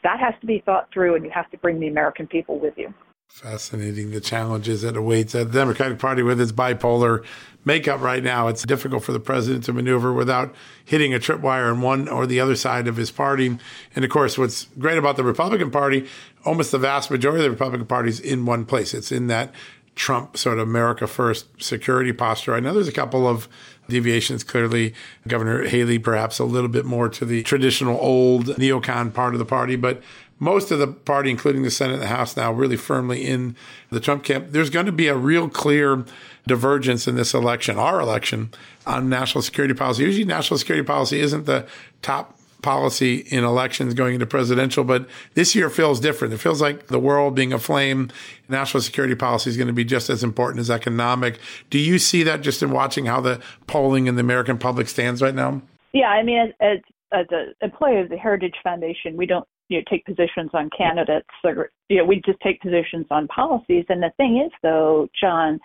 that 0.02 0.20
has 0.20 0.34
to 0.40 0.46
be 0.46 0.62
thought 0.64 0.88
through 0.92 1.16
and 1.16 1.24
you 1.24 1.30
have 1.34 1.50
to 1.50 1.58
bring 1.58 1.80
the 1.80 1.88
American 1.88 2.26
people 2.26 2.60
with 2.60 2.74
you. 2.76 2.92
Fascinating 3.28 4.12
the 4.12 4.20
challenges 4.20 4.82
that 4.82 4.96
awaits 4.96 5.34
the 5.34 5.44
Democratic 5.44 5.98
Party 5.98 6.22
with 6.22 6.40
its 6.40 6.52
bipolar 6.52 7.24
makeup 7.66 8.00
right 8.00 8.22
now. 8.22 8.48
It's 8.48 8.62
difficult 8.62 9.04
for 9.04 9.12
the 9.12 9.20
president 9.20 9.64
to 9.64 9.74
maneuver 9.74 10.12
without 10.12 10.54
hitting 10.84 11.12
a 11.12 11.18
tripwire 11.18 11.70
on 11.70 11.82
one 11.82 12.08
or 12.08 12.26
the 12.26 12.40
other 12.40 12.56
side 12.56 12.88
of 12.88 12.96
his 12.96 13.10
party. 13.10 13.58
And 13.94 14.04
of 14.04 14.10
course, 14.10 14.38
what's 14.38 14.68
great 14.78 14.96
about 14.96 15.16
the 15.16 15.24
Republican 15.24 15.70
Party, 15.70 16.06
almost 16.44 16.72
the 16.72 16.78
vast 16.78 17.10
majority 17.10 17.44
of 17.44 17.44
the 17.44 17.50
Republican 17.50 17.86
Party 17.86 18.08
is 18.08 18.20
in 18.20 18.46
one 18.46 18.64
place. 18.64 18.94
It's 18.94 19.12
in 19.12 19.26
that 19.26 19.52
Trump 19.96 20.36
sort 20.36 20.58
of 20.58 20.68
America 20.68 21.06
first 21.06 21.46
security 21.62 22.12
posture. 22.12 22.54
I 22.54 22.60
know 22.60 22.74
there's 22.74 22.88
a 22.88 22.92
couple 22.92 23.26
of 23.26 23.48
deviations. 23.88 24.44
Clearly, 24.44 24.94
Governor 25.26 25.64
Haley, 25.64 25.98
perhaps 25.98 26.38
a 26.38 26.44
little 26.44 26.68
bit 26.68 26.84
more 26.84 27.08
to 27.08 27.24
the 27.24 27.42
traditional 27.42 27.98
old 27.98 28.46
neocon 28.46 29.12
part 29.12 29.34
of 29.34 29.38
the 29.38 29.44
party, 29.44 29.74
but 29.74 30.02
most 30.38 30.70
of 30.70 30.78
the 30.78 30.86
party, 30.86 31.30
including 31.30 31.62
the 31.62 31.70
Senate 31.70 31.94
and 31.94 32.02
the 32.02 32.08
House 32.08 32.36
now, 32.36 32.52
really 32.52 32.76
firmly 32.76 33.26
in 33.26 33.56
the 33.90 34.00
Trump 34.00 34.24
camp. 34.24 34.48
There's 34.50 34.70
going 34.70 34.86
to 34.86 34.92
be 34.92 35.08
a 35.08 35.16
real 35.16 35.48
clear 35.48 36.04
divergence 36.46 37.08
in 37.08 37.16
this 37.16 37.34
election, 37.34 37.78
our 37.78 38.00
election, 38.00 38.50
on 38.86 39.08
national 39.08 39.42
security 39.42 39.74
policy. 39.74 40.04
Usually, 40.04 40.24
national 40.24 40.58
security 40.58 40.86
policy 40.86 41.20
isn't 41.20 41.46
the 41.46 41.66
top 42.02 42.38
policy 42.62 43.18
in 43.30 43.44
elections 43.44 43.94
going 43.94 44.14
into 44.14 44.26
presidential, 44.26 44.82
but 44.82 45.08
this 45.34 45.54
year 45.54 45.70
feels 45.70 46.00
different. 46.00 46.34
It 46.34 46.38
feels 46.38 46.60
like 46.60 46.88
the 46.88 46.98
world 46.98 47.34
being 47.34 47.52
aflame. 47.52 48.10
National 48.48 48.80
security 48.80 49.14
policy 49.14 49.50
is 49.50 49.56
going 49.56 49.68
to 49.68 49.72
be 49.72 49.84
just 49.84 50.10
as 50.10 50.24
important 50.24 50.60
as 50.60 50.70
economic. 50.70 51.38
Do 51.70 51.78
you 51.78 51.98
see 51.98 52.24
that 52.24 52.40
just 52.40 52.62
in 52.62 52.70
watching 52.70 53.06
how 53.06 53.20
the 53.20 53.40
polling 53.66 54.06
in 54.06 54.16
the 54.16 54.20
American 54.20 54.58
public 54.58 54.88
stands 54.88 55.22
right 55.22 55.34
now? 55.34 55.62
Yeah, 55.92 56.08
I 56.08 56.22
mean, 56.22 56.52
as, 56.60 56.78
as, 57.12 57.26
an 57.30 57.54
employee 57.62 58.00
of 58.00 58.08
the 58.08 58.16
Heritage 58.16 58.56
Foundation, 58.62 59.16
we 59.16 59.26
don't 59.26 59.46
you 59.68 59.78
know 59.78 59.84
take 59.90 60.04
positions 60.04 60.50
on 60.54 60.70
candidates 60.76 61.28
or 61.44 61.70
you 61.88 61.98
know 61.98 62.04
we 62.04 62.22
just 62.24 62.40
take 62.40 62.60
positions 62.60 63.06
on 63.10 63.26
policies. 63.28 63.84
And 63.88 64.02
the 64.02 64.12
thing 64.16 64.42
is, 64.44 64.52
though, 64.62 65.08
John, 65.20 65.58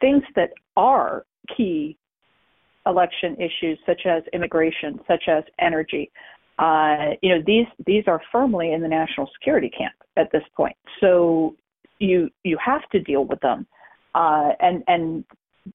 things 0.00 0.22
that 0.36 0.50
are 0.76 1.24
key 1.56 1.96
election 2.86 3.36
issues 3.36 3.78
such 3.86 4.02
as 4.06 4.22
immigration, 4.32 4.98
such 5.06 5.24
as 5.28 5.44
energy. 5.60 6.10
Uh, 6.58 7.14
you 7.22 7.30
know, 7.30 7.42
these 7.46 7.66
these 7.86 8.04
are 8.06 8.20
firmly 8.30 8.72
in 8.72 8.82
the 8.82 8.88
national 8.88 9.28
security 9.38 9.70
camp 9.70 9.94
at 10.16 10.30
this 10.32 10.42
point. 10.56 10.76
So 11.00 11.56
you 11.98 12.28
you 12.44 12.58
have 12.64 12.88
to 12.90 13.00
deal 13.00 13.24
with 13.24 13.40
them, 13.40 13.66
uh, 14.14 14.50
and 14.60 14.82
and 14.86 15.24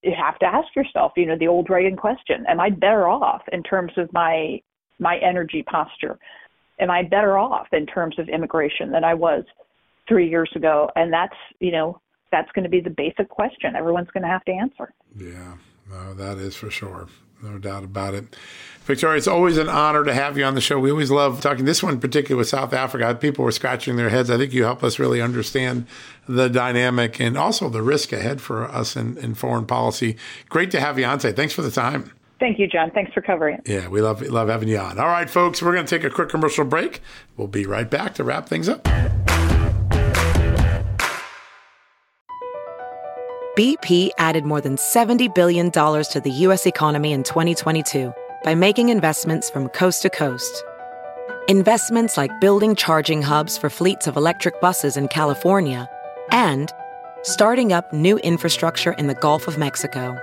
you 0.04 0.14
have 0.16 0.38
to 0.40 0.46
ask 0.46 0.68
yourself, 0.76 1.14
you 1.16 1.26
know, 1.26 1.38
the 1.38 1.48
old 1.48 1.70
Reagan 1.70 1.96
question: 1.98 2.46
Am 2.48 2.60
I 2.60 2.70
better 2.70 3.08
off 3.08 3.42
in 3.52 3.64
terms 3.64 3.92
of 3.98 4.12
my 4.14 4.62
my 5.00 5.18
energy 5.18 5.64
posture? 5.64 6.20
Am 6.80 6.92
I 6.92 7.04
better 7.04 7.38
off 7.38 7.68
in 7.72 7.86
terms 7.86 8.20
of 8.20 8.30
immigration 8.30 8.92
than 8.92 9.04
I 9.04 9.14
was 9.14 9.44
three 10.08 10.30
years 10.30 10.50
ago? 10.56 10.90
And 10.96 11.12
that's 11.12 11.36
you 11.60 11.72
know 11.72 12.00
that's 12.32 12.52
going 12.52 12.64
to 12.64 12.70
be 12.70 12.82
the 12.82 12.90
basic 12.90 13.30
question 13.30 13.76
everyone's 13.76 14.10
going 14.14 14.24
to 14.24 14.30
have 14.30 14.44
to 14.46 14.52
answer. 14.52 14.94
Yeah. 15.16 15.56
No, 15.90 16.14
that 16.14 16.38
is 16.38 16.56
for 16.56 16.70
sure. 16.70 17.08
No 17.42 17.58
doubt 17.60 17.84
about 17.84 18.16
it. 18.16 18.36
Victoria, 18.84 19.18
it's 19.18 19.28
always 19.28 19.58
an 19.58 19.70
honor 19.70 20.04
to 20.04 20.14
have 20.14 20.38
you 20.38 20.44
on 20.44 20.56
the 20.56 20.62
show. 20.62 20.80
We 20.80 20.90
always 20.90 21.12
love 21.12 21.40
talking. 21.40 21.66
This 21.66 21.84
one, 21.84 22.00
particularly 22.00 22.40
with 22.40 22.48
South 22.48 22.74
Africa, 22.74 23.14
people 23.16 23.46
were 23.46 23.52
scratching 23.52 23.96
their 23.96 24.10
heads. 24.10 24.30
I 24.30 24.38
think 24.38 24.54
you 24.54 24.64
help 24.64 24.84
us 24.84 24.98
really 24.98 25.22
understand 25.22 25.86
the 26.28 26.48
dynamic 26.50 27.20
and 27.20 27.38
also 27.38 27.70
the 27.70 27.84
risk 27.84 28.12
ahead 28.12 28.42
for 28.42 28.66
us 28.66 28.96
in, 28.96 29.18
in 29.18 29.36
foreign 29.36 29.66
policy. 29.66 30.18
Great 30.50 30.72
to 30.72 30.80
have 30.80 30.98
you 30.98 31.06
on 31.06 31.20
today. 31.20 31.36
Thanks 31.36 31.54
for 31.54 31.62
the 31.62 31.72
time. 31.72 32.12
Thank 32.40 32.60
you, 32.60 32.68
John. 32.68 32.92
Thanks 32.92 33.12
for 33.14 33.22
covering 33.22 33.56
it. 33.58 33.68
Yeah, 33.68 33.88
we 33.88 34.02
love 34.02 34.22
love 34.22 34.50
having 34.50 34.70
you 34.70 34.78
on. 34.78 35.00
All 35.00 35.08
right, 35.08 35.30
folks, 35.30 35.62
we're 35.62 35.74
going 35.74 35.86
to 35.86 35.98
take 35.98 36.06
a 36.06 36.14
quick 36.14 36.30
commercial 36.30 36.66
break. 36.66 37.02
We'll 37.36 37.48
be 37.48 37.66
right 37.66 37.90
back 37.90 38.14
to 38.16 38.24
wrap 38.24 38.48
things 38.48 38.70
up. 38.70 38.84
BP 43.58 44.12
added 44.20 44.46
more 44.46 44.62
than 44.62 44.76
$70 44.76 45.34
billion 45.34 45.72
to 45.72 46.22
the 46.24 46.30
U.S. 46.30 46.68
economy 46.68 47.12
in 47.12 47.24
2022 47.24 48.14
by 48.44 48.54
making 48.54 48.90
investments 48.90 49.50
from 49.50 49.70
coast 49.70 50.04
to 50.04 50.12
coast. 50.12 50.64
Investments 51.48 52.18
like 52.18 52.40
building 52.40 52.76
charging 52.76 53.24
hubs 53.24 53.58
for 53.58 53.72
fleets 53.72 54.06
of 54.06 54.16
electric 54.16 54.62
buses 54.62 54.96
in 54.96 55.08
California 55.08 55.90
and 56.30 56.72
starting 57.24 57.74
up 57.74 57.92
new 57.92 58.20
infrastructure 58.20 58.92
in 58.92 59.08
the 59.08 59.16
Gulf 59.16 59.48
of 59.48 59.58
Mexico. 59.58 60.16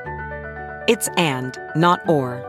It's 0.87 1.09
and, 1.16 1.59
not 1.74 2.07
or. 2.09 2.43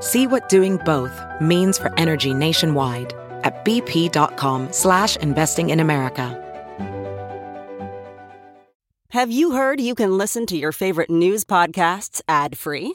See 0.00 0.26
what 0.26 0.48
doing 0.48 0.76
both 0.78 1.20
means 1.40 1.78
for 1.78 1.92
energy 1.98 2.32
nationwide 2.34 3.14
at 3.42 3.64
bp.com 3.64 4.72
slash 4.72 5.16
investing 5.16 5.70
in 5.70 5.80
America. 5.80 6.44
Have 9.10 9.30
you 9.30 9.52
heard 9.52 9.80
you 9.80 9.94
can 9.94 10.18
listen 10.18 10.44
to 10.46 10.56
your 10.56 10.70
favorite 10.70 11.10
news 11.10 11.44
podcasts 11.44 12.20
ad-free? 12.28 12.94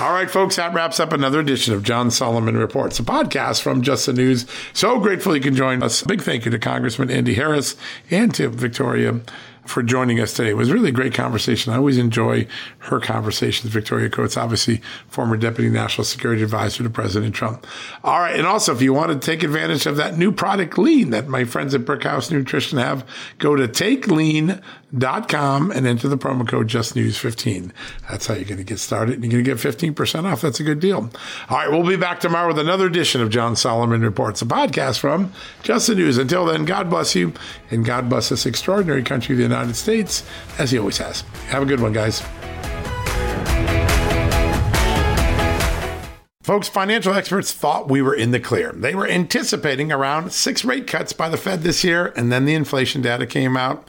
All 0.00 0.12
right, 0.12 0.30
folks, 0.30 0.56
that 0.56 0.72
wraps 0.72 0.98
up 0.98 1.12
another 1.12 1.40
edition 1.40 1.74
of 1.74 1.82
John 1.82 2.10
Solomon 2.10 2.56
Reports, 2.56 2.98
a 2.98 3.02
podcast 3.02 3.60
from 3.60 3.82
Just 3.82 4.06
the 4.06 4.14
News. 4.14 4.46
So 4.72 4.98
grateful 4.98 5.36
you 5.36 5.42
can 5.42 5.54
join 5.54 5.82
us. 5.82 6.02
Big 6.02 6.22
thank 6.22 6.46
you 6.46 6.50
to 6.52 6.58
Congressman 6.58 7.10
Andy 7.10 7.34
Harris 7.34 7.76
and 8.10 8.34
to 8.36 8.48
Victoria 8.48 9.20
for 9.66 9.82
joining 9.82 10.18
us 10.18 10.32
today. 10.32 10.50
It 10.50 10.56
was 10.56 10.72
really 10.72 10.88
a 10.88 10.92
great 10.92 11.12
conversation. 11.12 11.74
I 11.74 11.76
always 11.76 11.98
enjoy 11.98 12.46
her 12.78 12.98
conversations. 12.98 13.70
Victoria 13.70 14.08
Coates, 14.08 14.38
obviously 14.38 14.80
former 15.08 15.36
Deputy 15.36 15.68
National 15.68 16.06
Security 16.06 16.42
Advisor 16.42 16.82
to 16.82 16.88
President 16.88 17.34
Trump. 17.34 17.66
All 18.02 18.20
right. 18.20 18.36
And 18.36 18.46
also, 18.46 18.72
if 18.72 18.80
you 18.80 18.94
want 18.94 19.12
to 19.12 19.18
take 19.18 19.42
advantage 19.42 19.84
of 19.84 19.96
that 19.96 20.16
new 20.16 20.32
product 20.32 20.78
lean 20.78 21.10
that 21.10 21.28
my 21.28 21.44
friends 21.44 21.74
at 21.74 21.82
Brickhouse 21.82 22.30
Nutrition 22.30 22.78
have, 22.78 23.06
go 23.36 23.54
to 23.54 23.68
takelean.com 23.68 24.62
and 24.92 25.86
enter 25.86 26.08
the 26.08 26.18
promo 26.18 26.46
code 26.46 26.68
JustNews15. 26.68 27.72
That's 28.08 28.26
how 28.26 28.34
you're 28.34 28.44
going 28.44 28.58
to 28.58 28.64
get 28.64 28.78
started. 28.78 29.22
And 29.22 29.32
you're 29.32 29.42
going 29.42 29.56
to 29.56 29.62
get 29.62 29.94
15% 29.94 30.24
off. 30.24 30.40
That's 30.40 30.60
a 30.60 30.64
good 30.64 30.80
deal. 30.80 31.10
All 31.48 31.56
right. 31.56 31.70
We'll 31.70 31.86
be 31.86 31.96
back 31.96 32.20
tomorrow 32.20 32.48
with 32.48 32.58
another 32.58 32.86
edition 32.86 33.20
of 33.20 33.30
John 33.30 33.56
Solomon 33.56 34.02
Reports, 34.02 34.42
a 34.42 34.46
podcast 34.46 34.98
from 34.98 35.32
Just 35.62 35.86
the 35.86 35.94
News. 35.94 36.18
Until 36.18 36.44
then, 36.44 36.64
God 36.64 36.90
bless 36.90 37.14
you 37.14 37.32
and 37.70 37.84
God 37.84 38.08
bless 38.08 38.28
this 38.28 38.46
extraordinary 38.46 39.02
country, 39.02 39.36
the 39.36 39.42
United 39.42 39.76
States, 39.76 40.24
as 40.58 40.70
he 40.70 40.78
always 40.78 40.98
has. 40.98 41.22
Have 41.48 41.62
a 41.62 41.66
good 41.66 41.80
one, 41.80 41.92
guys. 41.92 42.22
Folks, 46.42 46.68
financial 46.68 47.14
experts 47.14 47.52
thought 47.52 47.88
we 47.88 48.02
were 48.02 48.14
in 48.14 48.32
the 48.32 48.40
clear. 48.40 48.72
They 48.72 48.94
were 48.94 49.06
anticipating 49.06 49.92
around 49.92 50.32
six 50.32 50.64
rate 50.64 50.88
cuts 50.88 51.12
by 51.12 51.28
the 51.28 51.36
Fed 51.36 51.62
this 51.62 51.84
year, 51.84 52.12
and 52.16 52.32
then 52.32 52.44
the 52.44 52.54
inflation 52.54 53.02
data 53.02 53.24
came 53.24 53.56
out 53.56 53.88